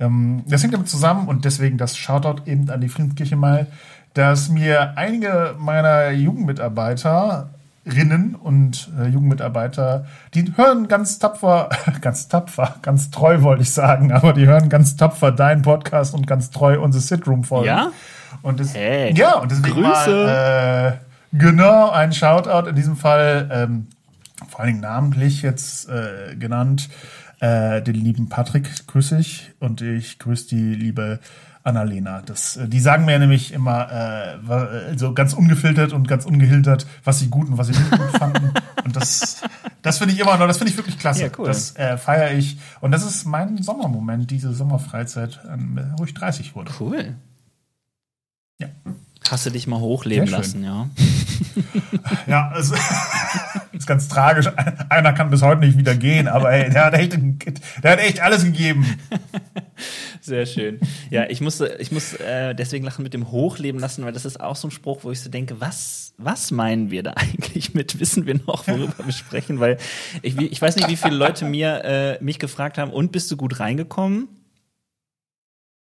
Ähm, 0.00 0.42
das 0.48 0.62
hängt 0.62 0.74
damit 0.74 0.88
zusammen 0.88 1.28
und 1.28 1.44
deswegen 1.44 1.78
das 1.78 1.96
Shoutout 1.96 2.42
eben 2.46 2.68
an 2.70 2.80
die 2.80 2.88
Friedenskirche 2.88 3.36
mal, 3.36 3.66
dass 4.14 4.48
mir 4.48 4.96
einige 4.96 5.54
meiner 5.58 6.10
Jugendmitarbeiter 6.10 7.50
Rinnen 7.94 8.34
und 8.34 8.90
äh, 8.98 9.08
Jugendmitarbeiter, 9.08 10.06
die 10.34 10.52
hören 10.56 10.88
ganz 10.88 11.18
tapfer, 11.18 11.70
ganz 12.00 12.28
tapfer, 12.28 12.76
ganz 12.82 13.10
treu 13.10 13.42
wollte 13.42 13.62
ich 13.62 13.72
sagen, 13.72 14.12
aber 14.12 14.32
die 14.32 14.46
hören 14.46 14.68
ganz 14.68 14.96
tapfer 14.96 15.32
deinen 15.32 15.62
Podcast 15.62 16.14
und 16.14 16.26
ganz 16.26 16.50
treu 16.50 16.80
unsere 16.80 17.02
Sitroom-Folgen. 17.02 17.66
Ja? 17.66 17.92
Und 18.42 18.60
das, 18.60 18.74
hey, 18.74 19.12
ja, 19.14 19.38
und 19.38 19.50
deswegen 19.50 19.74
Grüße. 19.74 20.10
Mal, 20.10 20.98
äh, 21.32 21.36
genau, 21.36 21.90
ein 21.90 22.12
Shoutout 22.12 22.68
in 22.68 22.76
diesem 22.76 22.96
Fall, 22.96 23.48
ähm, 23.52 23.88
vor 24.48 24.60
allen 24.60 24.68
Dingen 24.68 24.80
namentlich 24.80 25.42
jetzt 25.42 25.88
äh, 25.88 26.36
genannt, 26.36 26.88
äh, 27.40 27.82
den 27.82 27.96
lieben 27.96 28.28
Patrick 28.28 28.86
grüße 28.86 29.18
ich 29.18 29.52
und 29.60 29.80
ich 29.80 30.18
grüße 30.18 30.48
die 30.48 30.74
liebe 30.74 31.20
Annalena. 31.62 32.22
Das, 32.22 32.56
äh, 32.56 32.68
die 32.68 32.80
sagen 32.80 33.04
mir 33.04 33.18
nämlich 33.18 33.52
immer 33.52 33.90
äh, 33.92 34.96
so 34.96 35.12
ganz 35.12 35.34
ungefiltert 35.34 35.92
und 35.92 36.08
ganz 36.08 36.24
ungehiltert, 36.24 36.86
was 37.04 37.18
sie 37.18 37.28
gut 37.28 37.48
und 37.48 37.58
was 37.58 37.68
sie 37.68 37.74
nicht 37.74 37.90
gut 37.90 38.18
fanden. 38.18 38.52
Und 38.82 38.96
das, 38.96 39.42
das 39.82 39.98
finde 39.98 40.14
ich 40.14 40.20
immer 40.20 40.38
noch, 40.38 40.46
das 40.46 40.56
finde 40.56 40.72
ich 40.72 40.76
wirklich 40.76 40.98
klasse. 40.98 41.24
Ja, 41.24 41.28
cool. 41.36 41.46
Das 41.46 41.76
äh, 41.76 41.98
feiere 41.98 42.32
ich. 42.32 42.58
Und 42.80 42.92
das 42.92 43.04
ist 43.04 43.26
mein 43.26 43.62
Sommermoment, 43.62 44.30
diese 44.30 44.54
Sommerfreizeit, 44.54 45.38
äh, 45.44 45.58
wo 45.98 46.04
ich 46.04 46.14
30 46.14 46.54
wurde. 46.54 46.72
Cool. 46.80 47.14
Ja. 48.58 48.68
Hast 49.30 49.46
du 49.46 49.50
dich 49.50 49.68
mal 49.68 49.78
hochleben 49.78 50.28
lassen, 50.28 50.64
ja? 50.64 50.90
Ja, 52.26 52.48
also 52.48 52.74
ist 53.72 53.86
ganz 53.86 54.08
tragisch. 54.08 54.46
Einer 54.88 55.12
kann 55.12 55.30
bis 55.30 55.42
heute 55.42 55.60
nicht 55.60 55.78
wieder 55.78 55.94
gehen, 55.94 56.28
aber 56.28 56.52
ey, 56.52 56.70
der 56.70 56.86
hat 56.86 56.94
echt, 56.94 57.16
der 57.82 57.92
hat 57.92 57.98
echt 58.00 58.20
alles 58.20 58.44
gegeben. 58.44 58.98
Sehr 60.20 60.46
schön. 60.46 60.80
Ja, 61.10 61.28
ich 61.28 61.40
musste, 61.40 61.76
ich 61.78 61.92
muss 61.92 62.14
äh, 62.14 62.54
deswegen 62.54 62.84
lachen 62.84 63.02
mit 63.02 63.14
dem 63.14 63.30
Hochleben 63.30 63.80
lassen, 63.80 64.04
weil 64.04 64.12
das 64.12 64.24
ist 64.24 64.40
auch 64.40 64.56
so 64.56 64.68
ein 64.68 64.70
Spruch, 64.70 65.04
wo 65.04 65.10
ich 65.10 65.20
so 65.20 65.30
denke, 65.30 65.60
was, 65.60 66.14
was 66.18 66.50
meinen 66.50 66.90
wir 66.90 67.02
da 67.02 67.12
eigentlich 67.12 67.74
mit? 67.74 68.00
Wissen 68.00 68.26
wir 68.26 68.34
noch, 68.46 68.66
worüber 68.66 68.94
wir 69.04 69.12
sprechen? 69.12 69.60
Weil 69.60 69.78
ich, 70.22 70.36
ich 70.38 70.60
weiß 70.60 70.76
nicht, 70.76 70.88
wie 70.88 70.96
viele 70.96 71.16
Leute 71.16 71.44
mir 71.44 71.84
äh, 71.84 72.24
mich 72.24 72.38
gefragt 72.38 72.78
haben, 72.78 72.92
und 72.92 73.12
bist 73.12 73.30
du 73.30 73.36
gut 73.36 73.60
reingekommen? 73.60 74.28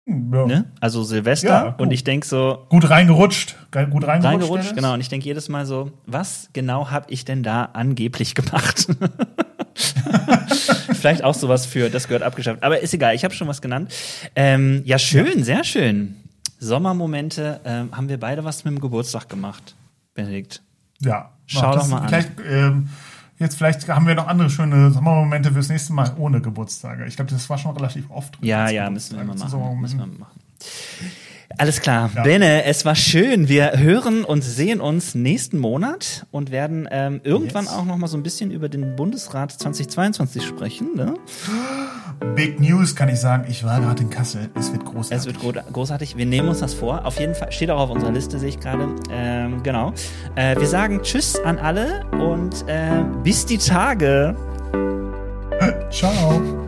Ja. 0.08 0.46
Ne? 0.46 0.64
Also 0.80 1.02
Silvester 1.02 1.48
ja, 1.48 1.74
und 1.76 1.92
ich 1.92 2.02
denke 2.02 2.26
so. 2.26 2.64
Gut 2.70 2.88
reingerutscht. 2.88 3.56
Gut 3.70 4.06
reingerutscht. 4.06 4.24
Reingerutscht, 4.24 4.74
genau. 4.74 4.94
Und 4.94 5.00
ich 5.00 5.10
denke 5.10 5.26
jedes 5.26 5.50
Mal 5.50 5.66
so, 5.66 5.92
was 6.06 6.48
genau 6.54 6.90
habe 6.90 7.10
ich 7.10 7.26
denn 7.26 7.42
da 7.42 7.64
angeblich 7.74 8.34
gemacht? 8.34 8.88
Vielleicht 10.94 11.22
auch 11.22 11.34
sowas 11.34 11.66
für, 11.66 11.90
das 11.90 12.08
gehört 12.08 12.22
abgeschafft. 12.22 12.62
Aber 12.62 12.80
ist 12.80 12.94
egal, 12.94 13.14
ich 13.14 13.22
habe 13.22 13.34
schon 13.34 13.48
was 13.48 13.60
genannt. 13.60 13.92
Ähm, 14.34 14.82
ja, 14.86 14.98
schön, 14.98 15.38
ja. 15.38 15.44
sehr 15.44 15.64
schön. 15.64 16.16
Sommermomente, 16.58 17.60
ähm, 17.64 17.94
haben 17.94 18.08
wir 18.08 18.18
beide 18.18 18.44
was 18.44 18.64
mit 18.64 18.74
dem 18.74 18.80
Geburtstag 18.80 19.28
gemacht, 19.28 19.76
Benedikt. 20.14 20.62
Ja. 21.00 21.32
Schau 21.46 21.72
doch 21.72 21.86
mal 21.86 22.00
an. 22.00 22.24
Ähm, 22.50 22.88
jetzt 23.38 23.56
vielleicht 23.56 23.88
haben 23.88 24.06
wir 24.06 24.14
noch 24.14 24.26
andere 24.26 24.50
schöne 24.50 24.90
Sommermomente 24.90 25.52
fürs 25.52 25.68
nächste 25.68 25.92
Mal 25.92 26.12
ohne 26.18 26.40
Geburtstage. 26.40 27.06
Ich 27.06 27.16
glaube, 27.16 27.30
das 27.30 27.48
war 27.48 27.58
schon 27.58 27.76
relativ 27.76 28.10
oft. 28.10 28.38
Ja, 28.42 28.68
ja, 28.70 28.90
müssen 28.90 29.16
wir 29.16 29.24
mal 29.24 29.36
machen. 29.36 29.80
Müssen 29.80 29.98
wir 29.98 30.06
machen. 30.06 30.40
Alles 31.56 31.80
klar. 31.80 32.10
Ja. 32.14 32.22
Benne, 32.22 32.64
es 32.64 32.84
war 32.84 32.94
schön. 32.94 33.48
Wir 33.48 33.78
hören 33.78 34.24
und 34.24 34.42
sehen 34.42 34.80
uns 34.80 35.14
nächsten 35.14 35.58
Monat 35.58 36.26
und 36.30 36.50
werden 36.50 36.86
ähm, 36.90 37.20
irgendwann 37.24 37.64
yes. 37.64 37.72
auch 37.72 37.84
noch 37.84 37.96
mal 37.96 38.06
so 38.06 38.16
ein 38.16 38.22
bisschen 38.22 38.50
über 38.50 38.68
den 38.68 38.96
Bundesrat 38.96 39.52
2022 39.52 40.44
sprechen. 40.44 40.94
Ne? 40.94 41.14
Big 42.34 42.60
News 42.60 42.94
kann 42.94 43.08
ich 43.08 43.18
sagen. 43.18 43.46
Ich 43.48 43.64
war 43.64 43.80
gerade 43.80 44.02
in 44.02 44.10
Kassel. 44.10 44.50
Es 44.54 44.72
wird 44.72 44.84
großartig. 44.84 45.16
Es 45.16 45.42
wird 45.42 45.72
großartig. 45.72 46.16
Wir 46.16 46.26
nehmen 46.26 46.48
uns 46.48 46.60
das 46.60 46.74
vor. 46.74 47.06
Auf 47.06 47.18
jeden 47.18 47.34
Fall 47.34 47.50
steht 47.50 47.70
auch 47.70 47.80
auf 47.80 47.90
unserer 47.90 48.12
Liste, 48.12 48.38
sehe 48.38 48.50
ich 48.50 48.60
gerade. 48.60 48.94
Ähm, 49.10 49.62
genau. 49.62 49.94
Äh, 50.34 50.56
wir 50.56 50.66
sagen 50.66 51.00
Tschüss 51.02 51.38
an 51.40 51.58
alle 51.58 52.04
und 52.12 52.68
äh, 52.68 53.04
bis 53.24 53.46
die 53.46 53.58
Tage. 53.58 54.36
Ciao. 55.90 56.67